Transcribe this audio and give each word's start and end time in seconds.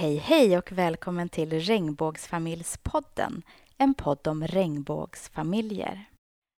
Hej 0.00 0.16
hej 0.16 0.58
och 0.58 0.72
välkommen 0.72 1.28
till 1.28 1.60
Regnbågsfamiljspodden, 1.60 3.42
en 3.78 3.94
podd 3.94 4.26
om 4.28 4.46
regnbågsfamiljer. 4.46 6.04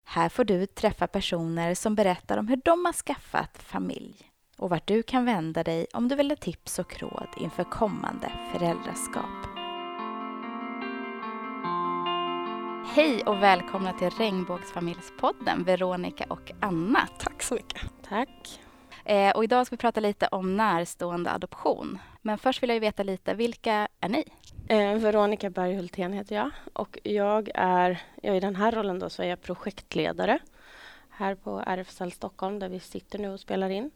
Här 0.07 0.29
får 0.29 0.45
du 0.45 0.67
träffa 0.67 1.07
personer 1.07 1.75
som 1.75 1.95
berättar 1.95 2.39
om 2.39 2.49
hur 2.49 2.61
de 2.65 2.85
har 2.85 2.93
skaffat 2.93 3.63
familj 3.63 4.31
och 4.59 4.71
vart 4.71 4.87
du 4.87 5.03
kan 5.03 5.25
vända 5.25 5.65
dig 5.65 5.87
om 5.95 6.09
du 6.09 6.17
vill 6.17 6.31
ha 6.31 6.37
tips 6.37 6.79
och 6.79 7.01
råd 7.01 7.29
inför 7.37 7.65
kommande 7.65 8.33
föräldraskap. 8.53 9.47
Hej 12.95 13.23
och 13.27 13.43
välkomna 13.43 13.93
till 13.93 14.11
Regnbågsfamiljspodden, 14.11 15.65
Veronica 15.65 16.25
och 16.29 16.53
Anna. 16.61 17.09
Tack 17.19 17.43
så 17.43 17.55
mycket. 17.55 17.83
Tack. 18.09 18.61
Eh, 19.05 19.37
och 19.37 19.45
idag 19.45 19.67
ska 19.67 19.77
vi 19.77 19.81
prata 19.81 20.01
lite 20.01 20.27
om 20.27 20.57
närstående 20.57 21.31
adoption. 21.31 21.99
Men 22.23 22.39
först 22.39 22.63
vill 22.63 22.71
jag 22.71 22.81
veta 22.81 23.03
lite, 23.03 23.35
vilka 23.35 23.89
är 24.01 24.09
ni? 24.09 24.25
Eh, 24.69 24.95
Veronica 24.95 25.51
Berghultén 25.51 26.13
heter 26.13 26.37
jag 26.37 26.51
och 26.73 26.99
jag 27.03 27.51
är, 27.55 28.03
jag 28.23 28.37
i 28.37 28.41
den 28.41 28.57
här 28.57 28.73
rollen 28.73 28.99
då 28.99 29.11
så 29.11 29.23
är 29.23 29.27
jag 29.27 29.43
projektledare 29.43 30.39
här 31.11 31.35
på 31.35 31.63
RFSL 31.67 32.13
Stockholm 32.13 32.59
där 32.59 32.69
vi 32.69 32.81
sitter 32.81 33.19
nu 33.19 33.29
och 33.29 33.41
spelar 33.41 33.71
in. 33.71 33.91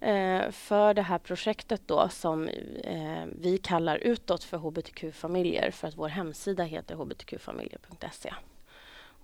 Eh, 0.00 0.50
för 0.50 0.94
det 0.94 1.02
här 1.02 1.18
projektet 1.18 1.82
då 1.86 2.08
som 2.08 2.48
eh, 2.48 3.24
vi 3.38 3.58
kallar 3.58 3.96
utåt 3.96 4.44
för 4.44 4.58
hbtq-familjer 4.58 5.70
för 5.70 5.88
att 5.88 5.96
vår 5.96 6.08
hemsida 6.08 6.64
heter 6.64 6.94
hbtqfamiljer.se. 6.94 8.34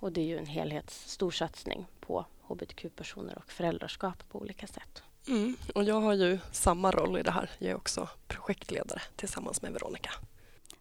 Och 0.00 0.12
det 0.12 0.20
är 0.20 0.26
ju 0.26 0.38
en 0.38 0.46
helhets 0.46 1.10
storsatsning 1.10 1.86
på 2.00 2.24
hbtq-personer 2.42 3.38
och 3.38 3.52
föräldraskap 3.52 4.28
på 4.28 4.38
olika 4.38 4.66
sätt. 4.66 5.02
Mm, 5.28 5.56
och 5.74 5.84
jag 5.84 6.00
har 6.00 6.14
ju 6.14 6.38
samma 6.52 6.90
roll 6.90 7.18
i 7.18 7.22
det 7.22 7.30
här. 7.30 7.50
Jag 7.58 7.70
är 7.70 7.76
också 7.76 8.08
projektledare 8.28 9.02
tillsammans 9.16 9.62
med 9.62 9.72
Veronica. 9.72 10.10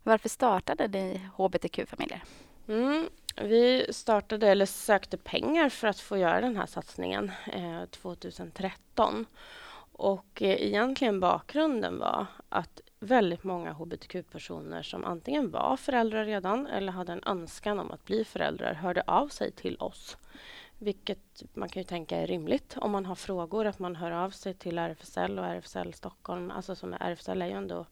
Varför 0.03 0.29
startade 0.29 0.87
ni 0.87 1.21
hbtq-familjer? 1.37 2.23
Mm, 2.67 3.09
vi 3.35 3.85
startade 3.89 4.47
eller 4.47 4.65
sökte 4.65 5.17
pengar 5.17 5.69
för 5.69 5.87
att 5.87 5.99
få 5.99 6.17
göra 6.17 6.41
den 6.41 6.57
här 6.57 6.65
satsningen 6.65 7.31
eh, 7.53 7.85
2013. 7.85 9.25
Och 9.91 10.41
eh, 10.41 10.61
egentligen 10.67 11.19
bakgrunden 11.19 11.99
var 11.99 12.25
att 12.49 12.81
väldigt 12.99 13.43
många 13.43 13.73
hbtq-personer 13.73 14.83
som 14.83 15.05
antingen 15.05 15.51
var 15.51 15.77
föräldrar 15.77 16.25
redan 16.25 16.67
eller 16.67 16.91
hade 16.91 17.11
en 17.11 17.23
önskan 17.25 17.79
om 17.79 17.91
att 17.91 18.05
bli 18.05 18.25
föräldrar 18.25 18.73
hörde 18.73 19.03
av 19.07 19.27
sig 19.27 19.51
till 19.51 19.77
oss 19.79 20.17
vilket 20.79 21.43
man 21.53 21.69
kan 21.69 21.79
ju 21.79 21.87
tänka 21.87 22.17
är 22.17 22.27
rimligt 22.27 22.77
om 22.77 22.91
man 22.91 23.05
har 23.05 23.15
frågor, 23.15 23.65
att 23.65 23.79
man 23.79 23.95
hör 23.95 24.11
av 24.11 24.29
sig 24.29 24.53
till 24.53 24.77
RFSL 24.77 25.39
och 25.39 25.45
RFSL 25.45 25.93
Stockholm. 25.93 26.51
Alltså 26.51 26.75
som 26.75 26.93
RFSL 26.93 27.41
är 27.41 27.45
ju 27.45 27.53
ändå 27.53 27.85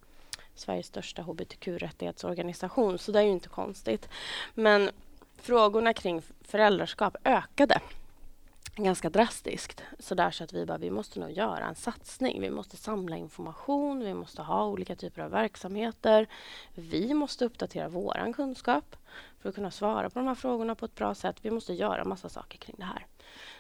Sveriges 0.56 0.88
största 0.88 1.22
hbtq-rättighetsorganisation, 1.22 2.98
så 2.98 3.12
det 3.12 3.20
är 3.20 3.24
ju 3.24 3.32
inte 3.32 3.50
konstigt. 3.50 4.10
Men 4.54 4.90
frågorna 5.38 5.94
kring 5.94 6.22
föräldraskap 6.42 7.16
ökade 7.24 7.82
ganska 8.76 9.10
drastiskt. 9.10 9.84
Så 10.00 10.16
där 10.16 10.32
så 10.32 10.44
att 10.44 10.54
vi 10.54 10.66
bara, 10.66 10.78
vi 10.78 10.92
måste 10.92 11.20
nog 11.20 11.32
göra 11.32 11.66
en 11.66 11.76
satsning. 11.76 12.42
Vi 12.42 12.50
måste 12.50 12.78
samla 12.78 13.16
information, 13.18 14.00
vi 14.00 14.14
måste 14.14 14.42
ha 14.42 14.66
olika 14.66 14.96
typer 14.96 15.22
av 15.22 15.32
verksamheter. 15.32 16.28
Vi 16.76 17.14
måste 17.14 17.46
uppdatera 17.46 17.90
vår 17.90 18.34
kunskap 18.34 18.96
för 19.48 19.50
att 19.50 19.56
kunna 19.56 19.72
svara 19.72 20.10
på 20.10 20.20
de 20.20 20.28
här 20.28 20.36
frågorna 20.36 20.76
på 20.76 20.86
ett 20.86 20.96
bra 20.96 21.16
sätt. 21.16 21.36
Vi 21.42 21.52
måste 21.52 21.74
göra 21.74 22.06
massa 22.06 22.30
saker 22.30 22.58
kring 22.58 22.76
det 22.80 22.86
här. 22.86 23.06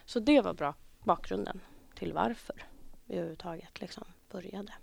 Så 0.06 0.20
det 0.20 0.42
var 0.42 0.54
bra 0.54 0.74
bakgrunden 1.04 1.60
till 1.96 2.14
varför 2.14 2.66
vi 3.06 3.16
överhuvudtaget 3.16 3.82
liksom 3.82 4.04
började. 4.32 4.74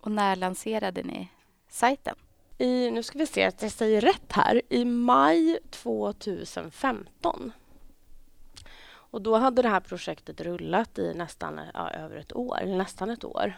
Och 0.00 0.10
när 0.10 0.36
lanserade 0.36 1.02
ni 1.02 1.28
sajten? 1.68 2.14
I, 2.58 2.90
nu 2.90 3.02
ska 3.02 3.18
vi 3.18 3.26
se 3.26 3.44
att 3.44 3.62
jag 3.62 3.72
säger 3.72 4.00
rätt 4.00 4.32
här. 4.32 4.62
I 4.68 4.84
maj 4.84 5.58
2015 5.70 7.52
och 8.88 9.22
då 9.22 9.36
hade 9.36 9.62
det 9.62 9.68
här 9.68 9.80
projektet 9.80 10.40
rullat 10.40 10.98
i 10.98 11.14
nästan 11.14 11.60
ja, 11.74 11.90
över 11.90 12.16
ett 12.16 12.36
år, 12.36 12.66
nästan 12.66 13.10
ett 13.10 13.24
år. 13.24 13.54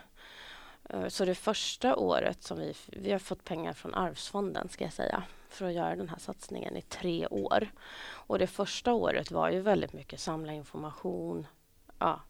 Eh, 0.89 1.09
så 1.09 1.25
det 1.25 1.35
första 1.35 1.97
året 1.97 2.43
som 2.43 2.59
vi, 2.59 2.75
vi 2.87 3.13
har 3.13 3.19
fått 3.19 3.45
pengar 3.45 3.73
från 3.73 3.95
Arvsfonden 3.95 4.69
ska 4.69 4.85
jag 4.85 4.93
säga, 4.93 5.23
för 5.49 5.67
att 5.67 5.75
göra 5.75 5.97
den 5.97 6.09
här 6.09 6.19
satsningen 6.19 6.77
i 6.77 6.83
tre 6.83 7.27
år. 7.27 7.69
Och 8.03 8.39
det 8.39 8.47
första 8.47 8.93
året 8.93 9.31
var 9.31 9.51
ju 9.51 9.61
väldigt 9.61 9.93
mycket 9.93 10.21
samla 10.21 10.53
information, 10.53 11.47
ja, 11.99 12.21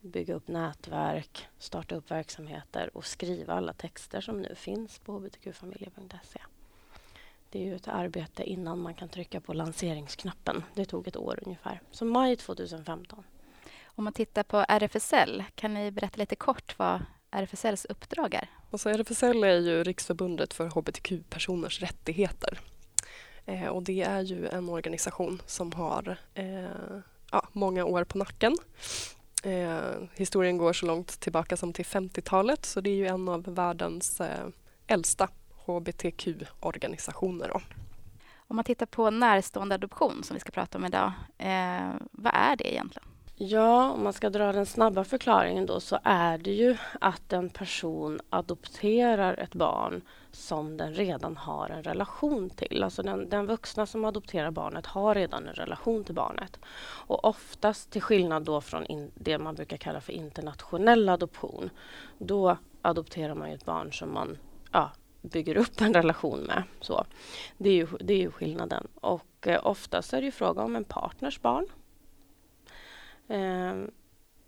bygga 0.00 0.34
upp 0.34 0.48
nätverk, 0.48 1.48
starta 1.58 1.94
upp 1.94 2.10
verksamheter 2.10 2.96
och 2.96 3.04
skriva 3.04 3.54
alla 3.54 3.72
texter 3.72 4.20
som 4.20 4.42
nu 4.42 4.54
finns 4.54 4.98
på 4.98 5.12
hbtqfamiljer.se. 5.12 6.40
Det 7.50 7.58
är 7.58 7.64
ju 7.64 7.74
ett 7.74 7.88
arbete 7.88 8.42
innan 8.44 8.78
man 8.78 8.94
kan 8.94 9.08
trycka 9.08 9.40
på 9.40 9.52
lanseringsknappen. 9.52 10.64
Det 10.74 10.84
tog 10.84 11.08
ett 11.08 11.16
år 11.16 11.38
ungefär. 11.42 11.80
Så 11.90 12.04
maj 12.04 12.36
2015. 12.36 13.24
Om 13.84 14.04
man 14.04 14.12
tittar 14.12 14.42
på 14.42 14.64
RFSL, 14.68 15.44
kan 15.54 15.74
ni 15.74 15.90
berätta 15.90 16.16
lite 16.16 16.36
kort 16.36 16.78
vad 16.78 17.00
RFSLs 17.32 17.84
uppdrag 17.84 18.34
är? 18.34 18.48
Alltså 18.70 18.90
RFSL 18.90 19.44
är 19.44 19.58
ju 19.58 19.84
Riksförbundet 19.84 20.54
för 20.54 20.66
hbtq-personers 20.66 21.80
rättigheter. 21.80 22.58
Eh, 23.46 23.66
och 23.66 23.82
det 23.82 24.02
är 24.02 24.20
ju 24.20 24.48
en 24.48 24.68
organisation 24.68 25.42
som 25.46 25.72
har 25.72 26.16
eh, 26.34 26.64
ja, 27.30 27.48
många 27.52 27.84
år 27.84 28.04
på 28.04 28.18
nacken. 28.18 28.56
Eh, 29.42 29.80
historien 30.14 30.58
går 30.58 30.72
så 30.72 30.86
långt 30.86 31.20
tillbaka 31.20 31.56
som 31.56 31.72
till 31.72 31.84
50-talet 31.84 32.66
så 32.66 32.80
det 32.80 32.90
är 32.90 32.94
ju 32.94 33.06
en 33.06 33.28
av 33.28 33.54
världens 33.54 34.20
eh, 34.20 34.48
äldsta 34.86 35.28
hbtq-organisationer. 35.66 37.62
Om 38.52 38.56
man 38.56 38.64
tittar 38.64 38.86
på 38.86 39.10
närstående 39.10 39.74
adoption 39.74 40.24
som 40.24 40.34
vi 40.34 40.40
ska 40.40 40.50
prata 40.50 40.78
om 40.78 40.84
idag, 40.84 41.12
eh, 41.38 41.90
vad 42.10 42.34
är 42.34 42.56
det 42.56 42.72
egentligen? 42.72 43.08
Ja, 43.34 43.90
om 43.90 44.04
man 44.04 44.12
ska 44.12 44.30
dra 44.30 44.52
den 44.52 44.66
snabba 44.66 45.04
förklaringen 45.04 45.66
då 45.66 45.80
så 45.80 45.98
är 46.02 46.38
det 46.38 46.50
ju 46.50 46.76
att 47.00 47.32
en 47.32 47.50
person 47.50 48.20
adopterar 48.30 49.34
ett 49.34 49.54
barn 49.54 50.02
som 50.30 50.76
den 50.76 50.94
redan 50.94 51.36
har 51.36 51.68
en 51.68 51.82
relation 51.82 52.50
till. 52.50 52.82
Alltså 52.82 53.02
den, 53.02 53.28
den 53.28 53.46
vuxna 53.46 53.86
som 53.86 54.04
adopterar 54.04 54.50
barnet 54.50 54.86
har 54.86 55.14
redan 55.14 55.48
en 55.48 55.54
relation 55.54 56.04
till 56.04 56.14
barnet. 56.14 56.58
Och 57.06 57.24
oftast 57.24 57.90
till 57.90 58.02
skillnad 58.02 58.44
då 58.44 58.60
från 58.60 58.86
in, 58.86 59.10
det 59.14 59.38
man 59.38 59.54
brukar 59.54 59.76
kalla 59.76 60.00
för 60.00 60.12
internationell 60.12 61.08
adoption, 61.08 61.70
då 62.18 62.56
adopterar 62.82 63.34
man 63.34 63.48
ett 63.48 63.64
barn 63.64 63.92
som 63.92 64.14
man 64.14 64.38
ja, 64.72 64.90
bygger 65.22 65.56
upp 65.56 65.80
en 65.80 65.94
relation 65.94 66.40
med. 66.40 66.62
Så, 66.80 67.04
det, 67.58 67.70
är 67.70 67.74
ju, 67.74 67.86
det 68.00 68.14
är 68.14 68.20
ju 68.20 68.30
skillnaden. 68.30 68.88
Och 68.94 69.46
eh, 69.46 69.66
oftast 69.66 70.12
är 70.12 70.20
det 70.20 70.24
ju 70.24 70.32
fråga 70.32 70.62
om 70.62 70.76
en 70.76 70.84
partners 70.84 71.40
barn. 71.40 71.66
Eh, 73.32 73.74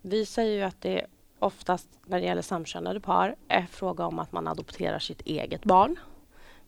vi 0.02 0.26
säger 0.26 0.56
ju 0.56 0.62
att 0.62 0.80
det 0.80 1.06
oftast 1.38 1.88
när 2.06 2.20
det 2.20 2.26
gäller 2.26 2.42
samkönade 2.42 3.00
par 3.00 3.36
är 3.48 3.62
fråga 3.62 4.06
om 4.06 4.18
att 4.18 4.32
man 4.32 4.48
adopterar 4.48 4.98
sitt 4.98 5.20
eget 5.20 5.64
barn. 5.64 5.96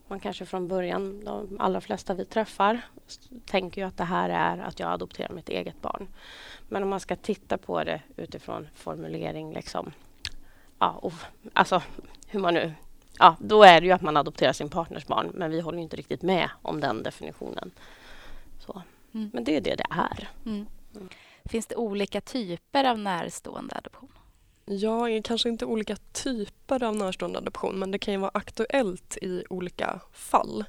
Man 0.09 0.21
kanske 0.21 0.47
från 0.47 0.69
början, 0.69 1.25
de 1.25 1.57
allra 1.59 1.81
flesta 1.81 2.15
vi 2.15 2.25
träffar, 2.25 2.81
tänker 3.47 3.81
ju 3.81 3.87
att 3.87 3.97
det 3.97 4.05
här 4.05 4.31
är 4.31 4.59
att 4.63 4.81
jag 4.81 4.93
adopterar 4.93 5.33
mitt 5.33 5.49
eget 5.49 5.83
barn. 5.83 6.09
Men 6.69 6.83
om 6.83 6.89
man 6.89 7.01
ska 7.01 7.17
titta 7.17 7.59
på 7.59 7.85
det 7.85 8.03
utifrån 8.17 8.69
formulering, 8.75 9.53
liksom, 9.53 9.93
ja, 10.79 10.91
och, 10.91 11.13
alltså 11.53 11.83
hur 12.27 12.41
man 12.41 12.55
nu 12.55 12.75
ja, 13.19 13.37
då 13.41 13.63
är 13.63 13.81
det 13.81 13.87
ju 13.87 13.93
att 13.93 14.03
man 14.03 14.17
adopterar 14.17 14.53
sin 14.53 14.69
partners 14.69 15.07
barn. 15.07 15.31
Men 15.35 15.51
vi 15.51 15.61
håller 15.61 15.79
inte 15.79 15.97
riktigt 15.97 16.23
med 16.23 16.51
om 16.63 16.81
den 16.81 17.03
definitionen. 17.03 17.71
Så. 18.59 18.83
Mm. 19.15 19.31
Men 19.33 19.45
det 19.45 19.57
är 19.57 19.61
det 19.61 19.75
det 19.75 19.87
är. 19.91 20.29
Mm. 20.47 20.67
Mm. 20.95 21.09
Finns 21.49 21.67
det 21.67 21.77
olika 21.77 22.21
typer 22.21 22.85
av 22.85 22.99
närstående 22.99 23.75
adoption? 23.75 24.13
Ja, 24.65 25.07
kanske 25.25 25.49
inte 25.49 25.65
olika 25.65 25.97
typer 25.97 26.83
av 26.83 26.97
närstående 26.97 27.39
adoption 27.39 27.79
men 27.79 27.91
det 27.91 27.99
kan 27.99 28.15
ju 28.15 28.21
vara 28.21 28.31
aktuellt 28.35 29.17
i 29.23 29.45
olika 29.51 30.01
fall. 30.13 30.65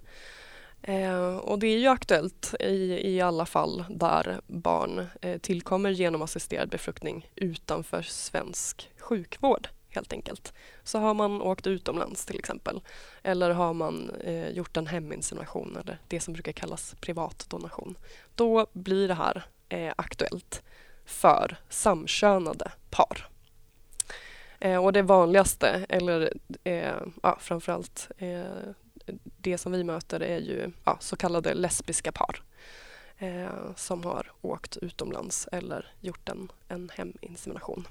Eh, 0.82 1.38
och 1.38 1.60
det 1.60 1.68
är 1.68 1.78
ju 1.78 1.88
aktuellt 1.88 2.54
i, 2.60 3.10
i 3.16 3.22
alla 3.22 3.46
fall 3.46 3.86
där 3.90 4.42
barn 4.48 5.08
eh, 5.22 5.38
tillkommer 5.38 5.90
genom 5.90 6.22
assisterad 6.22 6.70
befruktning 6.70 7.30
utanför 7.36 8.02
svensk 8.02 8.90
sjukvård 8.98 9.68
helt 9.90 10.14
enkelt. 10.14 10.54
Så 10.84 11.00
har 11.00 11.14
man 11.14 11.42
åkt 11.42 11.68
utomlands 11.68 12.26
till 12.26 12.40
exempel 12.40 12.82
eller 13.24 13.50
har 13.50 13.74
man 13.74 14.10
eh, 14.10 14.50
gjort 14.50 14.78
en 14.78 14.88
heminsemination 14.88 15.78
eller 15.78 16.00
det 16.08 16.20
som 16.20 16.34
brukar 16.34 16.52
kallas 16.52 16.96
privatdonation. 17.00 17.98
Då 18.36 18.68
blir 18.74 19.08
det 19.08 19.14
här 19.14 19.46
eh, 19.70 19.94
aktuellt 19.96 20.64
för 21.06 21.58
samkönade 21.70 22.72
par. 22.90 23.30
Eh, 24.60 24.86
och 24.86 24.94
det 24.94 25.02
vanligaste, 25.02 25.86
eller 25.90 26.34
eh, 26.64 27.02
ja, 27.24 27.38
framförallt 27.40 28.12
eh, 28.18 28.44
det 29.24 29.58
som 29.58 29.72
vi 29.72 29.84
möter 29.84 30.20
är 30.20 30.40
ju 30.40 30.72
ja, 30.84 30.98
så 31.00 31.16
kallade 31.16 31.54
lesbiska 31.54 32.12
par 32.12 32.42
eh, 33.18 33.76
som 33.76 34.04
har 34.04 34.32
åkt 34.42 34.78
utomlands 34.78 35.48
eller 35.52 35.92
gjort 36.02 36.30
en, 36.30 36.52
en 36.68 36.92
heminsemination. 36.94 37.88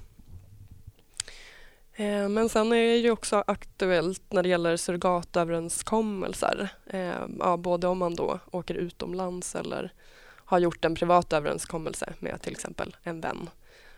Eh, 1.93 2.29
men 2.29 2.49
sen 2.49 2.72
är 2.72 2.87
det 2.87 2.96
ju 2.96 3.11
också 3.11 3.44
aktuellt 3.46 4.22
när 4.32 4.43
det 4.43 4.49
gäller 4.49 4.76
surrogatöverenskommelser. 4.76 6.69
Eh, 6.87 7.26
ja, 7.38 7.56
både 7.56 7.87
om 7.87 7.99
man 7.99 8.14
då 8.14 8.40
åker 8.50 8.75
utomlands 8.75 9.55
eller 9.55 9.93
har 10.46 10.58
gjort 10.58 10.84
en 10.84 10.94
privat 10.94 11.32
överenskommelse 11.32 12.12
med 12.19 12.43
till 12.43 12.52
exempel 12.52 12.96
en 13.02 13.20
vän 13.20 13.50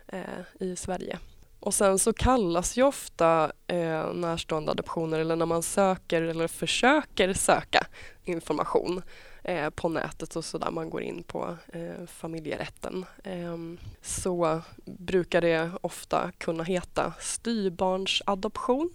eh, 0.07 0.21
i 0.59 0.75
Sverige. 0.75 1.19
Och 1.59 1.73
sen 1.73 1.99
så 1.99 2.13
kallas 2.13 2.77
ju 2.77 2.83
ofta 2.83 3.51
eh, 3.67 4.13
närstående 4.13 4.71
adoptioner 4.71 5.19
eller 5.19 5.35
när 5.35 5.45
man 5.45 5.63
söker 5.63 6.21
eller 6.21 6.47
försöker 6.47 7.33
söka 7.33 7.87
information 8.23 9.01
eh, 9.43 9.69
på 9.69 9.89
nätet 9.89 10.35
och 10.35 10.45
sådär, 10.45 10.71
man 10.71 10.89
går 10.89 11.01
in 11.01 11.23
på 11.23 11.57
eh, 11.73 12.05
familjerätten 12.07 13.05
eh, 13.23 13.57
så 14.01 14.61
brukar 14.85 15.41
det 15.41 15.71
ofta 15.81 16.31
kunna 16.37 16.63
heta 16.63 17.13
styrbarnsadoption. 17.19 18.93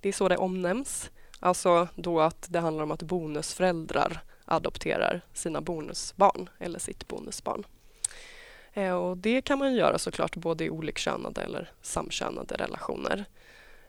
Det 0.00 0.08
är 0.08 0.12
så 0.12 0.28
det 0.28 0.36
omnämns. 0.36 1.10
Alltså 1.40 1.88
då 1.94 2.20
att 2.20 2.46
det 2.50 2.60
handlar 2.60 2.84
om 2.84 2.90
att 2.90 3.02
bonusföräldrar 3.02 4.22
adopterar 4.52 5.20
sina 5.32 5.60
bonusbarn 5.60 6.48
eller 6.58 6.78
sitt 6.78 7.08
bonusbarn. 7.08 7.64
Eh, 8.72 8.92
och 8.92 9.16
det 9.16 9.42
kan 9.42 9.58
man 9.58 9.74
göra 9.74 9.98
såklart 9.98 10.36
både 10.36 10.64
i 10.64 10.70
olikkönade 10.70 11.40
eller 11.40 11.70
samkönade 11.82 12.54
relationer. 12.54 13.24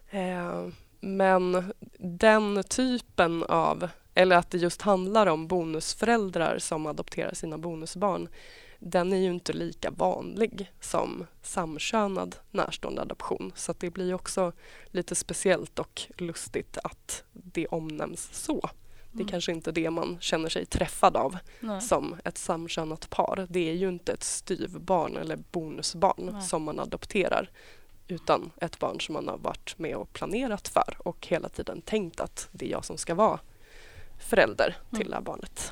Eh, 0.10 0.68
men 1.00 1.74
den 2.00 2.64
typen 2.64 3.44
av, 3.44 3.90
eller 4.14 4.36
att 4.36 4.52
det 4.52 4.58
just 4.58 4.82
handlar 4.82 5.28
om 5.28 5.48
bonusföräldrar 5.48 6.58
som 6.58 6.86
adopterar 6.86 7.34
sina 7.34 7.58
bonusbarn, 7.58 8.28
den 8.80 9.14
är 9.14 9.18
ju 9.18 9.34
inte 9.34 9.54
lika 9.54 9.92
vanlig 9.92 10.72
som 10.80 11.26
samkönad 11.42 12.36
närstående 12.52 13.02
adoption. 13.02 13.52
Så 13.56 13.74
det 13.80 13.90
blir 13.90 14.14
också 14.14 14.52
lite 14.86 15.16
speciellt 15.16 15.80
och 15.80 16.02
lustigt 16.18 16.78
att 16.84 17.24
det 17.32 17.68
omnämns 17.68 18.30
så. 18.34 18.70
Det 19.14 19.20
är 19.20 19.24
mm. 19.24 19.32
kanske 19.32 19.52
inte 19.52 19.72
det 19.72 19.90
man 19.90 20.18
känner 20.20 20.50
sig 20.50 20.66
träffad 20.66 21.18
av 21.18 21.38
Nej. 21.60 21.82
som 21.82 22.16
ett 22.24 22.38
samkönat 22.38 23.10
par. 23.10 23.48
Det 23.50 23.70
är 23.70 23.74
ju 23.74 23.90
inte 23.90 24.14
ett 24.14 24.24
styvbarn 24.24 25.18
eller 25.18 25.40
bonusbarn 25.52 26.30
Nej. 26.34 26.42
som 26.42 26.64
man 26.64 26.80
adopterar 26.80 27.50
utan 28.08 28.52
ett 28.62 28.80
barn 28.80 29.00
som 29.00 29.14
man 29.14 29.28
har 29.28 29.38
varit 29.38 29.78
med 29.78 29.96
och 29.96 30.14
planerat 30.14 30.68
för 30.68 30.98
och 31.00 31.28
hela 31.28 31.50
tiden 31.50 31.82
tänkt 31.82 32.20
att 32.20 32.50
det 32.52 32.66
är 32.66 32.70
jag 32.70 32.86
som 32.86 32.98
ska 32.98 33.16
vara 33.16 33.40
förälder 34.20 34.78
till 34.90 35.02
mm. 35.02 35.10
det 35.10 35.16
här 35.16 35.22
barnet. 35.22 35.72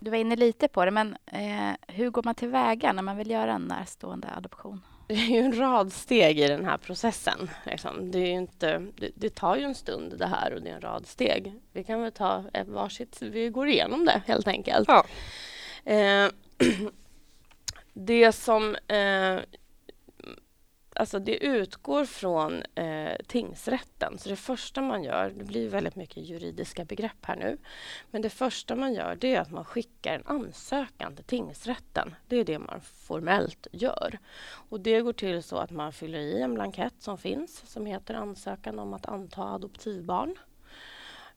Du 0.00 0.10
var 0.10 0.18
inne 0.18 0.36
lite 0.36 0.68
på 0.68 0.84
det, 0.84 0.90
men 0.90 1.16
eh, 1.26 1.72
hur 1.88 2.10
går 2.10 2.22
man 2.22 2.34
tillväga 2.34 2.92
när 2.92 3.02
man 3.02 3.16
vill 3.16 3.30
göra 3.30 3.52
en 3.52 3.62
närstående 3.62 4.28
adoption? 4.36 4.80
det 5.08 5.14
är 5.14 5.26
ju 5.26 5.38
en 5.38 5.58
rad 5.58 5.92
steg 5.92 6.40
i 6.40 6.48
den 6.48 6.64
här 6.64 6.76
processen. 6.76 7.50
Liksom. 7.66 8.10
Det, 8.10 8.18
är 8.18 8.32
inte, 8.32 8.78
det, 8.96 9.10
det, 9.14 9.34
tar 9.34 9.56
ju 9.56 9.62
en 9.62 9.74
stund 9.74 10.18
det 10.18 10.26
här 10.26 10.52
och 10.52 10.62
det 10.62 10.70
är 10.70 10.74
en 10.74 10.80
rad 10.80 11.06
steg. 11.06 11.54
Vi 11.72 11.84
kan 11.84 12.02
väl 12.02 12.12
ta 12.12 12.44
varsitt, 12.66 13.22
vi 13.22 13.48
går 13.48 13.68
igenom 13.68 14.04
det 14.04 14.22
helt 14.26 14.48
enkelt. 14.48 14.88
Ja. 14.88 15.04
Eh, 15.92 16.30
det 17.92 18.32
som 18.32 18.74
eh, 18.74 19.38
alltså 20.96 21.18
det 21.18 21.44
utgår 21.44 22.04
från 22.04 22.62
eh, 22.74 23.16
tingsrätten. 23.26 24.18
Så 24.18 24.28
det 24.28 24.36
första 24.36 24.82
man 24.82 25.02
gör, 25.02 25.30
det 25.30 25.44
blir 25.44 25.68
väldigt 25.68 25.96
mycket 25.96 26.16
juridiska 26.16 26.84
begrepp 26.84 27.24
här 27.24 27.36
nu, 27.36 27.58
men 28.10 28.22
det 28.22 28.30
första 28.30 28.76
man 28.76 28.94
gör 28.94 29.16
det 29.20 29.34
är 29.34 29.40
att 29.40 29.50
man 29.50 29.64
skickar 29.64 30.14
en 30.14 30.26
ansökan 30.26 31.16
till 31.16 31.24
tingsrätten. 31.24 32.14
Det 32.28 32.36
är 32.36 32.44
det 32.44 32.58
man 32.58 32.80
formellt 32.80 33.66
gör. 33.72 34.18
Och 34.46 34.80
det 34.80 35.00
går 35.00 35.12
till 35.12 35.42
så 35.42 35.56
att 35.56 35.70
man 35.70 35.92
fyller 35.92 36.18
i 36.18 36.42
en 36.42 36.54
blankett 36.54 36.94
som 36.98 37.18
finns 37.18 37.70
som 37.70 37.86
heter 37.86 38.14
ansökan 38.14 38.78
om 38.78 38.94
att 38.94 39.06
anta 39.06 39.42
adoptivbarn. 39.42 40.36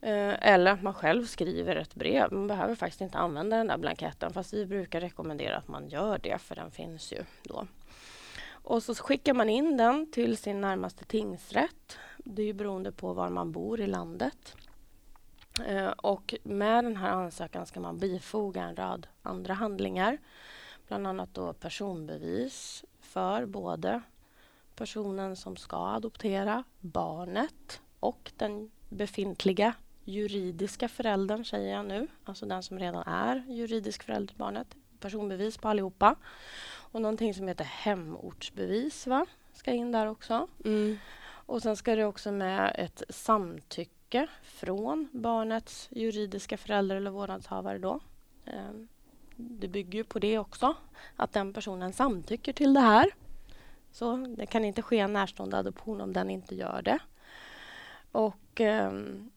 Eh, 0.02 0.48
eller 0.48 0.72
att 0.72 0.84
man 0.84 0.94
själv 0.94 1.26
skriver 1.26 1.76
ett 1.76 1.96
brev. 1.96 2.34
Man 2.34 2.48
behöver 2.48 2.76
faktiskt 2.76 3.02
inte 3.02 3.18
använda 3.18 3.58
den 3.58 3.68
där 3.68 3.78
blanketten 3.78 4.34
fast 4.34 4.54
vi 4.54 4.66
brukar 4.66 5.02
rekommendera 5.02 5.58
att 5.58 5.68
man 5.68 5.90
gör 5.90 6.18
det 6.18 6.38
för 6.42 6.56
den 6.56 6.72
finns 6.72 7.12
ju 7.14 7.24
då. 7.44 7.68
Och 8.64 8.84
så 8.84 8.96
skickar 8.96 9.34
man 9.34 9.50
in 9.50 9.78
den 9.78 10.12
till 10.12 10.38
sin 10.38 10.62
närmaste 10.62 11.06
tingsrätt. 11.06 11.98
Det 12.18 12.42
är 12.42 12.46
ju 12.46 12.54
beroende 12.54 12.92
på 12.92 13.14
var 13.14 13.30
man 13.30 13.52
bor 13.52 13.82
i 13.82 13.88
landet. 13.88 14.56
Eh, 15.66 15.90
och 15.90 16.36
med 16.44 16.84
den 16.84 16.96
här 16.96 17.12
ansökan 17.12 17.66
ska 17.66 17.80
man 17.80 17.98
bifoga 17.98 18.64
en 18.64 18.76
rad 18.76 19.08
andra 19.22 19.54
handlingar. 19.54 20.18
Bland 20.88 21.08
annat 21.08 21.34
då 21.34 21.54
personbevis 21.54 22.86
för 23.00 23.46
både 23.46 24.02
personen 24.76 25.36
som 25.36 25.56
ska 25.56 25.78
adoptera, 25.78 26.64
barnet 26.80 27.82
och 28.00 28.32
den 28.38 28.72
befintliga 28.90 29.74
juridiska 30.04 30.88
föräldern, 30.88 31.46
säger 31.46 31.74
jag 31.76 31.86
nu. 31.86 32.08
Alltså 32.24 32.46
den 32.46 32.64
som 32.64 32.80
redan 32.80 33.04
är 33.08 33.44
juridisk 33.48 34.04
förälder 34.04 34.28
till 34.28 34.38
barnet. 34.38 34.76
Personbevis 35.00 35.58
på 35.58 35.70
allihopa. 35.70 36.16
Och 36.92 37.02
någonting 37.02 37.34
som 37.34 37.48
heter 37.48 37.64
hemortsbevis 37.64 39.08
va? 39.08 39.26
ska 39.54 39.72
in 39.72 39.92
där 39.92 40.08
också. 40.08 40.48
Mm. 40.66 40.98
Och 41.24 41.62
sen 41.62 41.76
ska 41.76 41.96
det 41.96 42.06
också 42.06 42.32
med 42.32 42.72
ett 42.76 43.04
samtycke 43.10 44.28
från 44.44 45.10
barnets 45.12 45.88
juridiska 45.92 46.58
förälder 46.58 46.96
eller 46.96 47.12
vårdnadshavare. 47.12 47.78
Då. 47.78 48.00
Ehm, 48.46 48.88
det 49.36 49.68
bygger 49.68 50.00
ju 50.00 50.04
på 50.04 50.20
det 50.20 50.40
också, 50.40 50.76
att 51.16 51.34
den 51.34 51.54
personen 51.54 51.94
samtycker 51.94 52.54
till 52.54 52.74
det 52.74 52.80
här. 52.80 53.10
Så 53.92 54.18
det 54.38 54.46
kan 54.46 54.66
inte 54.66 54.82
ske 54.82 55.00
en 55.00 55.14
närstående 55.14 55.58
adoption 55.58 56.02
om 56.02 56.14
den 56.14 56.30
inte 56.30 56.56
gör 56.56 56.82
det. 56.82 57.00
Och 58.12 58.60
um, 58.60 59.32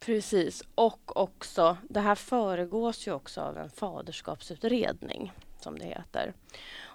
Precis. 0.00 0.62
Och 0.74 1.16
också, 1.16 1.76
det 1.88 2.00
här 2.00 2.14
föregås 2.14 3.06
ju 3.06 3.12
också 3.12 3.40
av 3.40 3.58
en 3.58 3.70
faderskapsutredning 3.70 5.32
som 5.60 5.78
det 5.78 5.84
heter. 5.84 6.32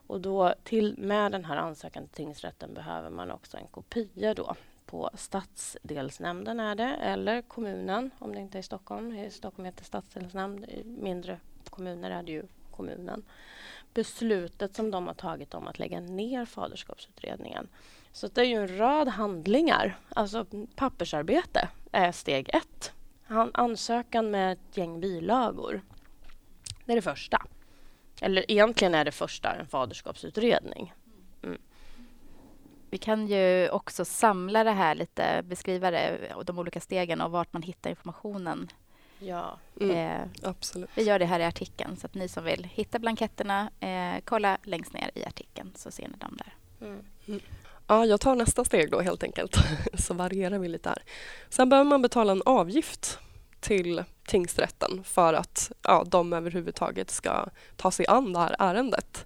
Och 0.07 0.21
då 0.21 0.53
till, 0.63 0.97
med 0.97 1.31
den 1.31 1.45
här 1.45 1.57
ansökan 1.57 2.07
till 2.07 2.15
tingsrätten 2.15 2.73
behöver 2.73 3.09
man 3.09 3.31
också 3.31 3.57
en 3.57 3.67
kopia 3.67 4.33
då 4.33 4.55
på 4.85 5.09
stadsdelsnämnden 5.13 6.59
är 6.59 6.75
det, 6.75 6.95
eller 7.01 7.41
kommunen 7.41 8.11
om 8.19 8.35
det 8.35 8.39
inte 8.39 8.57
är 8.57 8.59
i 8.59 8.63
Stockholm. 8.63 9.15
I 9.15 9.31
Stockholm 9.31 9.65
heter 9.65 9.85
stadsdelsnämnd, 9.85 10.65
i 10.65 10.83
mindre 10.83 11.39
kommuner 11.69 12.11
är 12.11 12.23
det 12.23 12.31
ju 12.31 12.44
kommunen. 12.71 13.23
Beslutet 13.94 14.75
som 14.75 14.91
de 14.91 15.07
har 15.07 15.13
tagit 15.13 15.53
om 15.53 15.67
att 15.67 15.79
lägga 15.79 16.00
ner 16.00 16.45
faderskapsutredningen. 16.45 17.67
Så 18.13 18.27
det 18.27 18.42
är 18.42 18.45
ju 18.45 18.56
en 18.56 18.77
rad 18.77 19.07
handlingar, 19.07 19.98
alltså 20.10 20.45
pappersarbete 20.75 21.69
är 21.92 22.12
steg 22.12 22.50
ett. 22.54 22.94
ansökan 23.54 24.32
med 24.32 24.53
ett 24.53 24.77
gäng 24.77 25.00
bilagor. 25.00 25.82
Det 26.86 26.91
är 26.91 26.96
det 26.96 27.01
första. 27.01 27.46
Eller 28.22 28.51
egentligen 28.51 28.96
är 28.96 29.05
det 29.05 29.12
första 29.12 29.53
en 29.53 29.67
faderskapsutredning. 29.67 30.93
Mm. 31.43 31.62
Vi 32.89 32.98
kan 32.98 33.27
ju 33.27 33.70
också 33.70 34.05
samla 34.05 34.63
det 34.63 34.72
här 34.72 34.96
lite, 34.96 35.41
beskriva 35.43 35.91
det, 35.91 36.34
de 36.46 36.60
olika 36.60 36.79
stegen 36.79 37.22
och 37.22 37.32
vart 37.32 37.53
man 37.53 37.62
hittar 37.62 37.89
informationen. 37.89 38.70
Ja, 39.20 39.60
mm, 39.82 39.98
eh, 39.98 40.27
absolut. 40.43 40.89
Vi 40.96 41.03
gör 41.03 41.20
det 41.20 41.25
här 41.25 41.39
i 41.39 41.46
artikeln, 41.46 41.98
så 41.98 42.08
att 42.08 42.13
ni 42.13 42.27
som 42.27 42.43
vill 42.43 42.63
hitta 42.63 43.00
blanketterna, 43.00 43.72
eh, 43.79 44.22
kolla 44.25 44.58
längst 44.63 44.93
ner 44.93 45.12
i 45.15 45.25
artikeln 45.25 45.72
så 45.75 45.91
ser 45.91 46.08
ni 46.08 46.17
dem 46.17 46.38
där. 46.38 46.55
Mm. 46.88 47.05
Ja, 47.88 48.06
jag 48.06 48.22
tar 48.22 48.36
nästa 48.36 48.66
steg 48.66 48.92
då 48.92 49.02
helt 49.02 49.24
enkelt, 49.24 49.58
så 49.94 50.13
varierar 50.13 50.60
vi 50.60 50.68
lite 50.68 50.90
här. 50.90 51.04
Sen 51.50 51.70
behöver 51.70 51.90
man 51.90 52.02
betala 52.02 52.32
en 52.32 52.42
avgift 52.46 53.20
till 53.60 54.04
tingsrätten 54.28 55.04
för 55.04 55.34
att 55.34 55.72
ja, 55.82 56.04
de 56.08 56.34
överhuvudtaget 56.34 57.12
ska 57.12 57.48
ta 57.75 57.92
sig 57.92 58.08
an 58.08 58.34
det 58.34 58.40
här 58.40 58.56
ärendet. 58.60 59.25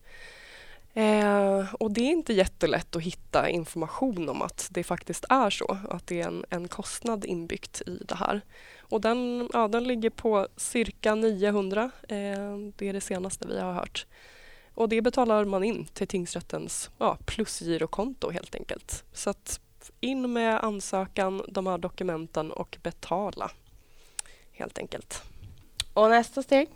Eh, 0.94 1.74
och 1.74 1.92
det 1.92 2.02
är 2.02 2.12
inte 2.12 2.34
jättelätt 2.34 2.96
att 2.96 3.02
hitta 3.02 3.50
information 3.50 4.30
om 4.30 4.42
att 4.42 4.68
det 4.72 4.84
faktiskt 4.84 5.26
är 5.30 5.50
så, 5.50 5.78
att 5.90 6.08
det 6.08 6.22
är 6.22 6.28
en, 6.28 6.46
en 6.50 6.68
kostnad 6.68 7.26
inbyggt 7.26 7.82
i 7.82 8.00
det 8.08 8.16
här. 8.16 8.42
Och 8.80 9.02
den, 9.02 9.50
ja, 9.54 9.68
den 9.68 9.84
ligger 9.84 10.10
på 10.10 10.48
cirka 10.56 11.16
900, 11.16 11.92
eh, 12.10 12.18
det 12.76 12.90
är 12.90 12.94
det 12.94 13.02
senaste 13.02 13.48
vi 13.48 13.60
har 13.60 13.74
hört. 13.74 14.06
Och 14.78 14.90
det 14.90 15.02
betalar 15.02 15.46
man 15.46 15.64
in 15.64 15.86
till 15.86 16.08
tingsrättens 16.08 16.90
ja, 16.98 17.18
plusgirokonto 17.26 18.30
helt 18.30 18.56
enkelt. 18.56 19.04
Så 19.14 19.30
att 19.30 19.60
in 20.00 20.34
med 20.34 20.64
ansökan, 20.64 21.42
de 21.48 21.68
här 21.68 21.78
dokumenten 21.78 22.52
och 22.52 22.78
betala 22.84 23.52
helt 24.52 24.78
enkelt. 24.78 25.24
Och 25.94 26.10
nästa 26.10 26.44
steg? 26.44 26.70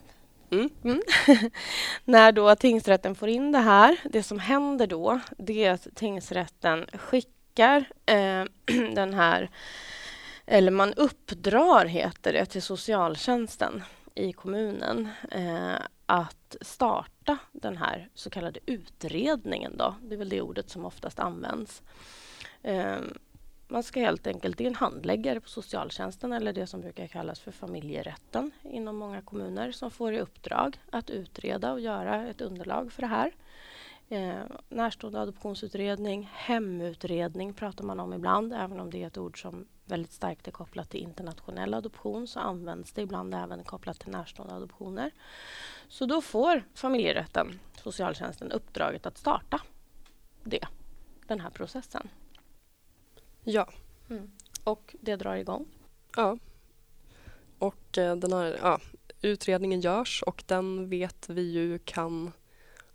Mm. 0.51 0.69
Mm. 0.83 1.01
När 2.05 2.31
då 2.31 2.55
tingsrätten 2.55 3.15
får 3.15 3.29
in 3.29 3.51
det 3.51 3.59
här, 3.59 3.97
det 4.03 4.23
som 4.23 4.39
händer 4.39 4.87
då, 4.87 5.19
det 5.37 5.65
är 5.65 5.71
att 5.71 5.87
tingsrätten 5.95 6.85
skickar 6.93 7.85
eh, 8.05 8.43
den 8.95 9.13
här, 9.13 9.49
eller 10.45 10.71
man 10.71 10.93
uppdrar, 10.93 11.85
heter 11.85 12.33
det, 12.33 12.45
till 12.45 12.61
socialtjänsten 12.61 13.83
i 14.15 14.33
kommunen 14.33 15.09
eh, 15.31 15.81
att 16.05 16.55
starta 16.61 17.10
den 17.51 17.77
här 17.77 18.09
så 18.13 18.29
kallade 18.29 18.59
utredningen. 18.65 19.77
Då. 19.77 19.95
Det 20.01 20.15
är 20.15 20.19
väl 20.19 20.29
det 20.29 20.41
ordet 20.41 20.69
som 20.69 20.85
oftast 20.85 21.19
används. 21.19 21.83
Ehm, 22.63 23.13
man 23.67 23.83
ska 23.83 23.99
helt 23.99 24.27
enkelt, 24.27 24.57
det 24.57 24.63
är 24.63 24.67
en 24.67 24.75
handläggare 24.75 25.39
på 25.39 25.49
socialtjänsten 25.49 26.33
eller 26.33 26.53
det 26.53 26.67
som 26.67 26.81
brukar 26.81 27.07
kallas 27.07 27.39
för 27.39 27.51
familjerätten 27.51 28.51
inom 28.61 28.97
många 28.97 29.21
kommuner 29.21 29.71
som 29.71 29.91
får 29.91 30.13
i 30.13 30.19
uppdrag 30.19 30.79
att 30.89 31.09
utreda 31.09 31.71
och 31.71 31.79
göra 31.79 32.27
ett 32.27 32.41
underlag 32.41 32.91
för 32.91 33.01
det 33.01 33.07
här. 33.07 33.31
Eh, 34.11 34.43
närstående 34.69 35.21
adoptionsutredning, 35.21 36.29
hemutredning 36.33 37.53
pratar 37.53 37.83
man 37.83 37.99
om 37.99 38.13
ibland, 38.13 38.53
även 38.53 38.79
om 38.79 38.89
det 38.89 39.03
är 39.03 39.07
ett 39.07 39.17
ord 39.17 39.41
som 39.41 39.67
väldigt 39.85 40.11
starkt 40.11 40.47
är 40.47 40.51
kopplat 40.51 40.89
till 40.89 40.99
internationell 40.99 41.73
adoption 41.73 42.27
så 42.27 42.39
används 42.39 42.91
det 42.91 43.01
ibland 43.01 43.35
även 43.35 43.63
kopplat 43.63 43.99
till 43.99 44.11
närstående 44.11 44.55
adoptioner. 44.55 45.11
Så 45.87 46.05
då 46.05 46.21
får 46.21 46.63
familjerätten, 46.73 47.59
socialtjänsten, 47.83 48.51
uppdraget 48.51 49.05
att 49.05 49.17
starta 49.17 49.61
det, 50.43 50.67
den 51.27 51.39
här 51.39 51.49
processen. 51.49 52.09
Ja. 53.43 53.69
Mm. 54.09 54.31
Och 54.63 54.95
det 55.01 55.15
drar 55.15 55.35
igång? 55.35 55.67
Ja. 56.15 56.37
Och 57.59 57.97
eh, 57.97 58.15
den 58.15 58.33
här 58.33 58.59
ja, 58.61 58.79
utredningen 59.21 59.81
görs 59.81 60.23
och 60.23 60.43
den 60.47 60.89
vet 60.89 61.29
vi 61.29 61.51
ju 61.51 61.79
kan 61.79 62.31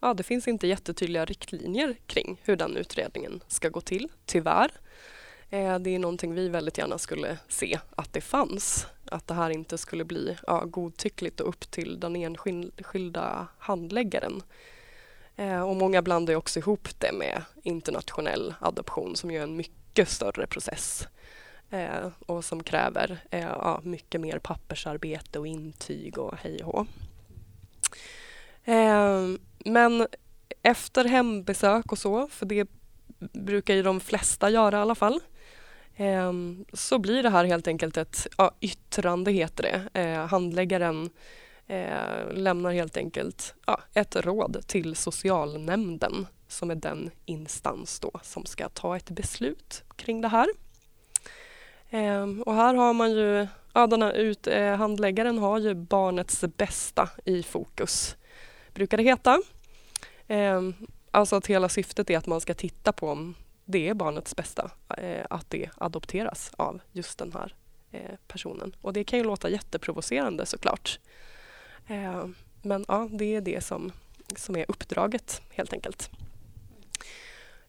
ja, 0.00 0.14
det 0.14 0.22
finns 0.22 0.48
inte 0.48 0.66
jättetydliga 0.66 1.24
riktlinjer 1.24 1.96
kring 2.06 2.40
hur 2.42 2.56
den 2.56 2.76
utredningen 2.76 3.42
ska 3.48 3.68
gå 3.68 3.80
till, 3.80 4.08
tyvärr. 4.26 4.70
Eh, 5.50 5.78
det 5.78 5.90
är 5.90 5.98
någonting 5.98 6.34
vi 6.34 6.48
väldigt 6.48 6.78
gärna 6.78 6.98
skulle 6.98 7.38
se 7.48 7.78
att 7.96 8.12
det 8.12 8.20
fanns. 8.20 8.86
Att 9.04 9.26
det 9.26 9.34
här 9.34 9.50
inte 9.50 9.78
skulle 9.78 10.04
bli 10.04 10.36
ja, 10.46 10.64
godtyckligt 10.64 11.40
och 11.40 11.48
upp 11.48 11.70
till 11.70 12.00
den 12.00 12.16
enskilda 12.16 13.46
handläggaren. 13.58 14.42
Eh, 15.36 15.60
och 15.60 15.76
många 15.76 16.02
blandar 16.02 16.34
också 16.34 16.58
ihop 16.58 16.88
det 16.98 17.12
med 17.12 17.42
internationell 17.62 18.54
adoption 18.60 19.16
som 19.16 19.30
ju 19.30 19.38
är 19.38 19.42
en 19.42 19.56
mycket 19.56 20.08
större 20.08 20.46
process 20.46 21.08
eh, 21.70 22.10
och 22.26 22.44
som 22.44 22.62
kräver 22.62 23.18
eh, 23.30 23.40
ja, 23.40 23.80
mycket 23.84 24.20
mer 24.20 24.38
pappersarbete 24.38 25.38
och 25.38 25.46
intyg 25.46 26.18
och 26.18 26.34
hej 26.38 26.64
och 26.64 26.72
hå. 26.72 26.86
Ehm, 28.68 29.38
men 29.64 30.06
efter 30.62 31.04
hembesök 31.04 31.92
och 31.92 31.98
så, 31.98 32.28
för 32.28 32.46
det 32.46 32.68
brukar 33.32 33.74
ju 33.74 33.82
de 33.82 34.00
flesta 34.00 34.50
göra 34.50 34.78
i 34.78 34.80
alla 34.80 34.94
fall, 34.94 35.20
ehm, 35.96 36.64
så 36.72 36.98
blir 36.98 37.22
det 37.22 37.30
här 37.30 37.44
helt 37.44 37.68
enkelt 37.68 37.96
ett 37.96 38.26
ja, 38.38 38.50
yttrande, 38.60 39.32
heter 39.32 39.62
det. 39.62 40.00
Eh, 40.00 40.26
handläggaren 40.26 41.10
eh, 41.66 42.32
lämnar 42.32 42.72
helt 42.72 42.96
enkelt 42.96 43.54
ja, 43.66 43.80
ett 43.92 44.16
råd 44.16 44.66
till 44.66 44.96
socialnämnden 44.96 46.26
som 46.48 46.70
är 46.70 46.74
den 46.74 47.10
instans 47.24 48.00
då 48.00 48.10
som 48.22 48.46
ska 48.46 48.68
ta 48.68 48.96
ett 48.96 49.10
beslut 49.10 49.84
kring 49.96 50.20
det 50.20 50.28
här. 50.28 50.46
Ehm, 51.90 52.42
och 52.42 52.54
här 52.54 52.74
har 52.74 52.94
man 52.94 53.12
ju, 53.12 53.46
ja, 53.72 53.86
den 53.86 54.02
här 54.02 54.12
ut, 54.12 54.46
eh, 54.46 54.76
handläggaren 54.76 55.38
har 55.38 55.58
ju 55.58 55.74
barnets 55.74 56.44
bästa 56.56 57.08
i 57.24 57.42
fokus, 57.42 58.16
brukar 58.76 58.96
det 58.96 59.02
heta. 59.02 59.42
Eh, 60.26 60.62
alltså 61.10 61.36
att 61.36 61.46
hela 61.46 61.68
syftet 61.68 62.10
är 62.10 62.18
att 62.18 62.26
man 62.26 62.40
ska 62.40 62.54
titta 62.54 62.92
på 62.92 63.08
om 63.08 63.34
det 63.64 63.88
är 63.88 63.94
barnets 63.94 64.36
bästa 64.36 64.70
eh, 64.98 65.26
att 65.30 65.50
det 65.50 65.70
adopteras 65.78 66.50
av 66.56 66.80
just 66.92 67.18
den 67.18 67.32
här 67.32 67.54
eh, 67.92 68.14
personen. 68.28 68.76
Och 68.80 68.92
det 68.92 69.04
kan 69.04 69.18
ju 69.18 69.24
låta 69.24 69.48
jätteprovocerande 69.48 70.46
såklart. 70.46 70.98
Eh, 71.88 72.26
men 72.62 72.84
ja, 72.88 73.08
det 73.12 73.34
är 73.34 73.40
det 73.40 73.64
som, 73.64 73.92
som 74.36 74.56
är 74.56 74.64
uppdraget 74.68 75.42
helt 75.50 75.72
enkelt. 75.72 76.10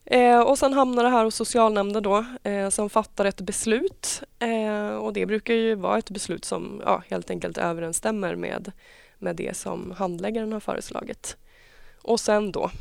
Eh, 0.05 0.39
och 0.39 0.57
sen 0.57 0.73
hamnar 0.73 1.03
det 1.03 1.09
här 1.09 1.23
hos 1.23 1.35
socialnämnden 1.35 2.03
då 2.03 2.25
eh, 2.43 2.69
som 2.69 2.89
fattar 2.89 3.25
ett 3.25 3.41
beslut 3.41 4.23
eh, 4.39 4.89
och 4.89 5.13
det 5.13 5.25
brukar 5.25 5.53
ju 5.53 5.75
vara 5.75 5.97
ett 5.97 6.09
beslut 6.09 6.45
som 6.45 6.81
ja, 6.85 7.03
helt 7.07 7.29
enkelt 7.29 7.57
överensstämmer 7.57 8.35
med, 8.35 8.71
med 9.19 9.35
det 9.35 9.57
som 9.57 9.91
handläggaren 9.91 10.53
har 10.53 10.59
föreslagit. 10.59 11.37
Och 12.01 12.19
sen 12.19 12.51
då 12.51 12.71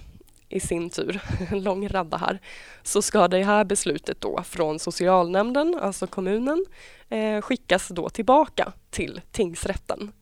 i 0.49 0.61
sin 0.61 0.91
tur, 0.91 1.23
en 1.51 1.63
lång 1.63 1.89
radda 1.89 2.17
här, 2.17 2.41
så 2.83 3.03
ska 3.03 3.29
det 3.29 3.43
här 3.43 3.65
beslutet 3.65 4.21
då 4.21 4.43
från 4.43 4.79
socialnämnden, 4.79 5.79
alltså 5.81 6.07
kommunen, 6.07 6.67
eh, 7.09 7.41
skickas 7.41 7.89
då 7.89 8.09
tillbaka 8.09 8.73
till 8.91 9.21
tingsrätten 9.31 10.13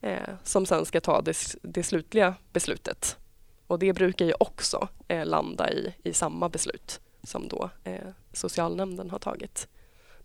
eh, 0.00 0.28
som 0.42 0.66
sen 0.66 0.84
ska 0.84 1.00
ta 1.00 1.20
det, 1.20 1.36
det, 1.62 1.82
slutliga 1.82 2.34
beslutet. 2.52 3.16
Och 3.66 3.78
det 3.78 3.92
brukar 3.92 4.24
ju 4.24 4.32
också 4.40 4.88
eh, 5.08 5.26
landa 5.26 5.70
i, 5.70 5.94
i 6.02 6.12
samma 6.12 6.48
beslut 6.48 7.00
som 7.22 7.48
då 7.48 7.70
eh, 7.84 8.08
socialnämnden 8.32 9.10
har 9.10 9.18
tagit. 9.18 9.68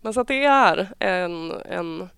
Men 0.00 0.14
så 0.14 0.20
att 0.20 0.28
det 0.28 0.44
är 0.44 0.88
en, 0.98 1.50
en 1.50 2.08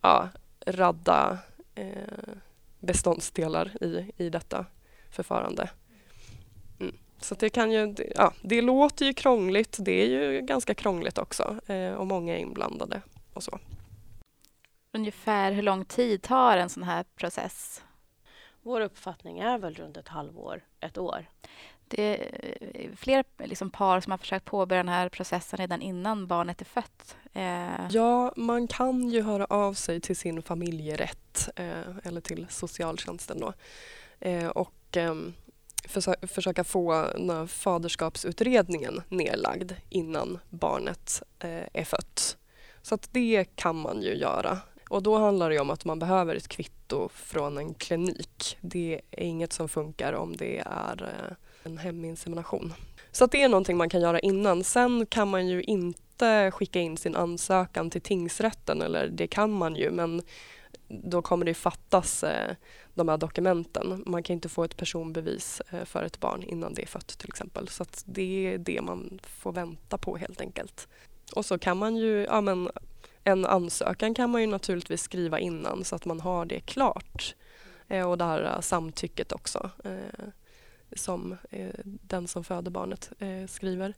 ja, 0.00 0.28
radda 0.66 1.38
eh, 1.74 2.34
beståndsdelar 2.82 3.84
i, 3.84 4.12
i 4.16 4.30
detta 4.30 4.66
förfarande. 5.10 5.70
Mm. 6.80 6.96
Så 7.20 7.34
det 7.34 7.50
kan 7.50 7.72
ju, 7.72 7.94
ja, 8.14 8.32
det 8.42 8.62
låter 8.62 9.06
ju 9.06 9.14
krångligt, 9.14 9.76
det 9.80 10.02
är 10.02 10.06
ju 10.06 10.40
ganska 10.40 10.74
krångligt 10.74 11.18
också 11.18 11.60
eh, 11.66 11.92
och 11.92 12.06
många 12.06 12.34
är 12.34 12.38
inblandade 12.38 13.02
och 13.34 13.42
så. 13.42 13.58
Ungefär 14.92 15.52
hur 15.52 15.62
lång 15.62 15.84
tid 15.84 16.22
tar 16.22 16.56
en 16.56 16.70
sån 16.70 16.82
här 16.82 17.04
process? 17.16 17.82
Vår 18.62 18.80
uppfattning 18.80 19.38
är 19.38 19.58
väl 19.58 19.74
runt 19.74 19.96
ett 19.96 20.08
halvår, 20.08 20.64
ett 20.80 20.98
år. 20.98 21.26
Det 21.96 22.02
är 22.02 22.96
flera 22.96 23.24
liksom 23.38 23.70
par 23.70 24.00
som 24.00 24.10
har 24.10 24.18
försökt 24.18 24.44
påbörja 24.44 24.82
den 24.82 24.92
här 24.92 25.08
processen 25.08 25.56
redan 25.56 25.82
innan 25.82 26.26
barnet 26.26 26.60
är 26.60 26.64
fött. 26.64 27.16
Eh. 27.32 27.88
Ja, 27.90 28.32
man 28.36 28.68
kan 28.68 29.08
ju 29.08 29.22
höra 29.22 29.44
av 29.44 29.74
sig 29.74 30.00
till 30.00 30.16
sin 30.16 30.42
familjerätt 30.42 31.48
eh, 31.56 31.96
eller 32.04 32.20
till 32.20 32.46
socialtjänsten 32.50 33.40
då. 33.40 33.52
Eh, 34.20 34.46
och 34.46 34.96
ehm, 34.96 35.34
försö 35.88 36.14
försöka 36.22 36.64
få 36.64 37.06
faderskapsutredningen 37.48 39.02
nedlagd 39.08 39.72
innan 39.88 40.38
barnet 40.50 41.22
eh, 41.38 41.62
är 41.72 41.84
fött. 41.84 42.36
Så 42.82 42.94
att 42.94 43.08
det 43.12 43.44
kan 43.54 43.76
man 43.76 44.02
ju 44.02 44.14
göra. 44.14 44.58
Och 44.88 45.02
då 45.02 45.18
handlar 45.18 45.50
det 45.50 45.60
om 45.60 45.70
att 45.70 45.84
man 45.84 45.98
behöver 45.98 46.36
ett 46.36 46.48
kvitto 46.48 47.08
från 47.08 47.58
en 47.58 47.74
klinik. 47.74 48.58
Det 48.60 49.00
är 49.10 49.24
inget 49.24 49.52
som 49.52 49.68
funkar 49.68 50.12
om 50.12 50.36
det 50.36 50.62
är 50.66 51.02
eh, 51.02 51.36
en 51.62 51.78
heminsemination. 51.78 52.72
Så 53.12 53.24
att 53.24 53.30
det 53.30 53.42
är 53.42 53.48
någonting 53.48 53.76
man 53.76 53.88
kan 53.88 54.00
göra 54.00 54.20
innan. 54.20 54.64
Sen 54.64 55.06
kan 55.06 55.28
man 55.28 55.48
ju 55.48 55.62
inte 55.62 56.50
skicka 56.50 56.80
in 56.80 56.96
sin 56.96 57.16
ansökan 57.16 57.90
till 57.90 58.00
tingsrätten, 58.00 58.82
eller 58.82 59.08
det 59.08 59.26
kan 59.26 59.52
man 59.52 59.76
ju, 59.76 59.90
men 59.90 60.22
då 60.88 61.22
kommer 61.22 61.46
det 61.46 61.54
fattas 61.54 62.24
eh, 62.24 62.54
de 62.94 63.08
här 63.08 63.18
dokumenten. 63.18 64.02
Man 64.06 64.22
kan 64.22 64.34
inte 64.34 64.48
få 64.48 64.64
ett 64.64 64.76
personbevis 64.76 65.62
eh, 65.70 65.84
för 65.84 66.02
ett 66.02 66.20
barn 66.20 66.42
innan 66.42 66.74
det 66.74 66.82
är 66.82 66.86
fött 66.86 67.18
till 67.18 67.28
exempel. 67.28 67.68
Så 67.68 67.84
det 68.04 68.46
är 68.46 68.58
det 68.58 68.80
man 68.82 69.20
får 69.22 69.52
vänta 69.52 69.98
på 69.98 70.16
helt 70.16 70.40
enkelt. 70.40 70.88
Och 71.34 71.46
så 71.46 71.58
kan 71.58 71.76
man 71.76 71.96
ju, 71.96 72.24
ja 72.24 72.40
men 72.40 72.70
en 73.24 73.46
ansökan 73.46 74.14
kan 74.14 74.30
man 74.30 74.40
ju 74.40 74.46
naturligtvis 74.46 75.02
skriva 75.02 75.38
innan 75.38 75.84
så 75.84 75.96
att 75.96 76.04
man 76.04 76.20
har 76.20 76.44
det 76.44 76.60
klart. 76.60 77.34
Eh, 77.88 78.10
och 78.10 78.18
det 78.18 78.24
här 78.24 78.60
samtycket 78.60 79.32
också 79.32 79.70
som 80.96 81.36
eh, 81.50 81.74
den 81.84 82.28
som 82.28 82.44
föder 82.44 82.70
barnet 82.70 83.12
eh, 83.18 83.46
skriver. 83.46 83.94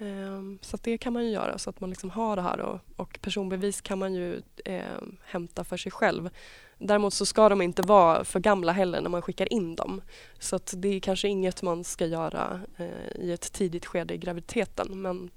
Ehm, 0.00 0.58
så 0.62 0.76
det 0.82 0.98
kan 0.98 1.12
man 1.12 1.24
ju 1.24 1.30
göra 1.30 1.58
så 1.58 1.70
att 1.70 1.80
man 1.80 1.90
liksom 1.90 2.10
har 2.10 2.36
det 2.36 2.42
här 2.42 2.60
och, 2.60 2.80
och 2.96 3.18
personbevis 3.22 3.80
kan 3.80 3.98
man 3.98 4.14
ju 4.14 4.42
eh, 4.64 4.82
hämta 5.24 5.64
för 5.64 5.76
sig 5.76 5.92
själv. 5.92 6.30
Däremot 6.78 7.14
så 7.14 7.26
ska 7.26 7.48
de 7.48 7.62
inte 7.62 7.82
vara 7.82 8.24
för 8.24 8.40
gamla 8.40 8.72
heller 8.72 9.00
när 9.00 9.10
man 9.10 9.22
skickar 9.22 9.52
in 9.52 9.76
dem. 9.76 10.02
Så 10.38 10.56
att 10.56 10.74
det 10.76 10.88
är 10.88 11.00
kanske 11.00 11.28
inget 11.28 11.62
man 11.62 11.84
ska 11.84 12.06
göra 12.06 12.60
eh, 12.76 13.20
i 13.20 13.32
ett 13.32 13.52
tidigt 13.52 13.86
skede 13.86 14.14
i 14.14 14.18
graviditeten 14.18 15.02
men 15.02 15.30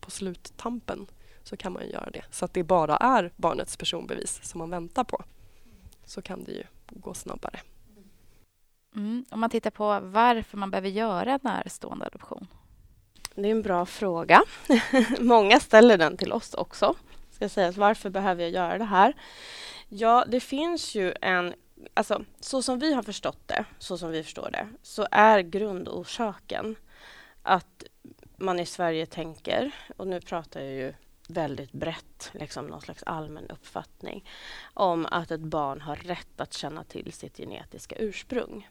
på 0.00 0.10
sluttampen 0.10 1.06
så 1.42 1.56
kan 1.56 1.72
man 1.72 1.88
göra 1.88 2.10
det. 2.10 2.24
Så 2.30 2.44
att 2.44 2.54
det 2.54 2.62
bara 2.62 2.96
är 2.96 3.32
barnets 3.36 3.76
personbevis 3.76 4.40
som 4.42 4.58
man 4.58 4.70
väntar 4.70 5.04
på. 5.04 5.24
Så 6.04 6.22
kan 6.22 6.44
det 6.44 6.52
ju 6.52 6.64
gå 6.90 7.14
snabbare. 7.14 7.60
Mm. 8.98 9.24
Om 9.30 9.40
man 9.40 9.50
tittar 9.50 9.70
på 9.70 10.00
varför 10.00 10.56
man 10.56 10.70
behöver 10.70 10.88
göra 10.88 11.32
en 11.32 11.40
närstående 11.42 12.06
adoption 12.06 12.46
det 13.42 13.48
är 13.48 13.52
en 13.52 13.62
bra 13.62 13.86
fråga. 13.86 14.44
Många 15.20 15.60
ställer 15.60 15.98
den 15.98 16.16
till 16.16 16.32
oss 16.32 16.54
också. 16.54 16.94
Ska 17.30 17.48
sägas, 17.48 17.76
varför 17.76 18.10
behöver 18.10 18.42
jag 18.42 18.50
göra 18.50 18.78
det 18.78 18.84
här? 18.84 19.14
Ja, 19.88 20.24
det 20.28 20.40
finns 20.40 20.94
ju 20.94 21.14
en... 21.20 21.54
Alltså, 21.94 22.24
så 22.40 22.62
som 22.62 22.78
vi 22.78 22.94
har 22.94 23.02
förstått 23.02 23.48
det, 23.48 23.64
så 23.78 23.98
som 23.98 24.10
vi 24.10 24.22
förstår 24.22 24.50
det, 24.52 24.68
så 24.82 25.06
är 25.10 25.40
grundorsaken 25.40 26.76
att 27.42 27.84
man 28.36 28.60
i 28.60 28.66
Sverige 28.66 29.06
tänker, 29.06 29.70
och 29.96 30.06
nu 30.06 30.20
pratar 30.20 30.60
jag 30.60 30.72
ju 30.72 30.94
väldigt 31.28 31.72
brett, 31.72 32.30
liksom 32.34 32.66
någon 32.66 32.80
slags 32.80 33.02
allmän 33.02 33.50
uppfattning 33.50 34.24
om 34.74 35.06
att 35.06 35.30
ett 35.30 35.40
barn 35.40 35.80
har 35.80 35.96
rätt 35.96 36.40
att 36.40 36.52
känna 36.52 36.84
till 36.84 37.12
sitt 37.12 37.36
genetiska 37.36 37.96
ursprung. 37.98 38.68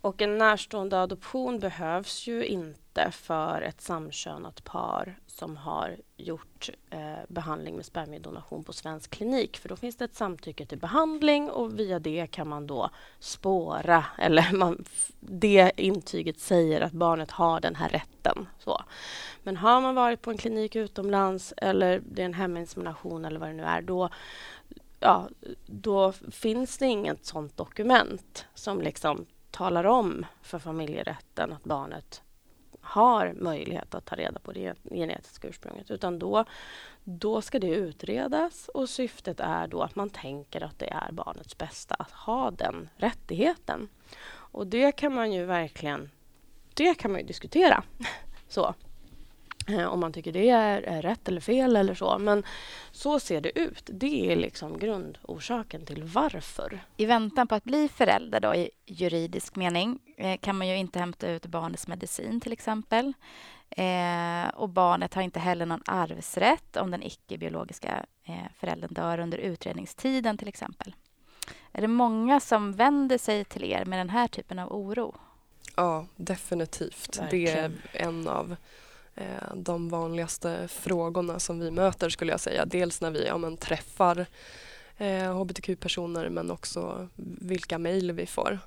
Och 0.00 0.22
en 0.22 0.38
närstående 0.38 1.00
adoption 1.00 1.58
behövs 1.58 2.26
ju 2.26 2.46
inte 2.46 3.10
för 3.10 3.62
ett 3.62 3.80
samkönat 3.80 4.64
par 4.64 5.18
som 5.26 5.56
har 5.56 5.96
gjort 6.16 6.70
eh, 6.90 7.18
behandling 7.28 7.76
med 7.76 7.84
spermiedonation 7.84 8.64
på 8.64 8.72
svensk 8.72 9.10
klinik. 9.10 9.58
För 9.58 9.68
då 9.68 9.76
finns 9.76 9.96
det 9.96 10.04
ett 10.04 10.14
samtycke 10.14 10.66
till 10.66 10.78
behandling 10.78 11.50
och 11.50 11.78
via 11.78 11.98
det 11.98 12.26
kan 12.26 12.48
man 12.48 12.66
då 12.66 12.90
spåra, 13.18 14.04
eller 14.18 14.52
man, 14.52 14.84
det 15.20 15.72
intyget 15.76 16.40
säger 16.40 16.80
att 16.80 16.92
barnet 16.92 17.30
har 17.30 17.60
den 17.60 17.74
här 17.74 17.88
rätten. 17.88 18.48
Så. 18.58 18.82
Men 19.42 19.56
har 19.56 19.80
man 19.80 19.94
varit 19.94 20.22
på 20.22 20.30
en 20.30 20.38
klinik 20.38 20.76
utomlands 20.76 21.54
eller 21.56 22.02
det 22.10 22.22
är 22.22 22.26
en 22.26 22.34
heminsemination 22.34 23.24
eller 23.24 23.40
vad 23.40 23.48
det 23.48 23.54
nu 23.54 23.62
är, 23.62 23.82
då, 23.82 24.08
ja, 25.00 25.28
då 25.66 26.12
finns 26.30 26.78
det 26.78 26.86
inget 26.86 27.26
sånt 27.26 27.56
dokument 27.56 28.46
som 28.54 28.80
liksom 28.80 29.26
talar 29.50 29.84
om 29.84 30.26
för 30.42 30.58
familjerätten 30.58 31.52
att 31.52 31.64
barnet 31.64 32.22
har 32.80 33.32
möjlighet 33.32 33.94
att 33.94 34.04
ta 34.04 34.16
reda 34.16 34.40
på 34.40 34.52
det 34.52 34.74
genetiska 34.90 35.48
ursprunget. 35.48 35.90
Utan 35.90 36.18
då, 36.18 36.44
då 37.04 37.42
ska 37.42 37.58
det 37.58 37.74
utredas 37.74 38.68
och 38.68 38.88
syftet 38.88 39.40
är 39.40 39.66
då 39.66 39.82
att 39.82 39.96
man 39.96 40.10
tänker 40.10 40.60
att 40.60 40.78
det 40.78 40.90
är 40.90 41.12
barnets 41.12 41.58
bästa 41.58 41.94
att 41.94 42.10
ha 42.10 42.50
den 42.50 42.88
rättigheten. 42.96 43.88
Och 44.30 44.66
det 44.66 44.92
kan 44.92 45.14
man 45.14 45.32
ju 45.32 45.44
verkligen 45.44 46.10
det 46.78 46.94
kan 46.94 47.12
man 47.12 47.20
ju 47.20 47.26
diskutera. 47.26 47.82
Så. 48.48 48.74
Eh, 49.68 49.86
om 49.86 50.00
man 50.00 50.12
tycker 50.12 50.32
det 50.32 50.50
är, 50.50 50.82
är, 50.82 51.02
rätt 51.02 51.28
eller 51.28 51.40
fel 51.40 51.76
eller 51.76 51.94
så. 51.94 52.18
Men 52.18 52.42
så 52.92 53.20
ser 53.20 53.40
det 53.40 53.58
ut. 53.58 53.90
Det 53.92 54.32
är 54.32 54.36
liksom 54.36 54.78
grundorsaken 54.78 55.86
till 55.86 56.02
varför. 56.02 56.80
I 56.96 57.06
väntan 57.06 57.48
på 57.48 57.54
att 57.54 57.64
bli 57.64 57.88
förälder 57.88 58.40
då, 58.40 58.54
i 58.54 58.70
juridisk 58.86 59.56
mening 59.56 59.98
eh, 60.16 60.38
kan 60.38 60.58
man 60.58 60.68
ju 60.68 60.76
inte 60.76 60.98
hämta 60.98 61.30
ut 61.30 61.46
barnets 61.46 61.88
medicin 61.88 62.40
till 62.40 62.52
exempel. 62.52 63.12
Eh, 63.70 64.48
och 64.54 64.68
barnet 64.68 65.14
har 65.14 65.22
inte 65.22 65.40
heller 65.40 65.66
någon 65.66 65.82
arvsrätt 65.86 66.76
om 66.76 66.90
den 66.90 67.02
icke-biologiska 67.02 68.06
eh, 68.24 68.34
föräldern 68.60 68.94
dör 68.94 69.18
under 69.18 69.38
utredningstiden 69.38 70.38
till 70.38 70.48
exempel. 70.48 70.94
Är 71.72 71.80
det 71.80 71.88
många 71.88 72.40
som 72.40 72.72
vänder 72.72 73.18
sig 73.18 73.44
till 73.44 73.64
er 73.64 73.84
med 73.84 73.98
den 73.98 74.10
här 74.10 74.28
typen 74.28 74.58
av 74.58 74.72
oro? 74.72 75.14
Ja, 75.76 76.06
definitivt. 76.16 77.18
Verkligen. 77.20 77.80
Det 77.92 77.98
är 77.98 78.06
en 78.06 78.28
av 78.28 78.56
Eh, 79.18 79.54
de 79.54 79.88
vanligaste 79.88 80.68
frågorna 80.68 81.38
som 81.38 81.60
vi 81.60 81.70
möter 81.70 82.08
skulle 82.08 82.32
jag 82.32 82.40
säga. 82.40 82.66
Dels 82.66 83.00
när 83.00 83.10
vi 83.10 83.26
ja, 83.26 83.38
men, 83.38 83.56
träffar 83.56 84.26
eh, 84.96 85.38
hbtq-personer 85.38 86.28
men 86.28 86.50
också 86.50 87.08
vilka 87.40 87.78
mejl 87.78 88.12
vi 88.12 88.26
får. 88.26 88.58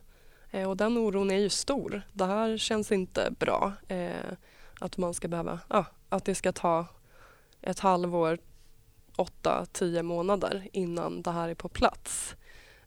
Eh, 0.51 0.70
och 0.70 0.77
den 0.77 0.98
oron 0.98 1.31
är 1.31 1.38
ju 1.38 1.50
stor. 1.50 2.01
Det 2.13 2.25
här 2.25 2.58
känns 2.58 2.91
inte 2.91 3.34
bra. 3.39 3.74
Eh, 3.88 4.31
att 4.79 4.98
man 4.98 5.13
ska 5.13 5.27
behöva, 5.27 5.60
ah, 5.67 5.86
att 6.10 6.25
det 6.25 6.36
ska 6.36 6.51
ta 6.51 6.86
ett 7.62 7.79
halvår, 7.79 8.38
åtta, 9.15 9.65
tio 9.72 10.03
månader 10.03 10.67
innan 10.74 11.22
det 11.22 11.31
här 11.31 11.50
är 11.50 11.55
på 11.55 11.70
plats. 11.70 12.36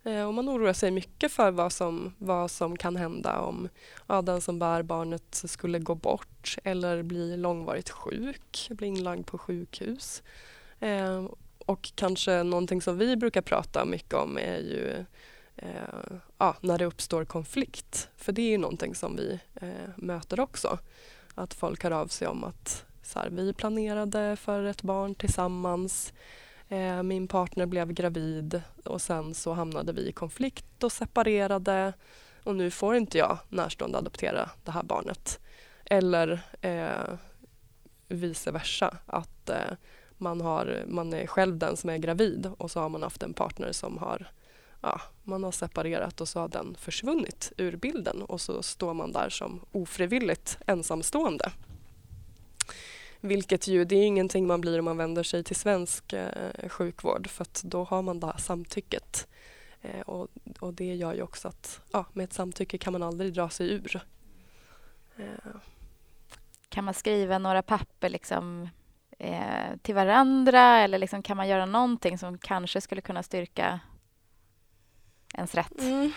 Eh, 0.04 0.24
och 0.24 0.34
man 0.34 0.48
oroar 0.48 0.72
sig 0.72 0.90
mycket 0.90 1.32
för 1.32 1.50
vad 1.50 1.72
som, 1.72 2.14
vad 2.18 2.50
som 2.50 2.76
kan 2.76 2.96
hända 2.96 3.40
om 3.40 3.68
ja, 4.06 4.22
den 4.22 4.40
som 4.40 4.58
bär 4.58 4.82
barnet 4.82 5.42
skulle 5.44 5.78
gå 5.78 5.94
bort 5.94 6.56
eller 6.64 7.02
bli 7.02 7.36
långvarigt 7.36 7.90
sjuk, 7.90 8.68
bli 8.70 8.86
inlagd 8.86 9.26
på 9.26 9.38
sjukhus. 9.38 10.22
Eh, 10.80 11.26
och 11.58 11.92
kanske 11.94 12.42
någonting 12.42 12.82
som 12.82 12.98
vi 12.98 13.16
brukar 13.16 13.42
prata 13.42 13.84
mycket 13.84 14.14
om 14.14 14.38
är 14.38 14.58
ju 14.58 15.04
eh, 15.56 16.16
ja, 16.38 16.56
när 16.60 16.78
det 16.78 16.84
uppstår 16.84 17.24
konflikt. 17.24 18.08
För 18.16 18.32
det 18.32 18.42
är 18.42 18.50
ju 18.50 18.58
någonting 18.58 18.94
som 18.94 19.16
vi 19.16 19.40
eh, 19.54 19.90
möter 19.96 20.40
också. 20.40 20.78
Att 21.34 21.54
folk 21.54 21.82
hör 21.82 21.90
av 21.90 22.06
sig 22.06 22.28
om 22.28 22.44
att 22.44 22.84
så 23.02 23.18
här, 23.18 23.30
vi 23.30 23.52
planerade 23.52 24.36
för 24.36 24.64
ett 24.64 24.82
barn 24.82 25.14
tillsammans 25.14 26.12
Eh, 26.68 27.02
min 27.02 27.28
partner 27.28 27.66
blev 27.66 27.92
gravid 27.92 28.62
och 28.84 29.02
sen 29.02 29.34
så 29.34 29.52
hamnade 29.52 29.92
vi 29.92 30.08
i 30.08 30.12
konflikt 30.12 30.84
och 30.84 30.92
separerade 30.92 31.92
och 32.44 32.56
nu 32.56 32.70
får 32.70 32.96
inte 32.96 33.18
jag 33.18 33.38
närstående 33.48 33.98
adoptera 33.98 34.50
det 34.64 34.70
här 34.70 34.82
barnet. 34.82 35.40
Eller 35.84 36.40
eh, 36.60 37.18
vice 38.08 38.50
versa, 38.50 38.96
att 39.06 39.50
eh, 39.50 39.72
man, 40.18 40.40
har, 40.40 40.84
man 40.86 41.12
är 41.12 41.26
själv 41.26 41.58
den 41.58 41.76
som 41.76 41.90
är 41.90 41.98
gravid 41.98 42.50
och 42.58 42.70
så 42.70 42.80
har 42.80 42.88
man 42.88 43.02
haft 43.02 43.22
en 43.22 43.34
partner 43.34 43.72
som 43.72 43.98
har 43.98 44.30
ja, 44.80 45.00
man 45.22 45.44
har 45.44 45.52
separerat 45.52 46.20
och 46.20 46.28
så 46.28 46.40
har 46.40 46.48
den 46.48 46.76
försvunnit 46.78 47.52
ur 47.56 47.76
bilden 47.76 48.22
och 48.22 48.40
så 48.40 48.62
står 48.62 48.94
man 48.94 49.12
där 49.12 49.28
som 49.28 49.60
ofrivilligt 49.72 50.58
ensamstående. 50.66 51.52
Vilket 53.24 53.68
ju, 53.68 53.84
det 53.84 53.96
är 53.96 54.06
ingenting 54.06 54.46
man 54.46 54.60
blir 54.60 54.78
om 54.78 54.84
man 54.84 54.96
vänder 54.96 55.22
sig 55.22 55.44
till 55.44 55.56
svensk 55.56 56.12
eh, 56.12 56.68
sjukvård 56.68 57.28
för 57.28 57.42
att 57.42 57.62
då 57.64 57.84
har 57.84 58.02
man 58.02 58.20
det 58.20 58.26
här 58.26 58.38
samtycket. 58.38 59.28
Eh, 59.82 60.00
och, 60.00 60.28
och 60.60 60.74
det 60.74 60.94
gör 60.94 61.14
ju 61.14 61.22
också 61.22 61.48
att 61.48 61.80
ja, 61.92 62.06
med 62.12 62.24
ett 62.24 62.32
samtycke 62.32 62.78
kan 62.78 62.92
man 62.92 63.02
aldrig 63.02 63.32
dra 63.32 63.48
sig 63.48 63.70
ur. 63.70 64.00
Eh. 65.16 65.56
Kan 66.68 66.84
man 66.84 66.94
skriva 66.94 67.38
några 67.38 67.62
papper 67.62 68.08
liksom, 68.08 68.68
eh, 69.18 69.76
till 69.82 69.94
varandra 69.94 70.60
eller 70.60 70.98
liksom, 70.98 71.22
kan 71.22 71.36
man 71.36 71.48
göra 71.48 71.66
någonting 71.66 72.18
som 72.18 72.38
kanske 72.38 72.80
skulle 72.80 73.00
kunna 73.00 73.22
styrka 73.22 73.80
ens 75.34 75.54
rätt? 75.54 75.80
Mm. 75.80 76.12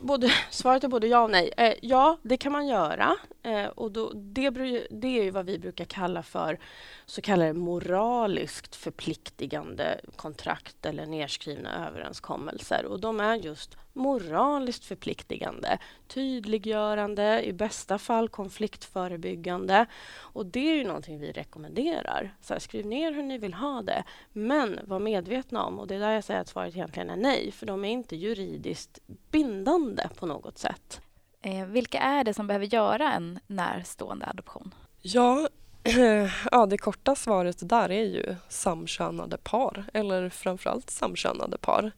Både, 0.00 0.30
svaret 0.50 0.84
är 0.84 0.88
både 0.88 1.06
ja 1.06 1.20
och 1.20 1.30
nej. 1.30 1.52
Eh, 1.56 1.74
ja, 1.82 2.18
det 2.22 2.36
kan 2.36 2.52
man 2.52 2.66
göra. 2.66 3.16
Eh, 3.44 3.66
och 3.66 3.92
då, 3.92 4.12
det, 4.14 4.50
det 4.90 5.26
är 5.26 5.30
vad 5.30 5.46
vi 5.46 5.58
brukar 5.58 5.84
kalla 5.84 6.22
för 6.22 6.58
så 7.06 7.22
kallade 7.22 7.52
moraliskt 7.52 8.76
förpliktigande 8.76 10.00
kontrakt 10.16 10.86
eller 10.86 11.06
nedskrivna 11.06 11.88
överenskommelser. 11.88 12.84
Och 12.84 13.00
de 13.00 13.20
är 13.20 13.34
just 13.34 13.76
moraliskt 13.92 14.84
förpliktigande, 14.84 15.78
tydliggörande, 16.06 17.44
i 17.44 17.52
bästa 17.52 17.98
fall 17.98 18.28
konfliktförebyggande. 18.28 19.86
Och 20.16 20.46
det 20.46 20.70
är 20.70 20.76
ju 20.76 20.84
någonting 20.84 21.20
vi 21.20 21.32
rekommenderar. 21.32 22.34
Så 22.40 22.52
här, 22.52 22.60
skriv 22.60 22.86
ner 22.86 23.12
hur 23.12 23.22
ni 23.22 23.38
vill 23.38 23.54
ha 23.54 23.82
det, 23.82 24.04
men 24.32 24.80
var 24.84 24.98
medvetna 24.98 25.64
om, 25.64 25.78
och 25.78 25.86
det 25.86 25.94
är 25.94 26.00
där 26.00 26.10
jag 26.10 26.24
säger 26.24 26.40
att 26.40 26.48
svaret 26.48 26.76
egentligen 26.76 27.10
är 27.10 27.16
nej, 27.16 27.52
för 27.52 27.66
de 27.66 27.84
är 27.84 27.90
inte 27.90 28.16
juridiskt 28.16 28.98
bindande 29.30 30.08
på 30.18 30.26
något 30.26 30.58
sätt. 30.58 31.00
Eh, 31.44 31.66
vilka 31.66 31.98
är 31.98 32.24
det 32.24 32.34
som 32.34 32.46
behöver 32.46 32.66
göra 32.66 33.12
en 33.12 33.38
närstående 33.46 34.26
adoption? 34.26 34.74
Ja, 35.02 35.48
ja, 36.50 36.66
det 36.66 36.78
korta 36.78 37.14
svaret 37.14 37.68
där 37.68 37.90
är 37.90 38.04
ju 38.04 38.36
samkönade 38.48 39.36
par, 39.36 39.84
eller 39.92 40.28
framförallt 40.28 40.90
samkönade 40.90 41.58
par. 41.58 41.92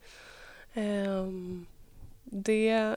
Ehm, 0.75 1.67
det, 2.25 2.97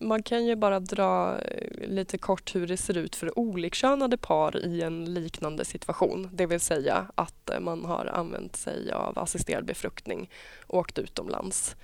man 0.00 0.22
kan 0.22 0.46
ju 0.46 0.56
bara 0.56 0.80
dra 0.80 1.38
eh, 1.38 1.88
lite 1.88 2.18
kort 2.18 2.54
hur 2.54 2.66
det 2.66 2.76
ser 2.76 2.96
ut 2.96 3.16
för 3.16 3.38
olikkönade 3.38 4.16
par 4.16 4.66
i 4.66 4.82
en 4.82 5.14
liknande 5.14 5.64
situation. 5.64 6.28
Det 6.32 6.46
vill 6.46 6.60
säga 6.60 7.06
att 7.14 7.50
eh, 7.50 7.60
man 7.60 7.84
har 7.84 8.06
använt 8.06 8.56
sig 8.56 8.92
av 8.92 9.18
assisterad 9.18 9.64
befruktning 9.64 10.30
och 10.66 10.78
åkt 10.78 10.98
utomlands. 10.98 11.76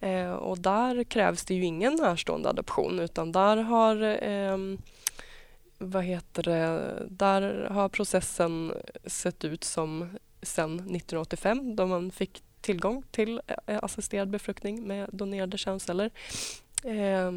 Eh, 0.00 0.32
och 0.32 0.58
där 0.58 1.04
krävs 1.04 1.44
det 1.44 1.54
ju 1.54 1.64
ingen 1.64 1.94
närstående 1.94 2.48
adoption 2.48 3.00
utan 3.00 3.32
där 3.32 3.56
har 3.56 4.24
eh, 4.24 4.58
vad 5.78 6.04
heter 6.04 6.42
det, 6.42 6.94
där 7.08 7.68
har 7.70 7.88
processen 7.88 8.72
sett 9.04 9.44
ut 9.44 9.64
som 9.64 10.08
sen 10.42 10.74
1985 10.74 11.76
då 11.76 11.86
man 11.86 12.10
fick 12.10 12.42
tillgång 12.60 13.02
till 13.10 13.40
eh, 13.66 13.78
assisterad 13.82 14.28
befruktning 14.28 14.86
med 14.86 15.10
donerade 15.12 15.58
könsceller 15.58 16.10
eh, 16.84 17.32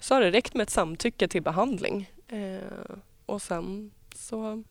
så 0.00 0.14
har 0.14 0.20
det 0.20 0.30
räckt 0.30 0.54
med 0.54 0.62
ett 0.62 0.70
samtycke 0.70 1.28
till 1.28 1.42
behandling 1.42 2.10
eh, 2.28 2.96
och 3.26 3.42
sen 3.42 3.90
så 4.14 4.64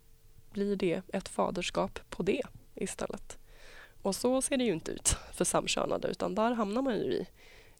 blir 0.52 0.76
det 0.76 1.02
ett 1.14 1.30
faderskap 1.30 2.00
på 2.10 2.24
det 2.24 2.42
istället. 2.76 3.38
Och 4.04 4.16
så 4.16 4.42
ser 4.42 4.58
det 4.58 4.64
ju 4.64 4.74
inte 4.74 4.92
ut 4.92 5.18
för 5.34 5.46
samkönade 5.46 6.08
utan 6.08 6.36
där 6.36 6.52
hamnar 6.54 6.82
man 6.82 6.96
ju 6.96 7.04
i, 7.04 7.28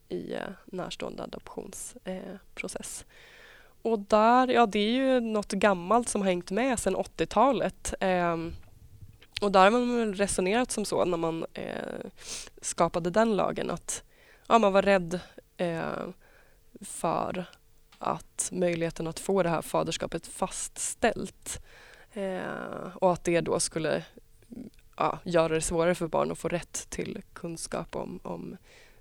i 0.08 0.34
eh, 0.34 0.40
närstående 0.64 1.22
adoptionsprocess. 1.22 3.04
Eh, 3.08 3.90
och 3.90 3.98
där, 3.98 4.48
ja 4.48 4.66
det 4.66 4.78
är 4.78 4.90
ju 4.90 5.20
något 5.20 5.52
gammalt 5.52 6.08
som 6.08 6.20
har 6.20 6.28
hängt 6.28 6.50
med 6.50 6.78
sedan 6.78 6.96
80-talet. 6.96 7.94
Ehm, 8.00 8.54
och 9.40 9.52
där 9.52 9.64
har 9.64 9.70
man 9.70 10.14
resonerat 10.14 10.70
som 10.70 10.84
så 10.84 11.04
när 11.04 11.16
man 11.16 11.46
eh, 11.54 12.10
skapade 12.60 13.10
den 13.10 13.36
lagen 13.36 13.70
att 13.70 14.02
ja, 14.46 14.58
man 14.58 14.72
var 14.72 14.82
rädd 14.82 15.20
eh, 15.56 16.08
för 16.80 17.44
att 17.98 18.48
möjligheten 18.52 19.06
att 19.06 19.20
få 19.20 19.42
det 19.42 19.48
här 19.48 19.62
faderskapet 19.62 20.26
fastställt 20.26 21.62
eh, 22.12 22.96
och 22.96 23.12
att 23.12 23.24
det 23.24 23.40
då 23.40 23.60
skulle 23.60 24.04
ja, 24.96 25.18
göra 25.24 25.54
det 25.54 25.60
svårare 25.60 25.94
för 25.94 26.08
barn 26.08 26.32
att 26.32 26.38
få 26.38 26.48
rätt 26.48 26.90
till 26.90 27.22
kunskap 27.32 27.96
om, 27.96 28.20
om 28.22 28.56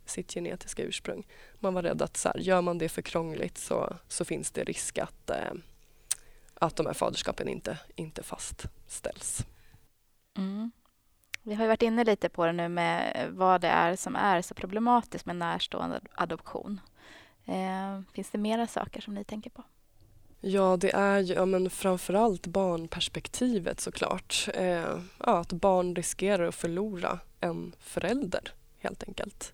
sitt 0.06 0.34
genetiska 0.34 0.84
ursprung. 0.84 1.28
Man 1.60 1.74
var 1.74 1.84
rädd 1.84 2.02
att 2.02 2.18
så 2.18 2.30
här, 2.30 2.38
gör 2.38 2.62
man 2.62 2.78
det 2.78 2.90
för 2.90 3.02
krångligt 3.02 3.58
så, 3.58 3.98
så 4.08 4.26
finns 4.26 4.52
det 4.52 4.64
risk 4.64 4.98
att, 4.98 5.30
eh, 5.30 5.54
att 6.54 6.76
de 6.76 6.86
här 6.86 6.94
faderskapen 6.94 7.48
inte, 7.48 7.80
inte 7.96 8.24
fastställs. 8.24 9.46
Mm. 10.38 10.72
Vi 11.44 11.54
har 11.54 11.68
varit 11.68 11.82
inne 11.82 12.04
lite 12.04 12.30
på 12.30 12.46
det 12.46 12.52
nu 12.52 12.70
med 12.70 13.28
vad 13.32 13.62
det 13.62 13.68
är 13.68 13.96
som 13.96 14.16
är 14.16 14.42
så 14.42 14.54
problematiskt 14.54 15.26
med 15.26 15.36
närstående 15.36 16.02
adoption. 16.14 16.82
Eh, 17.46 18.02
finns 18.14 18.30
det 18.30 18.38
mera 18.38 18.68
saker 18.68 19.02
som 19.02 19.14
ni 19.14 19.24
tänker 19.24 19.50
på? 19.50 19.64
Ja, 20.46 20.78
det 20.78 20.96
är 20.96 21.20
ju 21.20 21.34
ja, 21.34 21.46
men 21.46 21.70
framförallt 21.70 22.48
barnperspektivet 22.48 23.80
såklart. 23.80 24.50
Eh, 24.54 24.98
ja, 25.18 25.40
att 25.40 25.54
barn 25.54 25.96
riskerar 25.96 26.48
att 26.48 26.56
förlora 26.56 27.20
en 27.40 27.76
förälder 27.80 28.54
helt 28.78 29.04
enkelt. 29.04 29.54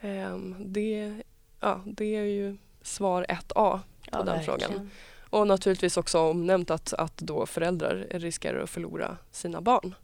Eh, 0.00 0.38
det, 0.58 1.22
ja, 1.60 1.82
det 1.86 2.16
är 2.16 2.24
ju 2.24 2.56
svar 2.82 3.26
1A 3.28 3.44
på 3.54 3.80
ja, 4.10 4.18
den 4.18 4.26
verkligen. 4.26 4.60
frågan. 4.60 4.90
Och 5.30 5.46
naturligtvis 5.46 5.96
också 5.96 6.18
omnämnt 6.18 6.70
att, 6.70 6.92
att 6.92 7.16
då 7.16 7.46
föräldrar 7.46 8.06
riskerar 8.10 8.62
att 8.62 8.70
förlora 8.70 9.16
sina 9.30 9.60
barn. 9.60 9.94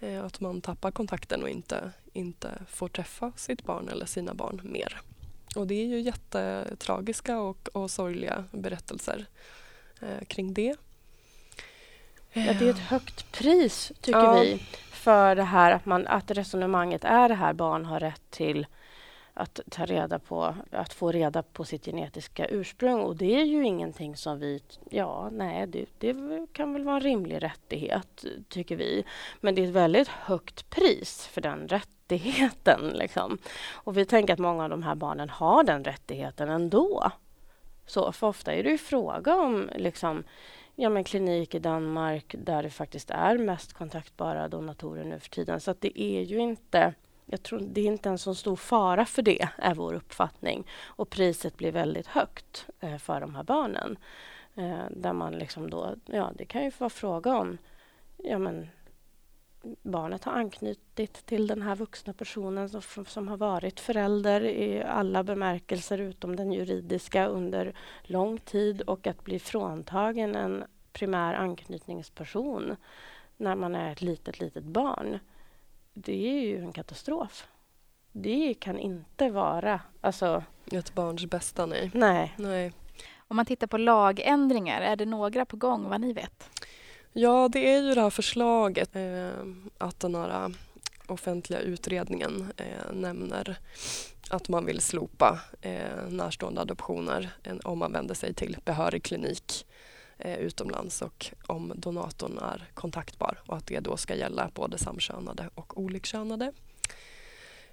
Eh, 0.00 0.24
att 0.24 0.40
man 0.40 0.60
tappar 0.60 0.90
kontakten 0.90 1.42
och 1.42 1.48
inte, 1.48 1.90
inte 2.12 2.50
får 2.68 2.88
träffa 2.88 3.32
sitt 3.36 3.64
barn 3.64 3.88
eller 3.88 4.06
sina 4.06 4.34
barn 4.34 4.60
mer. 4.64 5.00
Och 5.56 5.66
det 5.66 5.74
är 5.74 5.86
ju 5.86 6.00
jättetragiska 6.00 7.38
och, 7.38 7.68
och 7.72 7.90
sorgliga 7.90 8.44
berättelser 8.52 9.26
eh, 10.00 10.26
kring 10.26 10.54
det. 10.54 10.76
Ja, 12.32 12.52
det 12.52 12.66
är 12.66 12.70
ett 12.70 12.78
högt 12.78 13.32
pris, 13.32 13.92
tycker 14.00 14.18
ja. 14.18 14.40
vi, 14.40 14.62
för 14.90 15.34
det 15.34 15.42
här 15.42 15.72
att, 15.72 15.86
man, 15.86 16.06
att 16.06 16.30
resonemanget 16.30 17.04
är 17.04 17.28
det 17.28 17.34
här 17.34 17.52
barn 17.52 17.84
har 17.84 18.00
rätt 18.00 18.22
till 18.30 18.66
att 19.38 19.60
ta 19.70 19.84
reda 19.84 20.18
på, 20.18 20.54
att 20.70 20.92
få 20.92 21.12
reda 21.12 21.42
på 21.42 21.64
sitt 21.64 21.84
genetiska 21.84 22.46
ursprung. 22.46 23.00
Och 23.00 23.16
det 23.16 23.40
är 23.40 23.44
ju 23.44 23.64
ingenting 23.64 24.16
som 24.16 24.38
vi, 24.38 24.62
ja, 24.90 25.28
nej, 25.32 25.66
det, 25.66 25.86
det, 25.98 26.16
kan 26.52 26.72
väl 26.72 26.84
vara 26.84 26.96
en 26.96 27.00
rimlig 27.00 27.42
rättighet, 27.42 28.24
tycker 28.48 28.76
vi. 28.76 29.04
Men 29.40 29.54
det 29.54 29.62
är 29.62 29.66
ett 29.66 29.72
väldigt 29.72 30.08
högt 30.08 30.70
pris 30.70 31.26
för 31.26 31.40
den 31.40 31.68
rättigheten. 31.68 32.88
Liksom. 32.94 33.38
Och 33.72 33.96
vi 33.96 34.04
tänker 34.04 34.32
att 34.32 34.38
många 34.38 34.64
av 34.64 34.70
de 34.70 34.82
här 34.82 34.94
barnen 34.94 35.30
har 35.30 35.64
den 35.64 35.84
rättigheten 35.84 36.48
ändå. 36.48 37.10
Så, 37.86 38.12
för 38.12 38.26
ofta 38.26 38.54
är 38.54 38.62
det 38.62 38.70
ju 38.70 38.78
fråga 38.78 39.36
om 39.36 39.70
liksom, 39.76 40.24
ja, 40.74 40.88
men 40.88 41.04
klinik 41.04 41.54
i 41.54 41.58
Danmark 41.58 42.34
där 42.38 42.62
det 42.62 42.70
faktiskt 42.70 43.10
är 43.10 43.38
mest 43.38 43.72
kontaktbara 43.72 44.48
donatorer 44.48 45.04
nu 45.04 45.20
för 45.20 45.30
tiden. 45.30 45.60
Så 45.60 45.70
att 45.70 45.80
det 45.80 46.02
är 46.02 46.22
ju 46.22 46.38
inte 46.38 46.94
jag 47.26 47.42
tror 47.42 47.60
det 47.60 47.80
är 47.80 47.86
inte 47.86 48.08
en 48.08 48.18
så 48.18 48.34
stor 48.34 48.56
fara 48.56 49.06
för 49.06 49.22
det, 49.22 49.48
är 49.56 49.74
vår 49.74 49.94
uppfattning. 49.94 50.66
Och 50.84 51.10
priset 51.10 51.56
blir 51.56 51.72
väldigt 51.72 52.06
högt 52.06 52.66
eh, 52.80 52.98
för 52.98 53.20
de 53.20 53.34
här 53.34 53.42
barnen. 53.42 53.98
Eh, 54.54 54.84
där 54.90 55.12
man 55.12 55.32
liksom 55.32 55.70
då, 55.70 55.94
ja, 56.06 56.32
det 56.34 56.44
kan 56.44 56.64
ju 56.64 56.70
vara 56.78 56.90
fråga 56.90 57.36
om 57.36 57.58
ja, 58.16 58.38
men, 58.38 58.68
barnet 59.82 60.24
har 60.24 60.32
anknutit 60.32 61.26
till 61.26 61.46
den 61.46 61.62
här 61.62 61.76
vuxna 61.76 62.12
personen 62.12 62.68
som, 62.68 63.04
som 63.04 63.28
har 63.28 63.36
varit 63.36 63.80
förälder 63.80 64.44
i 64.44 64.82
alla 64.82 65.22
bemärkelser 65.22 65.98
utom 65.98 66.36
den 66.36 66.52
juridiska 66.52 67.26
under 67.26 67.74
lång 68.02 68.38
tid 68.38 68.80
och 68.80 69.06
att 69.06 69.24
bli 69.24 69.38
fråntagen 69.38 70.36
en 70.36 70.64
primär 70.92 71.34
anknytningsperson 71.34 72.76
när 73.36 73.54
man 73.54 73.74
är 73.74 73.92
ett 73.92 74.02
litet, 74.02 74.40
litet 74.40 74.64
barn 74.64 75.18
det 75.98 76.38
är 76.38 76.40
ju 76.40 76.58
en 76.58 76.72
katastrof. 76.72 77.46
Det 78.12 78.54
kan 78.54 78.78
inte 78.78 79.30
vara... 79.30 79.80
Alltså, 80.00 80.44
Ett 80.72 80.94
barns 80.94 81.26
bästa, 81.26 81.66
nej. 81.66 81.90
nej. 81.94 82.34
nej. 82.36 82.72
Om 83.28 83.36
man 83.36 83.46
tittar 83.46 83.66
på 83.66 83.78
lagändringar, 83.78 84.80
är 84.80 84.96
det 84.96 85.04
några 85.06 85.46
på 85.46 85.56
gång 85.56 85.88
vad 85.88 86.00
ni 86.00 86.12
vet? 86.12 86.50
Ja, 87.12 87.48
det 87.48 87.74
är 87.74 87.82
ju 87.82 87.94
det 87.94 88.00
här 88.00 88.10
förslaget 88.10 88.96
eh, 88.96 89.30
att 89.78 90.00
den 90.00 90.14
här 90.14 90.54
offentliga 91.06 91.60
utredningen 91.60 92.52
eh, 92.56 92.92
nämner 92.92 93.58
att 94.30 94.48
man 94.48 94.66
vill 94.66 94.80
slopa 94.80 95.40
eh, 95.60 96.08
närstående 96.08 96.60
adoptioner 96.60 97.30
om 97.64 97.78
man 97.78 97.92
vänder 97.92 98.14
sig 98.14 98.34
till 98.34 98.56
behörig 98.64 99.02
klinik 99.02 99.66
eh, 100.18 100.38
utomlands 100.38 101.02
och 101.02 101.26
om 101.46 101.72
donatorn 101.76 102.38
är 102.38 102.68
kontaktbar 102.74 103.38
och 103.46 103.56
att 103.56 103.66
det 103.66 103.80
då 103.80 103.96
ska 103.96 104.14
gälla 104.14 104.50
både 104.54 104.78
samkönade 104.78 105.50
och 105.54 105.78
olikkönade. 105.78 106.52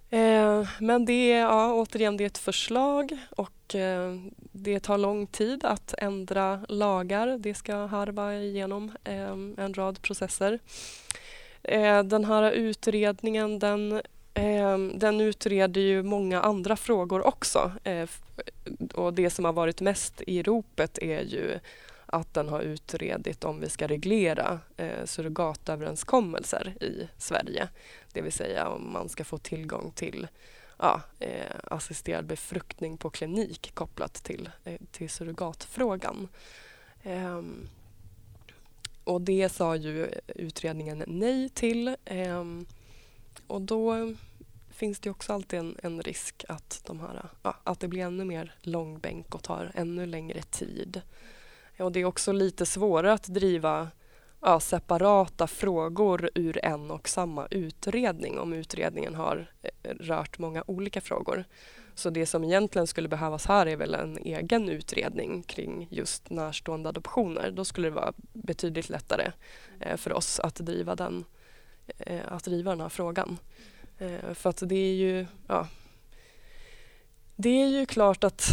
Eh, 0.09 0.67
men 0.79 1.05
det 1.05 1.31
är 1.31 1.39
ja, 1.39 1.73
återigen 1.73 2.17
det 2.17 2.23
är 2.23 2.25
ett 2.25 2.37
förslag 2.37 3.17
och 3.35 3.75
eh, 3.75 4.15
det 4.51 4.79
tar 4.79 4.97
lång 4.97 5.27
tid 5.27 5.65
att 5.65 5.93
ändra 5.97 6.65
lagar. 6.69 7.37
Det 7.37 7.53
ska 7.53 7.75
harva 7.85 8.35
igenom 8.35 8.91
eh, 9.03 9.31
en 9.57 9.73
rad 9.73 10.01
processer. 10.01 10.59
Eh, 11.63 12.03
den 12.03 12.25
här 12.25 12.51
utredningen 12.51 13.59
den 13.59 14.01
eh, 14.33 14.77
den 14.93 15.21
utreder 15.21 15.81
ju 15.81 16.03
många 16.03 16.41
andra 16.41 16.75
frågor 16.75 17.27
också. 17.27 17.71
Och 18.93 19.13
det 19.13 19.29
som 19.29 19.45
har 19.45 19.53
varit 19.53 19.81
mest 19.81 20.21
i 20.27 20.43
ropet 20.43 20.97
är 20.97 21.21
ju 21.21 21.59
att 22.13 22.33
den 22.33 22.49
har 22.49 22.61
utredit 22.61 23.43
om 23.43 23.59
vi 23.59 23.69
ska 23.69 23.87
reglera 23.87 24.59
eh, 24.77 25.05
surrogatöverenskommelser 25.05 26.83
i 26.83 27.07
Sverige. 27.17 27.69
Det 28.13 28.21
vill 28.21 28.31
säga 28.31 28.67
om 28.67 28.93
man 28.93 29.09
ska 29.09 29.23
få 29.23 29.37
tillgång 29.37 29.91
till 29.91 30.27
ja, 30.77 31.01
eh, 31.19 31.55
assisterad 31.63 32.25
befruktning 32.25 32.97
på 32.97 33.09
klinik 33.09 33.71
kopplat 33.73 34.13
till, 34.13 34.49
eh, 34.63 34.79
till 34.91 35.09
surrogatfrågan. 35.09 36.27
Eh, 37.03 37.41
och 39.03 39.21
det 39.21 39.49
sa 39.49 39.75
ju 39.75 40.09
utredningen 40.27 41.03
nej 41.07 41.49
till. 41.49 41.95
Ehm, 42.05 42.65
och 43.47 43.61
då 43.61 44.13
finns 44.69 44.99
det 44.99 45.09
också 45.09 45.33
alltid 45.33 45.59
en, 45.59 45.77
en 45.83 46.01
risk 46.01 46.45
att, 46.47 46.81
de 46.85 46.99
här, 46.99 47.29
ja, 47.43 47.55
att 47.63 47.79
det 47.79 47.87
blir 47.87 48.01
ännu 48.01 48.25
mer 48.25 48.55
långbänk 48.61 49.35
och 49.35 49.43
tar 49.43 49.71
ännu 49.75 50.05
längre 50.05 50.41
tid. 50.41 51.01
Och 51.79 51.91
det 51.91 51.99
är 51.99 52.05
också 52.05 52.31
lite 52.31 52.65
svårare 52.65 53.13
att 53.13 53.27
driva 53.27 53.87
ja, 54.41 54.59
separata 54.59 55.47
frågor 55.47 56.29
ur 56.35 56.65
en 56.65 56.91
och 56.91 57.09
samma 57.09 57.47
utredning 57.51 58.39
om 58.39 58.53
utredningen 58.53 59.15
har 59.15 59.51
eh, 59.61 59.95
rört 59.99 60.39
många 60.39 60.63
olika 60.67 61.01
frågor. 61.01 61.45
Så 61.95 62.09
det 62.09 62.25
som 62.25 62.43
egentligen 62.43 62.87
skulle 62.87 63.07
behövas 63.07 63.45
här 63.45 63.65
är 63.65 63.75
väl 63.75 63.93
en 63.93 64.17
egen 64.17 64.69
utredning 64.69 65.43
kring 65.43 65.87
just 65.91 66.29
närstående 66.29 66.89
adoptioner. 66.89 67.51
Då 67.51 67.65
skulle 67.65 67.87
det 67.87 67.95
vara 67.95 68.13
betydligt 68.33 68.89
lättare 68.89 69.31
eh, 69.79 69.97
för 69.97 70.13
oss 70.13 70.39
att 70.39 70.55
driva 70.55 70.95
den, 70.95 71.25
eh, 71.97 72.21
att 72.27 72.43
driva 72.43 72.71
den 72.71 72.81
här 72.81 72.89
frågan. 72.89 73.37
För 74.33 74.49
att 74.49 74.63
det 74.65 74.75
är 74.75 74.93
ju, 74.93 75.25
ja, 75.47 75.67
det 77.35 77.61
är 77.61 77.67
ju 77.67 77.85
klart 77.85 78.23
att, 78.23 78.51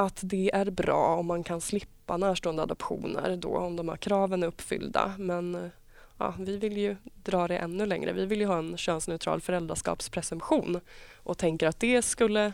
att 0.00 0.20
det 0.22 0.50
är 0.54 0.70
bra 0.70 1.16
om 1.16 1.26
man 1.26 1.44
kan 1.44 1.60
slippa 1.60 2.16
närstående 2.16 2.62
adoptioner 2.62 3.36
då 3.36 3.56
om 3.56 3.76
de 3.76 3.88
här 3.88 3.96
kraven 3.96 4.42
är 4.42 4.46
uppfyllda. 4.46 5.14
Men 5.18 5.70
ja, 6.18 6.34
vi 6.38 6.56
vill 6.56 6.76
ju 6.76 6.96
dra 7.22 7.48
det 7.48 7.56
ännu 7.56 7.86
längre. 7.86 8.12
Vi 8.12 8.26
vill 8.26 8.40
ju 8.40 8.46
ha 8.46 8.58
en 8.58 8.76
könsneutral 8.76 9.40
föräldraskapspresumtion 9.40 10.80
och 11.16 11.38
tänker 11.38 11.68
att 11.68 11.80
det 11.80 12.02
skulle 12.02 12.52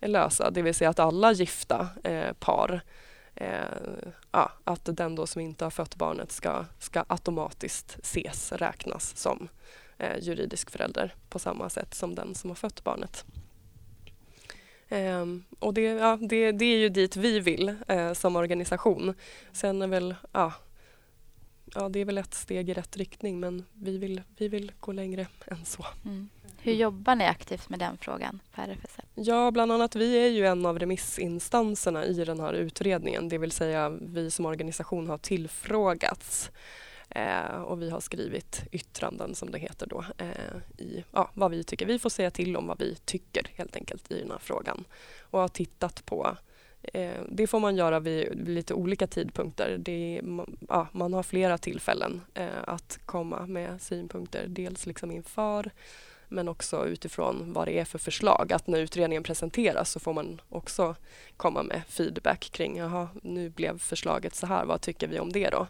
lösa, 0.00 0.50
det 0.50 0.62
vill 0.62 0.74
säga 0.74 0.90
att 0.90 0.98
alla 0.98 1.32
gifta 1.32 1.88
eh, 2.04 2.32
par 2.32 2.80
eh, 3.34 3.48
ja, 4.30 4.52
att 4.64 4.88
den 4.96 5.14
då 5.14 5.26
som 5.26 5.40
inte 5.40 5.64
har 5.64 5.70
fött 5.70 5.96
barnet 5.96 6.32
ska, 6.32 6.64
ska 6.78 7.04
automatiskt 7.08 7.98
ses, 8.02 8.52
räknas 8.52 9.16
som 9.16 9.48
eh, 9.98 10.18
juridisk 10.20 10.70
förälder 10.70 11.14
på 11.28 11.38
samma 11.38 11.68
sätt 11.68 11.94
som 11.94 12.14
den 12.14 12.34
som 12.34 12.50
har 12.50 12.54
fött 12.54 12.84
barnet. 12.84 13.24
Um, 14.94 15.44
och 15.58 15.74
det, 15.74 15.82
ja, 15.82 16.18
det, 16.20 16.52
det, 16.52 16.64
är 16.64 16.78
ju 16.78 16.88
dit 16.88 17.16
vi 17.16 17.40
vill 17.40 17.68
uh, 17.90 18.12
som 18.12 18.36
organisation. 18.36 19.14
Sen 19.52 19.82
är 19.82 19.86
väl, 19.86 20.14
ja, 20.32 20.52
ja, 21.74 21.88
det 21.88 22.00
är 22.00 22.04
väl 22.04 22.18
ett 22.18 22.34
steg 22.34 22.70
i 22.70 22.74
rätt 22.74 22.96
riktning 22.96 23.40
men 23.40 23.64
vi 23.72 23.98
vill, 23.98 24.22
vi 24.36 24.48
vill 24.48 24.72
gå 24.80 24.92
längre 24.92 25.26
än 25.46 25.64
så. 25.64 25.86
Mm. 26.04 26.28
Hur 26.62 26.72
jobbar 26.72 27.14
ni 27.14 27.24
aktivt 27.24 27.68
med 27.68 27.78
den 27.78 27.98
frågan 27.98 28.40
på 28.54 28.60
RFSL? 28.60 29.06
Ja, 29.14 29.50
bland 29.50 29.72
annat 29.72 29.96
vi 29.96 30.18
är 30.18 30.28
ju 30.28 30.46
en 30.46 30.66
av 30.66 30.78
remissinstanserna 30.78 32.04
i 32.04 32.24
den 32.24 32.40
här 32.40 32.52
utredningen. 32.52 33.28
Det 33.28 33.38
vill 33.38 33.52
säga 33.52 33.88
vi 34.00 34.30
som 34.30 34.46
organisation 34.46 35.08
har 35.08 35.18
tillfrågats 35.18 36.50
Eh, 37.14 37.62
och 37.62 37.82
vi 37.82 37.90
har 37.90 38.00
skrivit 38.00 38.62
yttranden 38.72 39.34
som 39.34 39.50
det 39.50 39.58
heter 39.58 39.86
då 39.86 40.04
eh, 40.18 40.84
i 40.84 41.04
ja, 41.10 41.30
vad 41.34 41.50
vi 41.50 41.64
tycker. 41.64 41.86
Vi 41.86 41.98
får 41.98 42.10
säga 42.10 42.30
till 42.30 42.56
om 42.56 42.66
vad 42.66 42.78
vi 42.78 42.96
tycker 43.04 43.46
helt 43.54 43.76
enkelt 43.76 44.10
i 44.10 44.18
den 44.18 44.30
här 44.30 44.38
frågan 44.38 44.84
och 45.20 45.40
har 45.40 45.48
tittat 45.48 46.06
på 46.06 46.36
eh, 46.82 47.20
det 47.28 47.46
får 47.46 47.60
man 47.60 47.76
göra 47.76 48.00
vid 48.00 48.48
lite 48.48 48.74
olika 48.74 49.06
tidpunkter. 49.06 49.76
Det, 49.78 50.22
ja, 50.68 50.86
man 50.92 51.12
har 51.12 51.22
flera 51.22 51.58
tillfällen 51.58 52.20
eh, 52.34 52.48
att 52.66 52.98
komma 53.06 53.46
med 53.46 53.82
synpunkter. 53.82 54.46
Dels 54.48 54.86
liksom 54.86 55.10
inför 55.10 55.70
men 56.28 56.48
också 56.48 56.86
utifrån 56.86 57.52
vad 57.52 57.68
det 57.68 57.78
är 57.78 57.84
för 57.84 57.98
förslag. 57.98 58.52
Att 58.52 58.66
när 58.66 58.78
utredningen 58.78 59.22
presenteras 59.22 59.90
så 59.90 60.00
får 60.00 60.12
man 60.12 60.40
också 60.48 60.96
komma 61.36 61.62
med 61.62 61.82
feedback 61.88 62.50
kring 62.52 62.76
jaha, 62.76 63.08
nu 63.22 63.50
blev 63.50 63.78
förslaget 63.78 64.34
så 64.34 64.46
här, 64.46 64.64
vad 64.64 64.80
tycker 64.80 65.08
vi 65.08 65.18
om 65.18 65.32
det 65.32 65.50
då? 65.50 65.66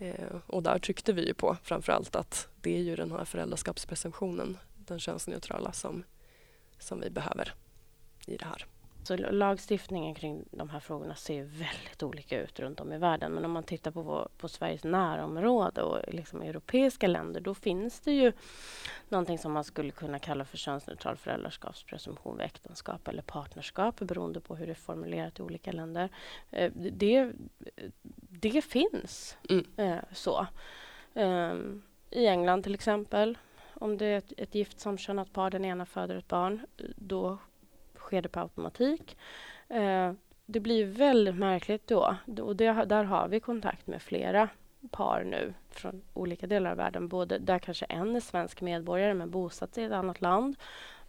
Eh, 0.00 0.36
och 0.46 0.62
där 0.62 0.78
tryckte 0.78 1.12
vi 1.12 1.26
ju 1.26 1.34
på 1.34 1.56
framförallt 1.62 2.16
att 2.16 2.48
det 2.60 2.76
är 2.76 2.82
ju 2.82 2.96
den 2.96 3.12
här 3.12 3.24
föräldraskapspresumtionen, 3.24 4.58
den 4.76 5.00
könsneutrala, 5.00 5.72
som, 5.72 6.04
som 6.78 7.00
vi 7.00 7.10
behöver 7.10 7.54
i 8.26 8.36
det 8.36 8.44
här. 8.44 8.66
Så 9.10 9.16
lagstiftningen 9.16 10.14
kring 10.14 10.44
de 10.50 10.70
här 10.70 10.80
frågorna 10.80 11.14
ser 11.14 11.42
väldigt 11.42 12.02
olika 12.02 12.40
ut 12.40 12.60
runt 12.60 12.80
om 12.80 12.92
i 12.92 12.98
världen. 12.98 13.32
Men 13.32 13.44
om 13.44 13.50
man 13.50 13.62
tittar 13.62 13.90
på, 13.90 14.02
vår, 14.02 14.28
på 14.38 14.48
Sveriges 14.48 14.84
närområde 14.84 15.82
och 15.82 16.14
liksom 16.14 16.42
europeiska 16.42 17.06
länder 17.06 17.40
då 17.40 17.54
finns 17.54 18.00
det 18.00 18.12
ju 18.12 18.32
någonting 19.08 19.38
som 19.38 19.52
man 19.52 19.64
skulle 19.64 19.90
kunna 19.90 20.18
kalla 20.18 20.44
för 20.44 20.56
könsneutral 20.56 21.16
föräldraskapspresumtion 21.16 22.36
vid 22.36 22.46
äktenskap 22.46 23.08
eller 23.08 23.22
partnerskap 23.22 24.00
beroende 24.00 24.40
på 24.40 24.56
hur 24.56 24.66
det 24.66 24.72
är 24.72 24.74
formulerat 24.74 25.38
i 25.38 25.42
olika 25.42 25.72
länder. 25.72 26.08
Eh, 26.50 26.72
det, 26.74 27.32
det 28.28 28.62
finns 28.64 29.36
mm. 29.48 29.66
Eh, 29.76 29.98
så. 30.12 30.46
Ehm, 31.14 31.82
I 32.10 32.26
England 32.26 32.62
till 32.62 32.74
exempel 32.74 33.38
om 33.74 33.98
det 33.98 34.06
är 34.06 34.18
ett, 34.18 34.32
ett 34.36 34.54
gift 34.54 34.80
samkönat 34.80 35.32
par, 35.32 35.50
den 35.50 35.64
ena 35.64 35.86
föder 35.86 36.16
ett 36.16 36.28
barn, 36.28 36.66
då 36.96 37.38
sker 38.10 38.22
det 38.22 38.28
på 38.28 38.40
automatik. 38.40 39.16
Eh, 39.68 40.12
det 40.46 40.60
blir 40.60 40.84
väldigt 40.84 41.34
märkligt 41.34 41.86
då. 41.86 42.16
Och 42.40 42.56
det, 42.56 42.72
där 42.72 43.04
har 43.04 43.28
vi 43.28 43.40
kontakt 43.40 43.86
med 43.86 44.02
flera 44.02 44.48
par 44.90 45.24
nu 45.24 45.54
från 45.70 46.02
olika 46.14 46.46
delar 46.46 46.70
av 46.70 46.76
världen. 46.76 47.08
Både 47.08 47.38
där 47.38 47.58
kanske 47.58 47.84
en 47.84 48.16
är 48.16 48.20
svensk 48.20 48.60
medborgare 48.60 49.14
men 49.14 49.30
bosatt 49.30 49.78
i 49.78 49.82
ett 49.82 49.92
annat 49.92 50.20
land. 50.20 50.56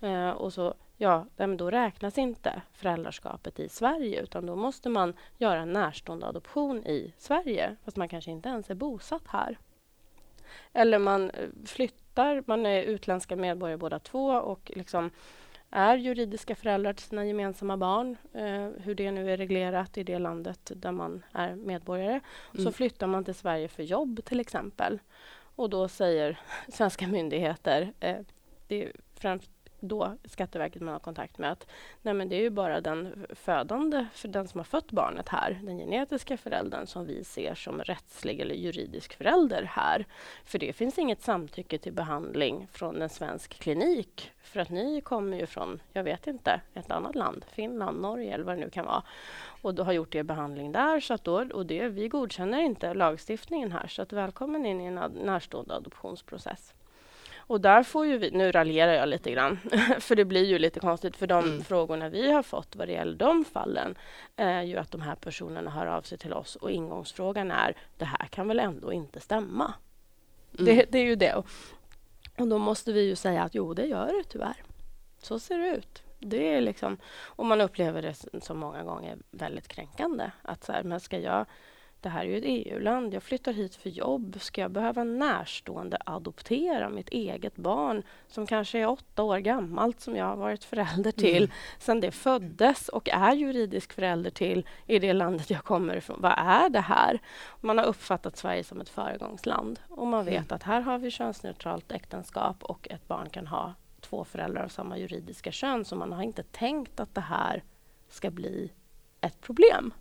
Eh, 0.02 0.30
och 0.30 0.54
så, 0.54 0.74
ja, 0.98 1.26
då 1.58 1.72
räknas 1.72 2.18
inte 2.18 2.62
föräldraskapet 2.74 3.60
i 3.60 3.70
Sverige 3.70 4.22
utan 4.22 4.46
då 4.46 4.56
måste 4.56 4.90
man 4.90 5.14
göra 5.38 5.60
en 5.60 5.74
närstående 5.74 6.28
adoption 6.28 6.86
i 6.86 7.14
Sverige 7.18 7.76
fast 7.84 7.98
man 7.98 8.10
kanske 8.10 8.32
inte 8.32 8.50
ens 8.50 8.70
är 8.70 8.76
bosatt 8.76 9.28
här. 9.28 9.58
Eller 10.74 11.00
man 11.00 11.30
eh, 11.30 11.50
flyttar, 11.66 12.44
man 12.46 12.66
är 12.66 12.84
utländska 12.84 13.36
medborgare 13.36 13.78
båda 13.78 14.00
två 14.00 14.28
och 14.28 14.72
liksom 14.76 15.12
är 15.72 15.98
juridiska 15.98 16.56
föräldrar 16.56 16.94
till 16.94 17.06
sina 17.06 17.26
gemensamma 17.26 17.78
barn, 17.78 18.18
eh, 18.34 18.84
hur 18.84 18.96
det 18.96 19.12
nu 19.12 19.32
är 19.32 19.38
reglerat 19.38 19.98
i 19.98 20.04
det 20.04 20.20
landet 20.20 20.72
där 20.76 20.92
man 20.92 21.24
är 21.32 21.56
medborgare. 21.56 22.20
Mm. 22.54 22.66
Så 22.66 22.72
flyttar 22.72 23.08
man 23.08 23.26
till 23.26 23.36
Sverige 23.36 23.68
för 23.68 23.84
jobb 23.84 24.26
till 24.26 24.40
exempel. 24.40 25.00
Och 25.56 25.70
då 25.70 25.88
säger 25.88 26.40
svenska 26.68 27.08
myndigheter, 27.08 27.94
eh, 28.00 28.18
det 28.68 28.84
är 28.84 28.92
främst 29.16 29.52
då 29.82 30.18
Skatteverket 30.26 30.82
man 30.82 30.94
har 30.94 31.00
kontakt 31.00 31.38
med 31.38 31.52
att 31.52 31.68
nej 32.02 32.14
men 32.14 32.30
det 32.30 32.36
är 32.36 32.42
ju 32.42 32.50
bara 32.50 32.82
den 32.82 33.26
födande, 33.30 34.06
för 34.14 34.28
den 34.28 34.48
som 34.48 34.60
har 34.60 34.66
fött 34.66 34.92
barnet 34.92 35.30
här, 35.30 35.60
den 35.64 35.78
genetiska 35.78 36.38
föräldern 36.38 36.88
som 36.88 37.06
vi 37.06 37.24
ser 37.24 37.56
som 37.56 37.82
rättslig 37.82 38.40
eller 38.40 38.56
juridisk 38.56 39.14
förälder 39.14 39.64
här. 39.64 40.06
För 40.46 40.60
det 40.60 40.74
finns 40.74 41.00
inget 41.00 41.22
samtycke 41.22 41.78
till 41.78 41.94
behandling 41.94 42.68
från 42.72 43.02
en 43.02 43.10
svensk 43.10 43.60
klinik 43.60 44.32
för 44.42 44.60
att 44.60 44.70
ni 44.70 45.02
kommer 45.02 45.38
ju 45.38 45.46
från, 45.46 45.82
jag 45.94 46.04
vet 46.04 46.28
inte, 46.28 46.62
ett 46.74 46.92
annat 46.92 47.16
land, 47.16 47.46
Finland, 47.52 48.02
Norge 48.02 48.34
eller 48.34 48.44
vad 48.44 48.56
det 48.56 48.62
nu 48.62 48.70
kan 48.70 48.86
vara 48.86 49.04
och 49.62 49.76
då 49.76 49.84
har 49.84 49.94
gjort 49.94 50.16
er 50.16 50.24
behandling 50.24 50.72
där. 50.72 51.00
Så 51.00 51.14
att 51.14 51.24
då, 51.24 51.46
och 51.54 51.66
det, 51.66 51.88
vi 51.88 52.08
godkänner 52.08 52.62
inte 52.62 52.94
lagstiftningen 52.94 53.72
här, 53.72 53.88
så 53.88 54.02
att 54.02 54.14
välkommen 54.14 54.66
in 54.66 54.82
i 54.82 54.86
en 54.86 54.96
närstående 55.24 55.76
adoptionsprocess. 55.76 56.74
Och 57.48 57.62
där 57.62 57.84
får 57.84 58.06
ju 58.06 58.18
vi, 58.18 58.32
nu 58.32 58.52
raljerar 58.52 58.94
jag 58.94 59.10
lite 59.10 59.32
grann, 59.32 59.60
för 60.00 60.16
det 60.16 60.26
blir 60.26 60.46
ju 60.46 60.60
lite 60.60 60.80
konstigt, 60.80 61.18
för 61.18 61.28
de 61.28 61.44
mm. 61.44 61.64
frågorna 61.64 62.10
vi 62.10 62.32
har 62.32 62.44
fått 62.44 62.76
vad 62.76 62.88
det 62.88 62.92
gäller 62.92 63.18
de 63.18 63.46
fallen 63.46 63.96
är 64.36 64.62
ju 64.62 64.78
att 64.78 64.92
de 64.92 65.02
här 65.02 65.16
personerna 65.16 65.72
hör 65.72 65.86
av 65.86 66.02
sig 66.02 66.18
till 66.18 66.34
oss 66.34 66.56
och 66.56 66.72
ingångsfrågan 66.72 67.52
är 67.52 67.76
det 67.98 68.06
här 68.06 68.28
kan 68.28 68.48
väl 68.48 68.60
ändå 68.60 68.94
inte 68.94 69.20
stämma? 69.20 69.74
Mm. 70.60 70.66
Det, 70.66 70.86
det, 70.92 71.00
är 71.00 71.06
ju 71.06 71.16
det. 71.16 71.44
Och 72.38 72.48
då 72.48 72.58
måste 72.58 72.92
vi 72.92 73.02
ju 73.02 73.16
säga 73.16 73.44
att 73.44 73.56
jo, 73.56 73.74
det 73.74 73.86
gör 73.86 74.08
det 74.08 74.24
tyvärr. 74.30 74.64
Så 75.18 75.40
ser 75.40 75.58
det 75.58 75.68
ut. 75.68 76.04
Det 76.20 76.54
är 76.56 76.62
liksom, 76.62 76.98
och 77.14 77.46
man 77.46 77.62
upplever 77.62 78.02
det 78.02 78.44
som 78.44 78.60
många 78.60 78.84
gånger 78.84 79.18
väldigt 79.32 79.68
kränkande. 79.68 80.32
Att 80.42 80.64
så 80.64 80.72
här, 80.72 80.84
men 80.84 81.00
ska 81.00 81.20
jag 81.20 81.46
det 82.02 82.10
här 82.10 82.22
är 82.22 82.26
ju 82.26 82.38
ett 82.38 82.44
EU-land, 82.46 83.14
jag 83.14 83.24
flyttar 83.24 83.54
hit 83.54 83.76
för 83.76 83.90
jobb. 83.90 84.38
Ska 84.42 84.62
jag 84.62 84.72
behöva 84.72 85.04
närstående 85.04 85.98
adoptera 86.06 86.90
mitt 86.90 87.10
eget 87.10 87.56
barn 87.56 88.04
som 88.28 88.48
kanske 88.48 88.80
är 88.80 88.88
åtta 88.88 89.24
år 89.24 89.38
gammalt 89.38 90.02
som 90.02 90.16
jag 90.16 90.26
har 90.26 90.36
varit 90.36 90.64
förälder 90.64 91.12
till 91.12 91.44
mm. 91.44 91.52
sedan 91.80 92.02
det 92.02 92.12
föddes 92.12 92.90
och 92.90 93.10
är 93.10 93.34
juridisk 93.34 93.94
förälder 93.94 94.32
till 94.32 94.68
i 94.88 95.00
det 95.00 95.14
landet 95.14 95.50
jag 95.50 95.64
kommer 95.64 95.96
ifrån. 95.96 96.22
Vad 96.22 96.34
är 96.38 96.70
det 96.70 96.82
här? 96.82 97.20
Man 97.60 97.78
har 97.78 97.86
uppfattat 97.86 98.38
Sverige 98.38 98.64
som 98.64 98.82
ett 98.82 98.90
föregångsland 98.90 99.80
och 99.90 100.08
man 100.08 100.26
vet 100.26 100.34
mm. 100.34 100.56
att 100.56 100.64
här 100.64 100.82
har 100.82 100.98
vi 100.98 101.12
könsneutralt 101.12 101.92
äktenskap 101.92 102.64
och 102.64 102.88
ett 102.92 103.08
barn 103.08 103.30
kan 103.30 103.48
ha 103.48 103.74
två 104.02 104.24
föräldrar 104.24 104.64
av 104.64 104.70
samma 104.70 104.98
juridiska 104.98 105.52
kön 105.52 105.86
så 105.86 105.96
man 105.96 106.12
har 106.12 106.24
inte 106.24 106.44
tänkt 106.44 107.00
att 107.00 107.16
det 107.16 107.22
här 107.22 107.64
ska 108.10 108.32
bli 108.32 108.72
ett 109.22 109.42
problem. 109.42 109.94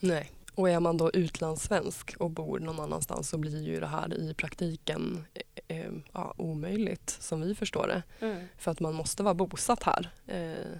Nej. 0.00 0.30
Och 0.54 0.70
är 0.70 0.80
man 0.80 0.96
då 0.96 1.10
utlandssvensk 1.10 2.16
och 2.18 2.30
bor 2.30 2.58
någon 2.58 2.80
annanstans 2.80 3.28
så 3.28 3.38
blir 3.38 3.62
ju 3.62 3.80
det 3.80 3.86
här 3.86 4.14
i 4.14 4.34
praktiken 4.34 5.24
eh, 5.34 5.76
eh, 5.78 5.92
ja, 6.12 6.34
omöjligt 6.36 7.16
som 7.20 7.40
vi 7.40 7.54
förstår 7.54 7.86
det. 7.86 8.02
Mm. 8.26 8.44
För 8.58 8.70
att 8.70 8.80
man 8.80 8.94
måste 8.94 9.22
vara 9.22 9.34
bosatt 9.34 9.82
här 9.82 10.10
eh, 10.26 10.78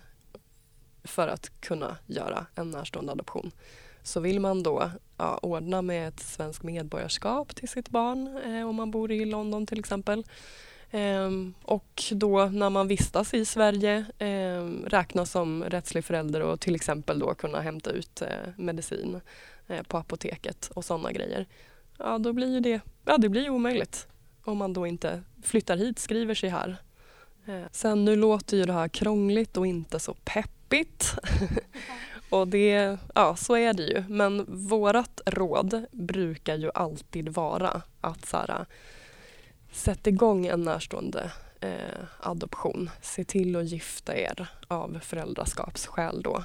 för 1.05 1.29
att 1.29 1.61
kunna 1.61 1.97
göra 2.07 2.47
en 2.55 2.71
närstående 2.71 3.13
adoption. 3.13 3.51
Så 4.03 4.21
vill 4.21 4.41
man 4.41 4.63
då 4.63 4.91
ja, 5.17 5.39
ordna 5.43 5.83
med 5.83 6.09
ett 6.09 6.21
svenskt 6.21 6.63
medborgarskap 6.63 7.55
till 7.55 7.69
sitt 7.69 7.89
barn 7.89 8.41
eh, 8.45 8.69
om 8.69 8.77
man 8.77 8.91
bor 8.91 9.13
i 9.13 9.25
London 9.25 9.67
till 9.67 9.79
exempel 9.79 10.25
Um, 10.93 11.55
och 11.63 12.03
då 12.11 12.45
när 12.45 12.71
man 12.71 12.89
vistas 12.89 13.35
i 13.35 13.45
Sverige 13.45 14.05
um, 14.19 14.85
räknas 14.87 15.31
som 15.31 15.65
rättslig 15.65 16.05
förälder 16.05 16.41
och 16.41 16.61
till 16.61 16.75
exempel 16.75 17.19
då 17.19 17.35
kunna 17.35 17.61
hämta 17.61 17.91
ut 17.91 18.23
uh, 18.23 18.53
medicin 18.57 19.15
Eh, 19.15 19.21
Eh, 19.71 19.83
på 19.83 19.99
apoteket 19.99 20.71
och 20.75 20.85
sådana 20.85 21.13
grejer. 21.13 21.47
Ja, 21.99 22.19
då 22.19 22.33
blir 22.33 22.49
ju 22.49 22.61
det, 22.61 22.81
ja, 23.05 23.19
det 23.19 23.29
blir 23.29 23.51
omöjligt 23.51 24.09
om 24.45 24.59
man 24.59 24.73
då 24.73 24.87
inte 24.87 25.23
flyttar 25.43 25.77
hit, 25.77 25.99
skriver 25.99 26.35
sig 26.35 26.49
här. 26.49 26.77
Eh, 27.47 27.63
sen 27.73 28.05
nu 28.05 28.17
låter 28.17 28.57
ju 28.57 28.65
det 28.65 28.73
här 28.73 28.89
krångligt 28.89 29.57
och 29.57 29.67
inte 29.67 29.99
så 29.99 30.15
peppigt. 30.15 31.15
och 32.31 32.49
det, 32.49 32.99
ja 33.15 33.37
så 33.37 33.57
är 33.57 33.73
det 33.73 33.83
ju. 33.83 34.05
Men 34.09 34.47
vårat 34.69 35.21
råd 35.27 35.85
brukar 35.93 36.57
ju 36.57 36.71
alltid 36.75 37.29
vara 37.29 37.83
att 38.01 38.27
så 38.27 38.37
här, 38.37 38.67
sätt 39.73 40.07
igång 40.07 40.47
en 40.47 40.63
närstående 40.63 41.33
eh, 41.61 42.05
adoption. 42.21 42.91
Se 43.03 43.25
till 43.25 43.57
att 43.57 43.67
gifta 43.67 44.17
er 44.17 44.49
av 44.69 44.99
föräldraskapsskäl 45.03 46.23
då. 46.23 46.45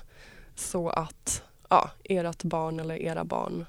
Så 0.56 0.90
att 0.90 1.44
ja, 1.70 1.92
ert 2.04 2.44
barn 2.44 2.80
eller 2.80 2.96
era 2.96 3.24
barn 3.24 3.66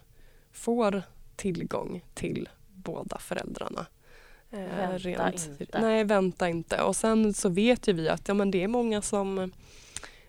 får 0.52 1.02
tillgång 1.36 2.04
till 2.14 2.48
båda 2.66 3.18
föräldrarna. 3.18 3.86
Eh, 4.50 4.58
vänta 4.58 4.98
rent, 4.98 5.60
inte. 5.60 5.80
Nej, 5.80 6.04
vänta 6.04 6.48
inte. 6.48 6.82
Och 6.82 6.96
sen 6.96 7.34
så 7.34 7.48
vet 7.48 7.88
ju 7.88 7.92
vi 7.92 8.08
att 8.08 8.28
ja, 8.28 8.34
men 8.34 8.50
det 8.50 8.62
är 8.62 8.68
många 8.68 9.02
som 9.02 9.52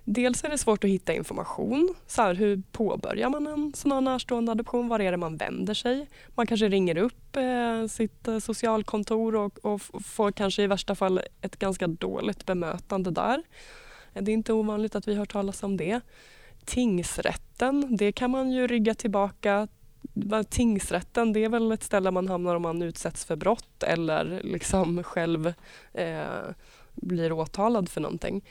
Dels 0.10 0.44
är 0.44 0.50
det 0.50 0.58
svårt 0.58 0.84
att 0.84 0.90
hitta 0.90 1.14
information. 1.14 1.96
Så 2.08 2.22
här, 2.22 2.34
hur 2.34 2.62
påbörjar 2.72 3.30
man 3.30 3.48
en 3.48 3.74
sån 3.76 3.92
här 3.92 4.02
närstående 4.02 4.52
adoption? 4.52 4.88
Var 4.88 5.00
är 5.00 5.12
det 5.12 5.18
man 5.18 5.38
vänder 5.38 5.74
sig? 5.74 6.08
Man 6.36 6.48
kanske 6.48 6.70
ringer 6.70 6.98
upp 6.98 7.36
eh, 7.36 7.88
sitt 7.88 8.28
eh, 8.28 8.40
socialkontor 8.40 9.36
och, 9.36 9.66
och, 9.66 9.82
får 10.06 10.32
kanske 10.32 10.64
i 10.64 10.68
värsta 10.68 10.96
fall 10.96 11.22
ett 11.42 11.60
ganska 11.60 11.88
dåligt 11.88 12.46
bemötande 12.46 13.12
där. 13.12 13.44
Det 14.14 14.32
är 14.32 14.34
inte 14.34 14.54
ovanligt 14.54 14.96
att 14.96 15.08
vi 15.08 15.16
hör 15.16 15.26
talas 15.26 15.64
om 15.64 15.78
det 15.78 16.02
tingsrätten, 17.58 17.98
det 17.98 18.12
kan 18.12 18.32
man 18.32 18.52
ju 18.52 18.68
rygga 18.68 18.94
tillbaka. 18.94 19.68
Tingsrätten, 20.50 21.34
det 21.34 21.44
är 21.44 21.50
väl 21.50 21.72
ett 21.72 21.84
ställe 21.84 22.12
man 22.12 22.28
hamnar 22.28 22.56
om 22.56 22.62
man 22.62 22.82
utsätts 22.82 23.26
för 23.26 23.36
brott 23.36 23.84
eller 23.84 24.42
liksom 24.44 25.04
själv 25.04 25.54
eh, 25.94 26.54
blir 26.96 27.32
åtalad 27.32 27.90
för 27.90 28.02
någonting 28.02 28.44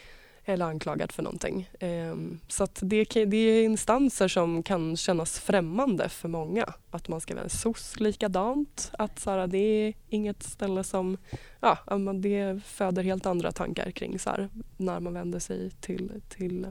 eller 0.45 0.67
anklagad 0.67 1.13
för 1.13 1.23
någonting. 1.23 1.69
Eh, 1.81 2.17
så 2.49 2.65
att 2.65 2.79
det, 2.83 3.05
det, 3.05 3.37
är 3.37 3.65
instanser 3.65 4.29
som 4.29 4.63
kan 4.63 4.97
kännas 4.97 5.39
främmande 5.41 6.09
för 6.09 6.29
många. 6.29 6.73
Att 6.91 7.09
man 7.09 7.21
ska 7.21 7.35
vara 7.35 7.45
en 7.45 7.51
soc 7.51 8.01
likadant. 8.01 8.91
Att 8.99 9.19
så 9.19 9.31
här, 9.31 9.47
det 9.47 9.59
är 9.59 9.95
inget 10.09 10.43
ställe 10.43 10.85
som... 10.85 11.17
Ja, 11.61 11.79
det 12.15 12.61
föder 12.65 13.03
helt 13.03 13.27
andra 13.27 13.53
tankar 13.53 13.91
kring 13.91 14.19
så 14.19 14.31
här, 14.31 14.49
när 14.77 15.01
man 15.01 15.15
vänder 15.15 15.39
sig 15.39 15.71
till, 15.81 16.11
till 16.29 16.67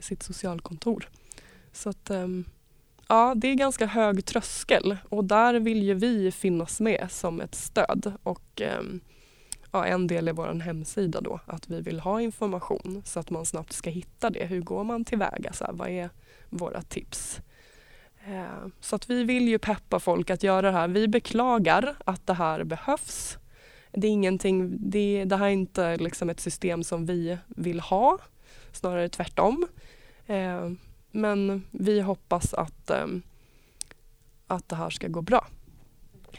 sitt 0.00 0.22
socialkontor. 0.22 1.08
Så 1.72 1.88
att, 1.88 2.10
ehm, 2.10 2.44
ja, 3.08 3.34
det 3.36 3.48
är 3.48 3.54
ganska 3.54 3.86
hög 3.86 4.24
tröskel 4.24 4.96
och 5.08 5.24
där 5.24 5.54
vill 5.54 5.82
ju 5.82 5.94
vi 5.94 6.32
finnas 6.32 6.80
med 6.80 7.06
som 7.10 7.40
ett 7.40 7.54
stöd 7.54 8.12
och 8.22 8.60
ehm, 8.60 9.00
ja, 9.72 9.86
en 9.86 10.06
del 10.06 10.28
är 10.28 10.32
vår 10.32 10.60
hemsida 10.60 11.20
då, 11.20 11.40
att 11.46 11.70
vi 11.70 11.80
vill 11.80 12.00
ha 12.00 12.20
information 12.20 13.02
så 13.04 13.20
att 13.20 13.30
man 13.30 13.46
snabbt 13.46 13.72
ska 13.72 13.90
hitta 13.90 14.30
det. 14.30 14.46
Hur 14.46 14.60
går 14.60 14.84
man 14.84 15.04
tillväga? 15.04 15.52
Så 15.52 15.64
här, 15.64 15.72
vad 15.72 15.88
är 15.88 16.10
våra 16.48 16.82
tips? 16.82 17.40
Eh, 18.26 18.66
så 18.80 18.96
att 18.96 19.10
vi 19.10 19.24
vill 19.24 19.48
ju 19.48 19.58
peppa 19.58 20.00
folk 20.00 20.30
att 20.30 20.42
göra 20.42 20.62
det 20.62 20.76
här. 20.76 20.88
Vi 20.88 21.08
beklagar 21.08 21.94
att 22.04 22.26
det 22.26 22.34
här 22.34 22.64
behövs. 22.64 23.38
Det 23.92 24.06
är 24.06 24.10
ingenting, 24.10 24.90
det, 24.90 25.24
det 25.24 25.36
här 25.36 25.46
är 25.46 25.50
inte 25.50 25.96
liksom 25.96 26.30
ett 26.30 26.40
system 26.40 26.84
som 26.84 27.06
vi 27.06 27.38
vill 27.46 27.80
ha, 27.80 28.18
snarare 28.72 29.08
tvärtom. 29.08 29.66
Eh, 30.26 30.70
men 31.10 31.66
vi 31.70 32.00
hoppas 32.00 32.54
att, 32.54 32.90
eh, 32.90 33.06
att 34.46 34.68
det 34.68 34.76
här 34.76 34.90
ska 34.90 35.08
gå 35.08 35.22
bra 35.22 35.46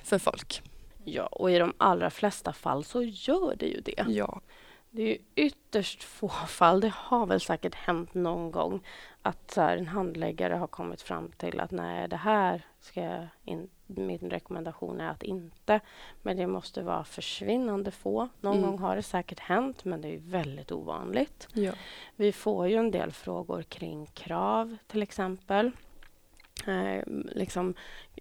för 0.03 0.19
folk. 0.19 0.61
Ja, 1.03 1.25
och 1.25 1.51
i 1.51 1.57
de 1.57 1.73
allra 1.77 2.09
flesta 2.09 2.53
fall 2.53 2.83
så 2.83 3.03
gör 3.03 3.55
det 3.55 3.65
ju 3.65 3.81
det. 3.81 4.05
Ja. 4.07 4.41
Det 4.89 5.01
är 5.01 5.07
ju 5.07 5.17
ytterst 5.35 6.03
få 6.03 6.27
fall, 6.29 6.81
det 6.81 6.93
har 6.95 7.25
väl 7.25 7.41
säkert 7.41 7.75
hänt 7.75 8.13
någon 8.13 8.51
gång 8.51 8.85
att 9.21 9.51
så 9.51 9.61
här, 9.61 9.77
en 9.77 9.87
handläggare 9.87 10.53
har 10.53 10.67
kommit 10.67 11.01
fram 11.01 11.31
till 11.37 11.59
att 11.59 11.71
nej, 11.71 12.07
det 12.07 12.15
här 12.15 12.65
ska 12.79 13.01
jag 13.01 13.27
in, 13.45 13.69
min 13.95 14.29
rekommendation 14.29 15.01
är 15.01 15.09
att 15.09 15.23
inte. 15.23 15.79
Men 16.21 16.37
det 16.37 16.47
måste 16.47 16.81
vara 16.81 17.03
försvinnande 17.03 17.91
få. 17.91 18.29
Någon 18.41 18.57
mm. 18.57 18.69
gång 18.69 18.79
har 18.79 18.95
det 18.95 19.03
säkert 19.03 19.39
hänt, 19.39 19.85
men 19.85 20.01
det 20.01 20.07
är 20.07 20.19
väldigt 20.19 20.71
ovanligt. 20.71 21.47
Ja. 21.53 21.71
Vi 22.15 22.31
får 22.31 22.67
ju 22.67 22.75
en 22.75 22.91
del 22.91 23.11
frågor 23.11 23.61
kring 23.61 24.05
krav, 24.05 24.77
till 24.87 25.01
exempel. 25.01 25.71
Eh, 26.67 27.03
liksom, 27.31 27.73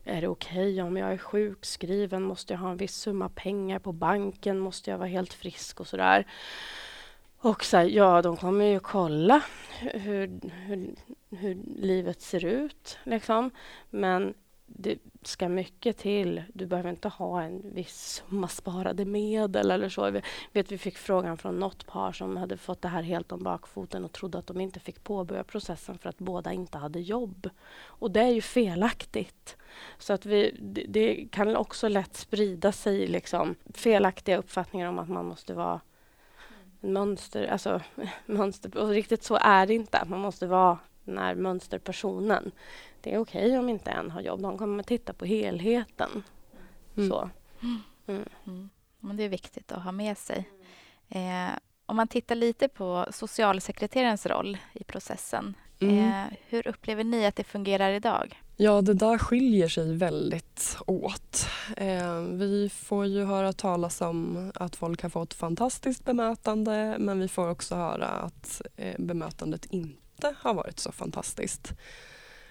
är 0.04 0.20
det 0.20 0.28
okej 0.28 0.72
okay 0.72 0.83
om 0.83 0.96
jag 0.96 1.12
är 1.12 1.18
sjukskriven? 1.18 2.22
Måste 2.22 2.52
jag 2.52 2.61
ha 2.61 2.70
en 2.70 2.76
viss 2.76 2.94
summa 2.94 3.28
pengar 3.28 3.78
på 3.78 3.92
banken? 3.92 4.59
Måste 4.59 4.90
jag 4.90 4.98
vara 4.98 5.09
helt 5.09 5.33
frisk 5.33 5.80
och 5.80 5.87
sådär? 5.87 6.26
Och 7.42 7.64
så 7.64 7.76
här, 7.76 7.85
ja, 7.85 8.22
de 8.22 8.37
kommer 8.37 8.64
ju 8.64 8.80
kolla 8.80 9.42
hur, 9.80 10.40
hur, 10.66 10.94
hur 11.30 11.59
livet 11.76 12.20
ser 12.20 12.44
ut. 12.44 12.98
Liksom. 13.04 13.50
Men 13.90 14.35
det 14.76 14.98
ska 15.22 15.48
mycket 15.48 15.96
till. 15.96 16.42
Du 16.54 16.66
behöver 16.66 16.90
inte 16.90 17.09
ha 17.09 17.42
en 17.42 17.74
viss 17.74 18.22
summa 18.28 18.48
sparade 18.48 19.04
medel 19.04 19.70
eller 19.70 19.88
så. 19.88 20.11
Vi, 20.11 20.22
vet, 20.52 20.72
vi 20.72 20.78
fick 20.78 20.98
frågan 20.98 21.37
från 21.37 21.59
något 21.59 21.87
par 21.87 22.12
som 22.12 22.37
hade 22.37 22.56
fått 22.56 22.83
det 22.83 22.88
här 22.88 23.02
helt 23.02 23.33
om 23.33 23.42
bakfoten 23.42 24.04
och 24.04 24.12
trodde 24.12 24.38
att 24.38 24.46
de 24.46 24.61
inte 24.61 24.80
fick 24.80 25.04
påbörja 25.04 25.44
processen 25.44 25.98
för 25.98 26.09
att 26.09 26.18
båda 26.18 26.52
inte 26.52 26.78
hade 26.78 27.00
jobb. 27.00 27.50
Och 27.85 28.11
det 28.11 28.20
är 28.20 28.30
ju 28.30 28.42
felaktigt. 28.42 29.56
Så 29.98 30.12
att 30.12 30.26
vi, 30.26 30.56
det, 30.61 30.85
det 30.88 31.28
kan 31.30 31.56
också 31.56 31.88
lätt 31.88 32.16
sprida 32.16 32.72
sig 32.72 33.06
liksom, 33.06 33.54
felaktiga 33.74 34.38
uppfattningar 34.38 34.88
om 34.88 34.98
att 34.98 35.09
man 35.09 35.26
måste 35.26 35.54
vara 35.54 35.80
mönster, 36.80 37.46
alltså 37.46 37.80
mönster, 38.26 38.76
och 38.78 38.88
riktigt 38.88 39.22
så 39.22 39.38
är 39.40 39.66
det 39.66 39.74
inte. 39.74 40.04
Man 40.06 40.20
måste 40.20 40.46
vara 40.46 40.78
den 41.04 41.18
här 41.18 41.34
mönsterpersonen. 41.34 42.52
Det 43.00 43.14
är 43.14 43.18
okej 43.18 43.46
okay 43.46 43.58
om 43.58 43.68
inte 43.68 43.90
en 43.90 44.10
har 44.10 44.20
jobb. 44.20 44.40
De 44.40 44.58
kommer 44.58 44.82
titta 44.82 45.12
på 45.12 45.24
helheten. 45.24 46.22
Mm. 46.96 47.08
Så. 47.08 47.30
Mm. 48.06 48.24
Mm. 48.46 48.70
Men 49.00 49.16
det 49.16 49.22
är 49.22 49.28
viktigt 49.28 49.72
att 49.72 49.82
ha 49.82 49.92
med 49.92 50.18
sig. 50.18 50.48
Eh, 51.08 51.50
om 51.86 51.96
man 51.96 52.08
tittar 52.08 52.34
lite 52.34 52.68
på 52.68 53.06
socialsekreterarens 53.10 54.26
roll 54.26 54.58
i 54.72 54.84
processen. 54.84 55.54
Mm. 55.80 55.98
Eh, 55.98 56.36
hur 56.48 56.68
upplever 56.68 57.04
ni 57.04 57.26
att 57.26 57.36
det 57.36 57.44
fungerar 57.44 57.92
idag? 57.92 58.42
Ja, 58.56 58.80
det 58.82 58.94
där 58.94 59.18
skiljer 59.18 59.68
sig 59.68 59.96
väldigt 59.96 60.76
åt. 60.86 61.46
Eh, 61.76 62.20
vi 62.20 62.68
får 62.68 63.06
ju 63.06 63.24
höra 63.24 63.52
talas 63.52 64.00
om 64.00 64.52
att 64.54 64.76
folk 64.76 65.02
har 65.02 65.08
fått 65.08 65.34
fantastiskt 65.34 66.04
bemötande 66.04 66.96
men 66.98 67.20
vi 67.20 67.28
får 67.28 67.50
också 67.50 67.74
höra 67.74 68.06
att 68.06 68.62
eh, 68.76 68.94
bemötandet 68.98 69.64
inte 69.64 70.00
har 70.38 70.54
varit 70.54 70.78
så 70.78 70.92
fantastiskt. 70.92 71.72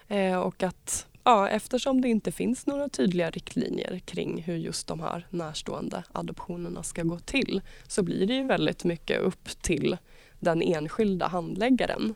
Eh, 0.07 0.39
och 0.39 0.63
att 0.63 1.07
ja, 1.23 1.49
eftersom 1.49 2.01
det 2.01 2.07
inte 2.07 2.31
finns 2.31 2.65
några 2.67 2.89
tydliga 2.89 3.29
riktlinjer 3.29 3.99
kring 3.99 4.41
hur 4.41 4.55
just 4.55 4.87
de 4.87 4.99
här 4.99 5.27
närstående 5.29 6.03
adoptionerna 6.11 6.83
ska 6.83 7.03
gå 7.03 7.19
till 7.19 7.61
så 7.87 8.03
blir 8.03 8.27
det 8.27 8.33
ju 8.33 8.43
väldigt 8.43 8.83
mycket 8.83 9.21
upp 9.21 9.61
till 9.61 9.97
den 10.39 10.61
enskilda 10.61 11.27
handläggaren 11.27 12.15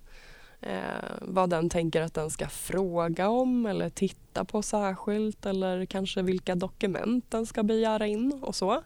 eh, 0.62 1.12
vad 1.22 1.50
den 1.50 1.70
tänker 1.70 2.02
att 2.02 2.14
den 2.14 2.30
ska 2.30 2.48
fråga 2.48 3.30
om 3.30 3.66
eller 3.66 3.90
titta 3.90 4.46
på 4.46 4.62
särskilt 4.62 5.46
eller 5.46 5.86
kanske 5.86 6.22
vilka 6.22 6.56
dokument 6.56 7.32
den 7.32 7.46
ska 7.46 7.64
begära 7.64 8.08
in 8.08 8.40
och 8.42 8.56
så. 8.56 8.84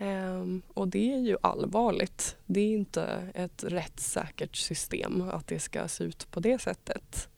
Um, 0.00 0.62
och 0.74 0.88
det 0.88 1.14
är 1.14 1.18
ju 1.18 1.36
allvarligt. 1.40 2.36
Det 2.46 2.60
är 2.60 2.72
inte 2.72 3.32
ett 3.34 3.64
rättssäkert 3.64 4.56
system 4.56 5.30
att 5.32 5.46
det 5.46 5.58
ska 5.58 5.88
se 5.88 6.04
ut 6.04 6.30
på 6.30 6.40
det 6.40 6.58
sättet. 6.58 7.28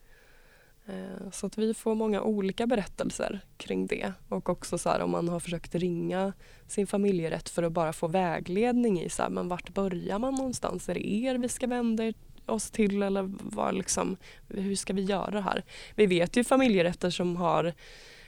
Uh, 0.88 1.30
så 1.30 1.46
att 1.46 1.58
vi 1.58 1.74
får 1.74 1.94
många 1.94 2.22
olika 2.22 2.66
berättelser 2.66 3.40
kring 3.56 3.86
det 3.86 4.12
och 4.28 4.48
också 4.48 4.78
så 4.78 4.88
här, 4.88 5.00
om 5.00 5.10
man 5.10 5.28
har 5.28 5.40
försökt 5.40 5.74
ringa 5.74 6.32
sin 6.66 6.86
familjerätt 6.86 7.48
för 7.48 7.62
att 7.62 7.72
bara 7.72 7.92
få 7.92 8.08
vägledning 8.08 9.00
i 9.00 9.08
så 9.08 9.22
här, 9.22 9.30
men 9.30 9.48
vart 9.48 9.74
börjar 9.74 10.18
man 10.18 10.34
någonstans? 10.34 10.88
Är 10.88 10.94
det 10.94 11.12
er 11.12 11.34
vi 11.34 11.48
ska 11.48 11.66
vända 11.66 12.12
oss 12.46 12.70
till 12.70 13.02
eller 13.02 13.22
var 13.42 13.72
liksom, 13.72 14.16
hur 14.48 14.76
ska 14.76 14.92
vi 14.92 15.02
göra 15.02 15.40
här? 15.40 15.64
Vi 15.94 16.06
vet 16.06 16.36
ju 16.36 16.44
familjerätter 16.44 17.10
som 17.10 17.36
har 17.36 17.72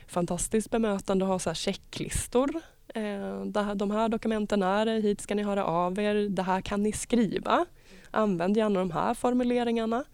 fantastiskt 0.07 0.71
bemötande 0.71 1.25
och 1.25 1.31
har 1.31 1.39
så 1.39 1.51
här 1.51 1.55
checklistor. 1.55 2.61
Eh, 2.97 3.45
de 3.75 3.91
här 3.91 4.09
dokumenten 4.09 4.63
är 4.63 4.87
det, 4.87 4.93
hit 4.93 5.21
ska 5.21 5.35
ni 5.35 5.43
höra 5.43 5.65
av 5.65 5.99
er, 5.99 6.15
det 6.15 6.43
här 6.43 6.61
kan 6.61 6.83
ni 6.83 6.93
skriva. 6.93 7.67
Använd 8.11 8.57
gärna 8.57 8.81
de 8.81 8.91
här 8.91 9.15
formuleringarna. 9.15 10.05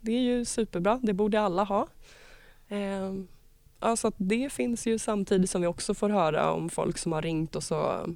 Det 0.00 0.12
är 0.12 0.20
ju 0.20 0.44
superbra, 0.44 1.00
det 1.02 1.12
borde 1.12 1.40
alla 1.40 1.64
ha. 1.64 1.86
Eh, 2.68 3.14
alltså 3.78 4.12
det 4.16 4.52
finns 4.52 4.86
ju 4.86 4.98
samtidigt 4.98 5.50
som 5.50 5.60
vi 5.60 5.66
också 5.66 5.94
får 5.94 6.08
höra 6.08 6.52
om 6.52 6.70
folk 6.70 6.98
som 6.98 7.12
har 7.12 7.22
ringt 7.22 7.56
och 7.56 7.62
så 7.62 8.06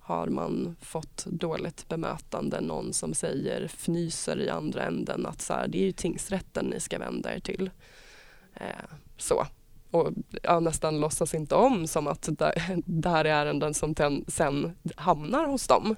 har 0.00 0.26
man 0.26 0.76
fått 0.80 1.24
dåligt 1.26 1.88
bemötande, 1.88 2.60
någon 2.60 2.92
som 2.92 3.14
säger 3.14 3.62
fnyser 3.64 4.40
i 4.40 4.48
andra 4.48 4.82
änden 4.82 5.26
att 5.26 5.40
så 5.40 5.52
här, 5.52 5.68
det 5.68 5.78
är 5.78 5.84
ju 5.84 5.92
tingsrätten 5.92 6.66
ni 6.66 6.80
ska 6.80 6.98
vända 6.98 7.34
er 7.34 7.40
till. 7.40 7.70
Eh, 8.54 8.66
så. 9.16 9.46
Och 9.94 10.12
ja, 10.42 10.60
nästan 10.60 11.00
låtsas 11.00 11.34
inte 11.34 11.54
om 11.54 11.86
som 11.86 12.06
att 12.06 12.28
det 12.84 13.08
här 13.08 13.24
är 13.24 13.32
ärenden 13.34 13.74
som 13.74 13.94
ten, 13.94 14.24
sen 14.28 14.76
hamnar 14.96 15.46
hos 15.46 15.66
dem. 15.66 15.96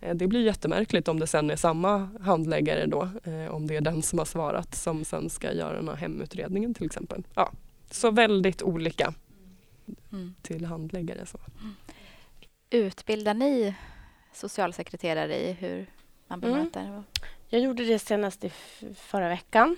Eh, 0.00 0.14
det 0.14 0.26
blir 0.26 0.44
jättemärkligt 0.44 1.08
om 1.08 1.20
det 1.20 1.26
sen 1.26 1.50
är 1.50 1.56
samma 1.56 2.08
handläggare 2.20 2.86
då, 2.86 3.08
eh, 3.24 3.54
om 3.54 3.66
det 3.66 3.76
är 3.76 3.80
den 3.80 4.02
som 4.02 4.18
har 4.18 4.26
svarat 4.26 4.74
som 4.74 5.04
sen 5.04 5.30
ska 5.30 5.52
göra 5.52 5.76
den 5.76 5.88
här 5.88 5.96
hemutredningen 5.96 6.74
till 6.74 6.86
exempel. 6.86 7.22
Ja, 7.34 7.52
så 7.90 8.10
väldigt 8.10 8.62
olika 8.62 9.14
mm. 10.12 10.34
till 10.42 10.64
handläggare. 10.64 11.26
Så. 11.26 11.38
Mm. 11.60 11.74
Utbildar 12.70 13.34
ni 13.34 13.74
socialsekreterare 14.32 15.36
i 15.36 15.52
hur 15.52 15.86
man 16.28 16.42
mm. 16.42 16.54
bemöter? 16.54 16.84
Mm. 16.84 17.02
Jag 17.48 17.60
gjorde 17.60 17.84
det 17.84 17.98
senast 17.98 18.44
i 18.44 18.52
förra 18.94 19.28
veckan. 19.28 19.76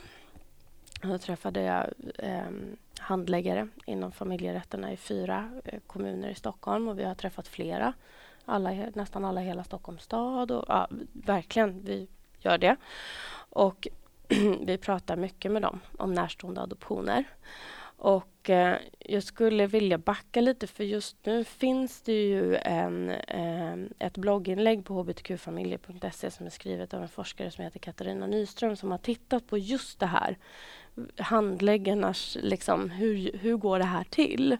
Då 1.02 1.18
träffade 1.18 1.62
jag 1.62 1.86
eh, 2.18 2.50
handläggare 2.98 3.68
inom 3.86 4.12
familjerätterna 4.12 4.92
i 4.92 4.96
fyra 4.96 5.50
eh, 5.64 5.80
kommuner 5.86 6.28
i 6.28 6.34
Stockholm 6.34 6.88
och 6.88 6.98
vi 6.98 7.04
har 7.04 7.14
träffat 7.14 7.48
flera. 7.48 7.92
Alla, 8.44 8.70
nästan 8.94 9.24
alla 9.24 9.42
i 9.42 9.46
hela 9.46 9.64
Stockholms 9.64 10.02
stad. 10.02 10.50
Och, 10.50 10.64
ja, 10.68 10.88
verkligen, 11.12 11.84
vi 11.84 12.08
gör 12.38 12.58
det. 12.58 12.76
Och 13.50 13.88
vi 14.60 14.78
pratar 14.78 15.16
mycket 15.16 15.52
med 15.52 15.62
dem 15.62 15.80
om 15.98 16.12
närstående 16.12 16.60
adoptioner. 16.60 17.24
Och 17.98 18.50
eh, 18.50 18.78
jag 18.98 19.22
skulle 19.22 19.66
vilja 19.66 19.98
backa 19.98 20.40
lite 20.40 20.66
för 20.66 20.84
just 20.84 21.16
nu 21.26 21.44
finns 21.44 22.02
det 22.02 22.26
ju 22.26 22.56
en, 22.56 23.10
eh, 23.10 23.74
ett 23.98 24.18
blogginlägg 24.18 24.84
på 24.84 24.94
hbtqfamiljer.se 24.94 26.30
som 26.30 26.46
är 26.46 26.50
skrivet 26.50 26.94
av 26.94 27.02
en 27.02 27.08
forskare 27.08 27.50
som 27.50 27.64
heter 27.64 27.78
Katarina 27.78 28.26
Nyström 28.26 28.76
som 28.76 28.90
har 28.90 28.98
tittat 28.98 29.46
på 29.46 29.58
just 29.58 30.00
det 30.00 30.06
här. 30.06 30.38
Handläggarnas, 31.18 32.36
liksom, 32.40 32.90
hur, 32.90 33.38
hur 33.38 33.56
går 33.56 33.78
det 33.78 33.84
här 33.84 34.04
till? 34.04 34.56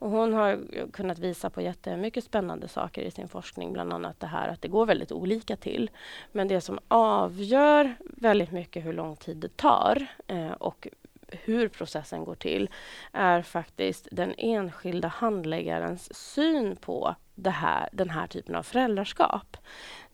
Och 0.00 0.10
hon 0.10 0.32
har 0.32 0.58
kunnat 0.92 1.18
visa 1.18 1.50
på 1.50 1.62
jättemycket 1.62 2.24
spännande 2.24 2.68
saker 2.68 3.02
i 3.02 3.10
sin 3.10 3.28
forskning, 3.28 3.72
bland 3.72 3.92
annat 3.92 4.20
det 4.20 4.26
här 4.26 4.48
att 4.48 4.62
det 4.62 4.68
går 4.68 4.86
väldigt 4.86 5.12
olika 5.12 5.56
till. 5.56 5.90
Men 6.32 6.48
det 6.48 6.60
som 6.60 6.78
avgör 6.88 7.94
väldigt 8.00 8.52
mycket 8.52 8.84
hur 8.84 8.92
lång 8.92 9.16
tid 9.16 9.36
det 9.36 9.56
tar 9.56 10.06
eh, 10.26 10.50
och 10.50 10.88
hur 11.28 11.68
processen 11.68 12.24
går 12.24 12.34
till 12.34 12.70
är 13.12 13.42
faktiskt 13.42 14.08
den 14.10 14.34
enskilda 14.38 15.08
handläggarens 15.08 16.14
syn 16.14 16.76
på 16.76 17.14
det 17.34 17.50
här, 17.50 17.88
den 17.92 18.10
här 18.10 18.26
typen 18.26 18.54
av 18.54 18.62
föräldraskap. 18.62 19.56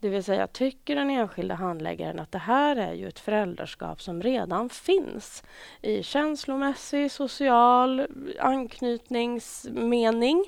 Det 0.04 0.10
vill 0.10 0.24
säga, 0.24 0.46
tycker 0.46 0.96
den 0.96 1.10
enskilda 1.10 1.54
handläggaren 1.54 2.20
att 2.20 2.32
det 2.32 2.38
här 2.38 2.76
är 2.76 2.92
ju 2.92 3.08
ett 3.08 3.18
föräldraskap 3.18 4.02
som 4.02 4.22
redan 4.22 4.68
finns 4.68 5.44
i 5.82 6.02
känslomässig, 6.02 7.10
social 7.10 8.06
anknytningsmening 8.40 10.44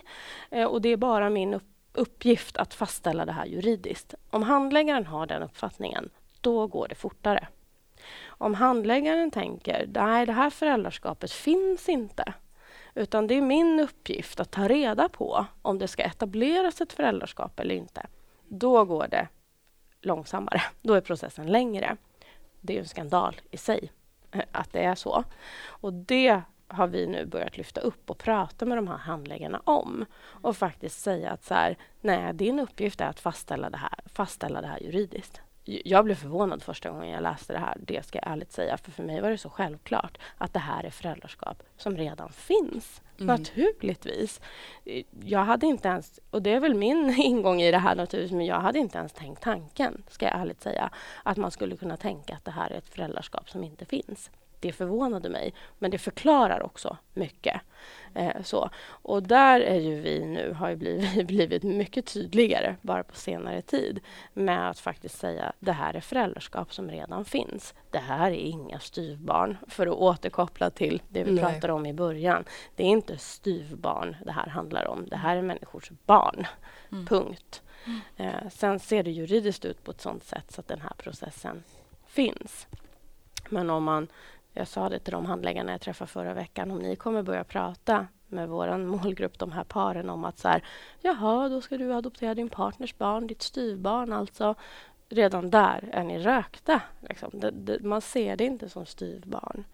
eh, 0.50 0.64
och 0.64 0.82
det 0.82 0.88
är 0.88 0.96
bara 0.96 1.30
min 1.30 1.60
uppgift 1.92 2.56
att 2.56 2.74
fastställa 2.74 3.24
det 3.24 3.32
här 3.32 3.46
juridiskt. 3.46 4.14
Om 4.30 4.42
handläggaren 4.42 5.06
har 5.06 5.26
den 5.26 5.42
uppfattningen, 5.42 6.10
då 6.40 6.66
går 6.66 6.88
det 6.88 6.94
fortare. 6.94 7.48
Om 8.26 8.54
handläggaren 8.54 9.30
tänker 9.30 9.88
nej, 9.94 10.26
det 10.26 10.32
här 10.32 10.50
föräldraskapet 10.50 11.32
finns 11.32 11.88
inte 11.88 12.32
utan 12.94 13.26
det 13.26 13.34
är 13.34 13.42
min 13.42 13.80
uppgift 13.80 14.40
att 14.40 14.50
ta 14.50 14.68
reda 14.68 15.08
på 15.08 15.46
om 15.62 15.78
det 15.78 15.88
ska 15.88 16.02
etableras 16.02 16.80
ett 16.80 16.92
föräldraskap 16.92 17.60
eller 17.60 17.74
inte. 17.74 18.06
Då 18.48 18.84
går 18.84 19.06
det 19.10 19.28
långsammare. 20.00 20.62
Då 20.82 20.94
är 20.94 21.00
processen 21.00 21.46
längre. 21.46 21.96
Det 22.60 22.76
är 22.76 22.78
en 22.78 22.88
skandal 22.88 23.40
i 23.50 23.56
sig 23.56 23.92
eh, 24.30 24.42
att 24.52 24.72
det 24.72 24.84
är 24.84 24.94
så. 24.94 25.24
Och 25.66 25.92
det 25.92 26.42
har 26.68 26.86
vi 26.86 27.06
nu 27.06 27.26
börjat 27.26 27.56
lyfta 27.56 27.80
upp 27.80 28.10
och 28.10 28.18
prata 28.18 28.64
med 28.64 28.78
de 28.78 28.88
här 28.88 28.96
handläggarna 28.96 29.62
om 29.64 30.04
och 30.18 30.56
faktiskt 30.56 31.00
säga 31.00 31.30
att 31.30 31.44
så 31.44 31.54
här, 31.54 31.76
nej, 32.00 32.34
din 32.34 32.60
uppgift 32.60 33.00
är 33.00 33.06
att 33.06 33.20
fastställa 33.20 33.70
det 33.70 33.76
här, 33.76 34.00
fastställa 34.06 34.60
det 34.60 34.66
här 34.66 34.80
juridiskt 34.80 35.40
jag 35.66 36.04
blev 36.04 36.14
förvånad 36.14 36.62
första 36.62 36.90
gången 36.90 37.08
jag 37.08 37.22
läste 37.22 37.52
det 37.52 37.58
här, 37.58 37.76
det 37.80 38.06
ska 38.06 38.18
jag 38.18 38.32
ärligt 38.32 38.52
säga. 38.52 38.76
För 38.76 38.90
för 38.90 39.02
mig 39.02 39.20
var 39.20 39.30
det 39.30 39.38
så 39.38 39.50
självklart 39.50 40.18
att 40.38 40.52
det 40.52 40.58
här 40.58 40.84
är 40.84 40.90
föräldraskap 40.90 41.62
som 41.76 41.96
redan 41.96 42.32
finns. 42.32 43.02
Mm. 43.18 43.26
Naturligtvis. 43.26 44.40
Jag 45.24 45.44
hade 45.44 45.66
inte 45.66 45.88
ens, 45.88 46.20
och 46.30 46.42
det 46.42 46.50
är 46.50 46.60
väl 46.60 46.74
min 46.74 47.14
ingång 47.18 47.62
i 47.62 47.70
det 47.70 47.78
här 47.78 47.94
naturligtvis, 47.94 48.36
men 48.36 48.46
jag 48.46 48.60
hade 48.60 48.78
inte 48.78 48.98
ens 48.98 49.12
tänkt 49.12 49.42
tanken, 49.42 50.02
ska 50.08 50.26
jag 50.26 50.40
ärligt 50.40 50.62
säga, 50.62 50.90
att 51.22 51.36
man 51.36 51.50
skulle 51.50 51.76
kunna 51.76 51.96
tänka 51.96 52.34
att 52.34 52.44
det 52.44 52.50
här 52.50 52.70
är 52.70 52.78
ett 52.78 52.88
föräldraskap 52.88 53.50
som 53.50 53.64
inte 53.64 53.84
finns. 53.84 54.30
Det 54.60 54.72
förvånade 54.72 55.28
mig, 55.28 55.54
men 55.78 55.90
det 55.90 55.98
förklarar 55.98 56.62
också 56.62 56.96
mycket. 57.14 57.60
Eh, 58.14 58.42
så. 58.42 58.70
Och 58.86 59.22
där 59.22 59.60
är 59.60 59.80
ju 59.80 60.00
vi 60.00 60.24
nu, 60.24 60.52
har 60.52 60.68
ju 60.68 60.76
blivit, 60.76 61.26
blivit 61.26 61.62
mycket 61.62 62.06
tydligare 62.06 62.76
bara 62.82 63.02
på 63.02 63.14
senare 63.14 63.62
tid 63.62 64.00
med 64.32 64.70
att 64.70 64.78
faktiskt 64.78 65.18
säga 65.18 65.52
det 65.58 65.72
här 65.72 65.94
är 65.94 66.00
föräldraskap 66.00 66.74
som 66.74 66.90
redan 66.90 67.24
finns. 67.24 67.74
Det 67.90 67.98
här 67.98 68.30
är 68.30 68.34
inga 68.34 68.80
styvbarn, 68.80 69.56
för 69.68 69.86
att 69.86 69.94
återkoppla 69.94 70.70
till 70.70 71.02
det 71.08 71.24
vi 71.24 71.30
Nej. 71.30 71.44
pratade 71.44 71.72
om 71.72 71.86
i 71.86 71.92
början. 71.92 72.44
Det 72.76 72.82
är 72.82 72.88
inte 72.88 73.18
styvbarn 73.18 74.16
det 74.24 74.32
här 74.32 74.46
handlar 74.46 74.88
om. 74.88 75.06
Det 75.08 75.16
här 75.16 75.36
är 75.36 75.42
människors 75.42 75.90
barn. 76.06 76.46
Mm. 76.92 77.06
Punkt. 77.06 77.62
Mm. 77.84 78.00
Eh, 78.16 78.48
sen 78.50 78.80
ser 78.80 79.02
det 79.02 79.10
juridiskt 79.10 79.64
ut 79.64 79.84
på 79.84 79.90
ett 79.90 80.00
sånt 80.00 80.24
sätt 80.24 80.52
så 80.52 80.60
att 80.60 80.68
den 80.68 80.80
här 80.80 80.92
processen 80.98 81.62
finns. 82.06 82.66
Men 83.48 83.70
om 83.70 83.84
man 83.84 84.08
jag 84.56 84.68
sa 84.68 84.88
det 84.88 84.98
till 84.98 85.12
de 85.12 85.26
handläggarna 85.26 85.72
jag 85.72 85.80
träffade 85.80 86.10
förra 86.10 86.34
veckan. 86.34 86.70
Om 86.70 86.78
ni 86.78 86.96
kommer 86.96 87.22
börja 87.22 87.44
prata 87.44 88.06
med 88.26 88.48
vår 88.48 88.78
målgrupp, 88.86 89.38
de 89.38 89.52
här 89.52 89.64
paren, 89.64 90.10
om 90.10 90.24
att 90.24 90.38
så 90.38 90.48
här, 90.48 90.64
jaha, 91.00 91.48
då 91.48 91.60
ska 91.60 91.78
du 91.78 91.94
adoptera 91.94 92.34
din 92.34 92.48
partners 92.48 92.98
barn, 92.98 93.26
ditt 93.26 93.42
styvbarn 93.42 94.12
alltså. 94.12 94.54
Redan 95.08 95.50
där 95.50 95.88
är 95.92 96.04
ni 96.04 96.18
rökta. 96.18 96.82
Liksom. 97.00 97.30
Det, 97.32 97.50
det, 97.50 97.80
man 97.80 98.00
ser 98.00 98.36
det 98.36 98.44
inte 98.44 98.68
som 98.68 98.86
styvbarn. 98.86 99.64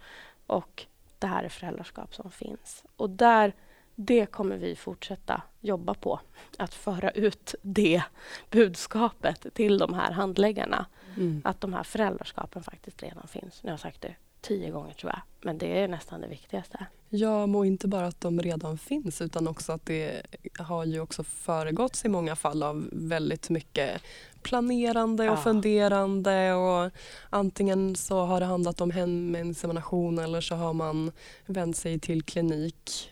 Och 0.46 0.86
det 1.18 1.26
här 1.26 1.44
är 1.44 1.48
föräldraskap 1.48 2.14
som 2.14 2.30
finns. 2.30 2.84
Och 2.96 3.10
där, 3.10 3.52
det 3.94 4.26
kommer 4.26 4.56
vi 4.56 4.76
fortsätta 4.76 5.42
jobba 5.60 5.94
på. 5.94 6.20
Att 6.58 6.74
föra 6.74 7.10
ut 7.10 7.54
det 7.62 8.02
budskapet 8.50 9.46
till 9.54 9.78
de 9.78 9.94
här 9.94 10.12
handläggarna. 10.12 10.86
Mm. 11.16 11.42
Att 11.44 11.60
de 11.60 11.72
här 11.72 11.82
föräldraskapen 11.82 12.62
faktiskt 12.62 13.02
redan 13.02 13.28
finns. 13.28 13.62
Nu 13.62 13.68
har 13.68 13.72
jag 13.72 13.80
sagt 13.80 14.00
det 14.00 14.14
tio 14.42 14.70
gånger 14.70 14.92
tror 14.92 15.12
jag. 15.12 15.20
Men 15.44 15.58
det 15.58 15.80
är 15.80 15.88
nästan 15.88 16.20
det 16.20 16.28
viktigaste. 16.28 16.86
Ja, 17.08 17.42
och 17.42 17.66
inte 17.66 17.88
bara 17.88 18.06
att 18.06 18.20
de 18.20 18.40
redan 18.40 18.78
finns 18.78 19.20
utan 19.20 19.48
också 19.48 19.72
att 19.72 19.86
det 19.86 20.22
har 20.58 20.84
ju 20.84 21.00
också 21.00 21.24
föregåtts 21.24 22.04
i 22.04 22.08
många 22.08 22.36
fall 22.36 22.62
av 22.62 22.88
väldigt 22.92 23.50
mycket 23.50 24.02
planerande 24.42 25.30
och 25.30 25.36
ja. 25.36 25.42
funderande 25.42 26.52
och 26.52 26.90
antingen 27.30 27.96
så 27.96 28.24
har 28.24 28.40
det 28.40 28.46
handlat 28.46 28.80
om 28.80 28.90
heminsemination 28.90 30.18
eller 30.18 30.40
så 30.40 30.54
har 30.54 30.72
man 30.72 31.12
vänt 31.46 31.76
sig 31.76 31.98
till 31.98 32.22
klinik. 32.22 33.10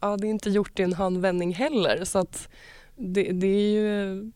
Ja, 0.00 0.16
det 0.16 0.26
är 0.26 0.30
inte 0.30 0.50
gjort 0.50 0.80
i 0.80 0.82
en 0.82 0.92
handvändning 0.92 1.54
heller 1.54 2.04
så 2.04 2.18
att 2.18 2.48
det, 2.96 3.32
det 3.32 3.46
är 3.46 3.70
ju 3.70 4.32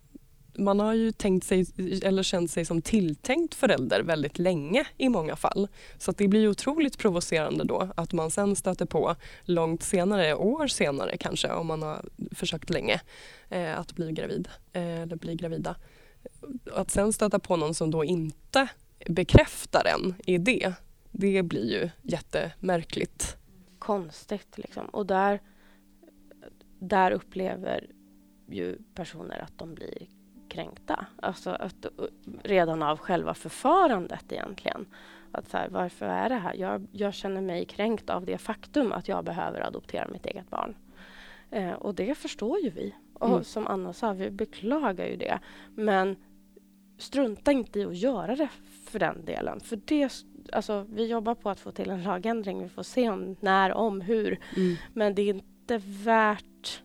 man 0.61 0.81
har 0.81 0.95
ju 0.95 1.13
tänkt 1.13 1.47
sig, 1.47 1.67
eller 2.03 2.23
känt 2.23 2.51
sig 2.51 2.65
som 2.65 2.83
tilltänkt 2.83 3.55
förälder 3.55 4.03
väldigt 4.03 4.39
länge 4.39 4.85
i 4.97 5.09
många 5.09 5.37
fall. 5.37 5.69
Så 5.99 6.13
det 6.13 6.29
blir 6.29 6.49
otroligt 6.49 6.99
provocerande 6.99 7.65
då 7.65 7.89
att 7.97 8.13
man 8.13 8.31
sen 8.31 8.57
stöter 8.57 8.87
på 8.87 9.17
långt 9.43 9.83
senare, 9.83 10.35
år 10.35 10.67
senare 10.67 11.17
kanske 11.17 11.53
om 11.53 11.67
man 11.67 11.83
har 11.83 12.05
försökt 12.35 12.71
länge 12.71 13.01
eh, 13.49 13.79
att 13.79 13.93
bli 13.93 14.13
gravid 14.13 14.49
eh, 14.73 15.01
eller 15.01 15.17
bli 15.17 15.35
gravida. 15.35 15.77
Att 16.75 16.91
sen 16.91 17.13
stöta 17.13 17.39
på 17.39 17.57
någon 17.57 17.75
som 17.75 17.91
då 17.91 18.05
inte 18.05 18.69
bekräftar 19.07 19.85
en 19.85 20.15
i 20.27 20.39
det, 20.39 20.73
det 21.11 21.43
blir 21.43 21.71
ju 21.73 21.91
jättemärkligt. 22.03 23.37
Konstigt 23.79 24.59
liksom. 24.59 24.87
Och 24.87 25.07
där, 25.07 25.41
där 26.79 27.11
upplever 27.11 27.91
ju 28.49 28.79
personer 28.95 29.39
att 29.39 29.59
de 29.59 29.75
blir 29.75 30.07
kränkta. 30.51 31.07
Alltså 31.23 31.51
att, 31.51 31.87
redan 32.43 32.83
av 32.83 32.99
själva 32.99 33.35
förfarandet 33.35 34.33
egentligen. 34.33 34.87
Att 35.33 35.49
så 35.51 35.57
här, 35.57 35.69
varför 35.69 36.07
är 36.07 36.29
det 36.29 36.35
här? 36.35 36.55
Jag, 36.55 36.87
jag, 36.93 37.15
känner 37.15 37.41
mig 37.41 37.65
kränkt 37.65 38.11
av 38.11 38.25
det 38.25 38.39
faktum 38.39 38.93
att 38.93 39.09
jag 39.09 39.25
behöver 39.25 39.61
adoptera 39.67 40.09
mitt 40.09 40.27
eget 40.27 40.51
barn. 40.51 40.75
Eh, 41.51 41.73
och 41.73 41.95
det 41.95 42.15
förstår 42.15 42.59
ju 42.59 42.71
vi. 42.71 42.95
Och 43.15 43.29
mm. 43.29 43.45
som 43.45 43.67
Anna 43.67 43.93
sa, 43.93 44.13
vi 44.13 44.31
beklagar 44.31 45.07
ju 45.07 45.17
det. 45.17 45.39
Men 45.75 46.17
strunta 46.99 47.53
inte 47.53 47.81
i 47.81 47.85
att 47.85 47.97
göra 47.97 48.37
det 48.37 48.49
för 48.85 48.99
den 48.99 49.25
delen. 49.25 49.61
För 49.61 49.81
det, 49.85 50.25
alltså, 50.53 50.87
vi 50.89 51.07
jobbar 51.07 51.35
på 51.35 51.51
att 51.51 51.61
få 51.61 51.71
till 51.71 51.91
en 51.91 52.03
lagändring. 52.03 52.63
Vi 52.63 52.69
får 52.69 52.83
se 52.83 53.09
om, 53.09 53.37
när, 53.41 53.73
om, 53.73 54.01
hur. 54.01 54.39
Mm. 54.57 54.77
Men 54.93 55.15
det 55.15 55.23
är 55.23 55.35
inte 55.35 55.81
värt 55.85 56.83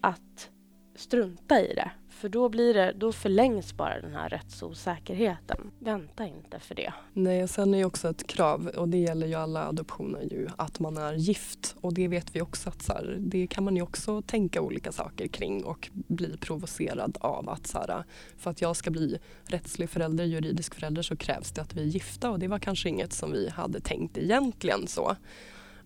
att 0.00 0.50
strunta 0.94 1.60
i 1.60 1.74
det. 1.74 1.90
För 2.16 2.28
då, 2.28 2.48
blir 2.48 2.74
det, 2.74 2.92
då 2.92 3.12
förlängs 3.12 3.74
bara 3.74 4.00
den 4.00 4.14
här 4.14 4.28
rättsosäkerheten. 4.28 5.70
Vänta 5.78 6.26
inte 6.26 6.60
för 6.60 6.74
det. 6.74 6.92
Nej, 7.12 7.42
och 7.42 7.50
sen 7.50 7.74
är 7.74 7.78
det 7.78 7.84
också 7.84 8.08
ett 8.08 8.26
krav, 8.26 8.66
och 8.66 8.88
det 8.88 8.98
gäller 8.98 9.26
ju 9.26 9.34
alla 9.34 9.66
adoptioner, 9.66 10.22
ju, 10.22 10.48
att 10.56 10.80
man 10.80 10.96
är 10.96 11.12
gift. 11.12 11.76
Och 11.80 11.94
det 11.94 12.08
vet 12.08 12.36
vi 12.36 12.40
också 12.40 12.68
att 12.68 12.82
så 12.82 12.92
här, 12.92 13.16
det 13.20 13.46
kan 13.46 13.64
man 13.64 13.76
ju 13.76 13.82
också 13.82 14.22
tänka 14.22 14.60
olika 14.60 14.92
saker 14.92 15.26
kring 15.26 15.64
och 15.64 15.90
bli 15.92 16.36
provocerad 16.36 17.18
av. 17.20 17.48
att 17.48 17.66
så 17.66 17.78
här, 17.78 18.04
För 18.36 18.50
att 18.50 18.60
jag 18.60 18.76
ska 18.76 18.90
bli 18.90 19.18
rättslig 19.44 19.90
förälder, 19.90 20.24
juridisk 20.24 20.74
förälder 20.74 21.02
så 21.02 21.16
krävs 21.16 21.52
det 21.52 21.62
att 21.62 21.74
vi 21.74 21.80
är 21.80 21.86
gifta 21.86 22.30
och 22.30 22.38
det 22.38 22.48
var 22.48 22.58
kanske 22.58 22.88
inget 22.88 23.12
som 23.12 23.32
vi 23.32 23.48
hade 23.48 23.80
tänkt 23.80 24.18
egentligen 24.18 24.86
så. 24.86 25.16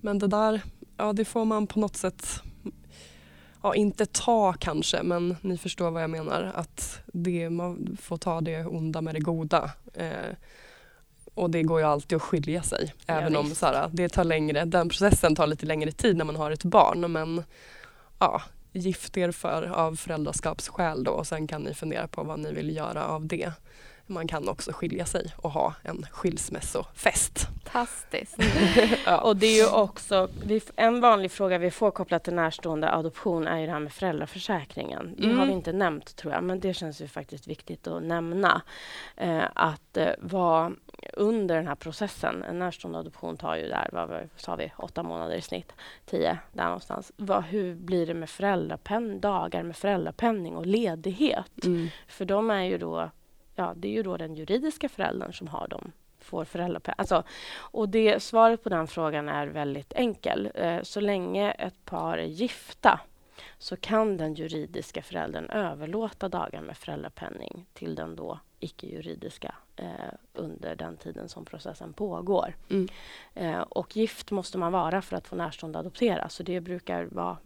Men 0.01 0.19
det 0.19 0.27
där, 0.27 0.63
ja 0.97 1.13
det 1.13 1.25
får 1.25 1.45
man 1.45 1.67
på 1.67 1.81
något 1.81 1.97
sätt 1.97 2.43
ja, 3.63 3.75
inte 3.75 4.07
ta 4.07 4.53
kanske, 4.53 5.03
men 5.03 5.37
ni 5.41 5.59
förstår 5.59 5.91
vad 5.91 6.03
jag 6.03 6.11
menar. 6.11 6.53
Att 6.55 7.01
det, 7.07 7.51
man 7.51 7.97
får 8.01 8.17
ta 8.17 8.41
det 8.41 8.65
onda 8.65 9.01
med 9.01 9.15
det 9.15 9.21
goda. 9.21 9.71
Eh, 9.95 10.35
och 11.35 11.51
det 11.51 11.63
går 11.63 11.81
ju 11.81 11.87
alltid 11.87 12.17
att 12.17 12.23
skilja 12.23 12.63
sig. 12.63 12.95
Ja, 13.07 13.15
även 13.15 13.37
om 13.37 13.51
så 13.51 13.67
här, 13.67 13.91
det 13.93 14.09
tar 14.09 14.25
längre, 14.25 14.65
den 14.65 14.89
processen 14.89 15.35
tar 15.35 15.47
lite 15.47 15.67
längre 15.67 15.93
tid 15.93 16.17
när 16.17 16.25
man 16.25 16.37
har 16.37 16.51
ett 16.51 16.65
barn. 16.65 17.13
Men 17.13 17.45
ja, 18.19 18.43
gift 18.73 19.17
er 19.17 19.31
för, 19.31 19.63
av 19.63 19.97
föräldraskapsskäl 19.97 21.05
då 21.05 21.13
och 21.13 21.27
sen 21.27 21.47
kan 21.47 21.63
ni 21.63 21.75
fundera 21.75 22.09
på 22.09 22.23
vad 22.23 22.41
ni 22.41 22.53
vill 22.53 22.77
göra 22.77 23.07
av 23.07 23.27
det 23.27 23.53
man 24.11 24.29
kan 24.29 24.49
också 24.49 24.73
skilja 24.73 25.05
sig 25.05 25.35
och 25.37 25.51
ha 25.51 25.75
en 25.83 26.07
skilsmässofest. 26.11 27.49
Fantastiskt. 27.65 28.37
ja. 29.07 29.21
Och 29.21 29.37
det 29.37 29.47
är 29.47 29.57
ju 29.57 29.69
också, 29.69 30.29
en 30.77 31.01
vanlig 31.01 31.31
fråga 31.31 31.59
vi 31.59 31.71
får 31.71 31.91
kopplat 31.91 32.25
till 32.25 32.35
närstående 32.35 32.93
adoption 32.93 33.47
är 33.47 33.59
ju 33.59 33.67
det 33.67 33.73
här 33.73 33.81
med 33.81 33.93
föräldraförsäkringen. 33.93 35.15
Det 35.19 35.25
mm. 35.25 35.39
har 35.39 35.47
vi 35.47 35.53
inte 35.53 35.73
nämnt 35.73 36.17
tror 36.17 36.33
jag, 36.33 36.45
men 36.45 36.61
det 36.61 36.75
känns 36.75 37.01
ju 37.01 37.09
faktiskt 37.09 37.47
viktigt 37.47 37.87
att 37.87 38.03
nämna. 38.03 38.63
Eh, 39.17 39.45
att 39.55 39.97
eh, 39.97 40.13
vara 40.19 40.73
under 41.13 41.57
den 41.57 41.67
här 41.67 41.75
processen, 41.75 42.43
en 42.43 42.59
närstående 42.59 42.99
adoption 42.99 43.37
tar 43.37 43.57
ju 43.57 43.69
där, 43.69 43.89
vad 43.93 44.29
sa 44.37 44.57
vi, 44.57 44.73
åtta 44.77 45.03
månader 45.03 45.35
i 45.35 45.41
snitt, 45.41 45.73
tio 46.07 46.39
där 46.53 46.65
någonstans. 46.65 47.13
Vad, 47.17 47.45
hur 47.45 47.75
blir 47.75 48.07
det 48.07 48.15
med 48.15 48.31
föräldrapenning, 48.31 49.21
dagar 49.21 49.63
med 49.63 49.77
föräldrapenning 49.77 50.57
och 50.57 50.67
ledighet? 50.67 51.65
Mm. 51.65 51.89
För 52.09 52.25
de 52.25 52.51
är 52.51 52.63
ju 52.63 52.79
då 52.79 53.11
ja, 53.61 53.73
det 53.77 53.89
är 53.89 53.93
ju 53.93 54.03
då 54.03 54.17
den 54.17 54.35
juridiska 54.35 54.89
föräldern 54.89 55.33
som 55.33 55.49
har 55.49 55.69
dem 55.69 55.93
får 56.19 56.45
föräldrapenning. 56.45 56.95
Alltså, 56.99 57.23
och 57.57 57.89
det, 57.89 58.23
svaret 58.23 58.63
på 58.63 58.69
den 58.69 58.87
frågan 58.87 59.29
är 59.29 59.47
väldigt 59.47 59.93
enkel. 59.93 60.51
Eh, 60.55 60.83
så 60.83 61.01
länge 61.01 61.51
ett 61.51 61.85
par 61.85 62.19
är 62.19 62.27
gifta 62.27 63.01
så 63.59 63.77
kan 63.77 64.17
den 64.17 64.35
juridiska 64.35 65.03
föräldern 65.03 65.51
överlåta 65.51 66.29
dagar 66.29 66.61
med 66.61 66.77
föräldrapenning 66.77 67.67
till 67.73 67.95
den 67.95 68.17
då 68.17 68.39
icke-juridiska 68.61 69.55
eh, 69.77 69.87
under 70.35 70.77
den 70.77 70.97
tiden 70.97 71.29
som 71.29 71.45
processen 71.45 71.93
pågår. 71.93 72.57
Mm. 72.71 72.89
Eh, 73.35 73.61
och 73.61 73.97
gift 73.97 74.31
måste 74.31 74.59
man 74.59 74.73
vara 74.73 75.03
för 75.03 75.17
att 75.17 75.29
få 75.29 75.37
närstående 75.37 75.79
adoptera, 75.79 76.29
så 76.29 76.43
det 76.43 76.61
brukar 76.61 77.05
vara 77.05 77.37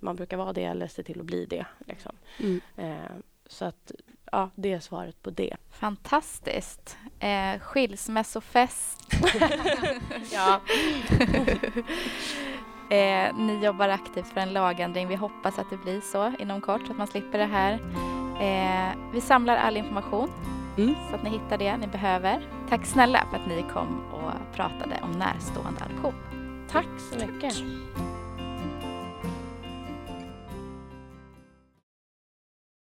man 0.00 0.16
brukar 0.16 0.36
vara 0.36 0.52
det 0.52 0.64
eller 0.64 0.86
se 0.86 1.02
till 1.02 1.20
att 1.20 1.26
bli 1.26 1.46
det. 1.46 1.66
Liksom. 1.86 2.12
Mm. 2.38 2.60
Eh, 2.76 3.10
så 3.46 3.64
att, 3.64 3.92
ja, 4.32 4.50
det 4.54 4.72
är 4.72 4.80
svaret 4.80 5.22
på 5.22 5.30
det. 5.30 5.56
Fantastiskt. 5.70 6.96
Eh, 7.20 7.58
skilsmässofest. 7.60 8.98
Ja. 10.32 10.60
eh, 12.96 13.34
ni 13.36 13.64
jobbar 13.64 13.88
aktivt 13.88 14.28
för 14.28 14.40
en 14.40 14.52
lagändring. 14.52 15.08
Vi 15.08 15.14
hoppas 15.14 15.58
att 15.58 15.70
det 15.70 15.76
blir 15.76 16.00
så 16.00 16.32
inom 16.38 16.60
kort, 16.60 16.86
så 16.86 16.92
att 16.92 16.98
man 16.98 17.06
slipper 17.06 17.38
det 17.38 17.44
här. 17.46 17.72
Eh, 18.40 18.92
vi 19.12 19.20
samlar 19.20 19.56
all 19.56 19.76
information 19.76 20.30
Mm. 20.78 20.94
så 21.10 21.14
att 21.16 21.22
ni 21.22 21.30
hittar 21.30 21.58
det 21.58 21.76
ni 21.76 21.86
behöver. 21.86 22.48
Tack 22.68 22.86
snälla 22.86 23.26
för 23.30 23.36
att 23.36 23.46
ni 23.46 23.64
kom 23.72 24.04
och 24.12 24.54
pratade 24.56 25.00
om 25.02 25.12
närstående 25.12 25.84
adoption. 25.84 26.14
Tack 26.70 26.86
så 27.12 27.26
mycket. 27.26 27.54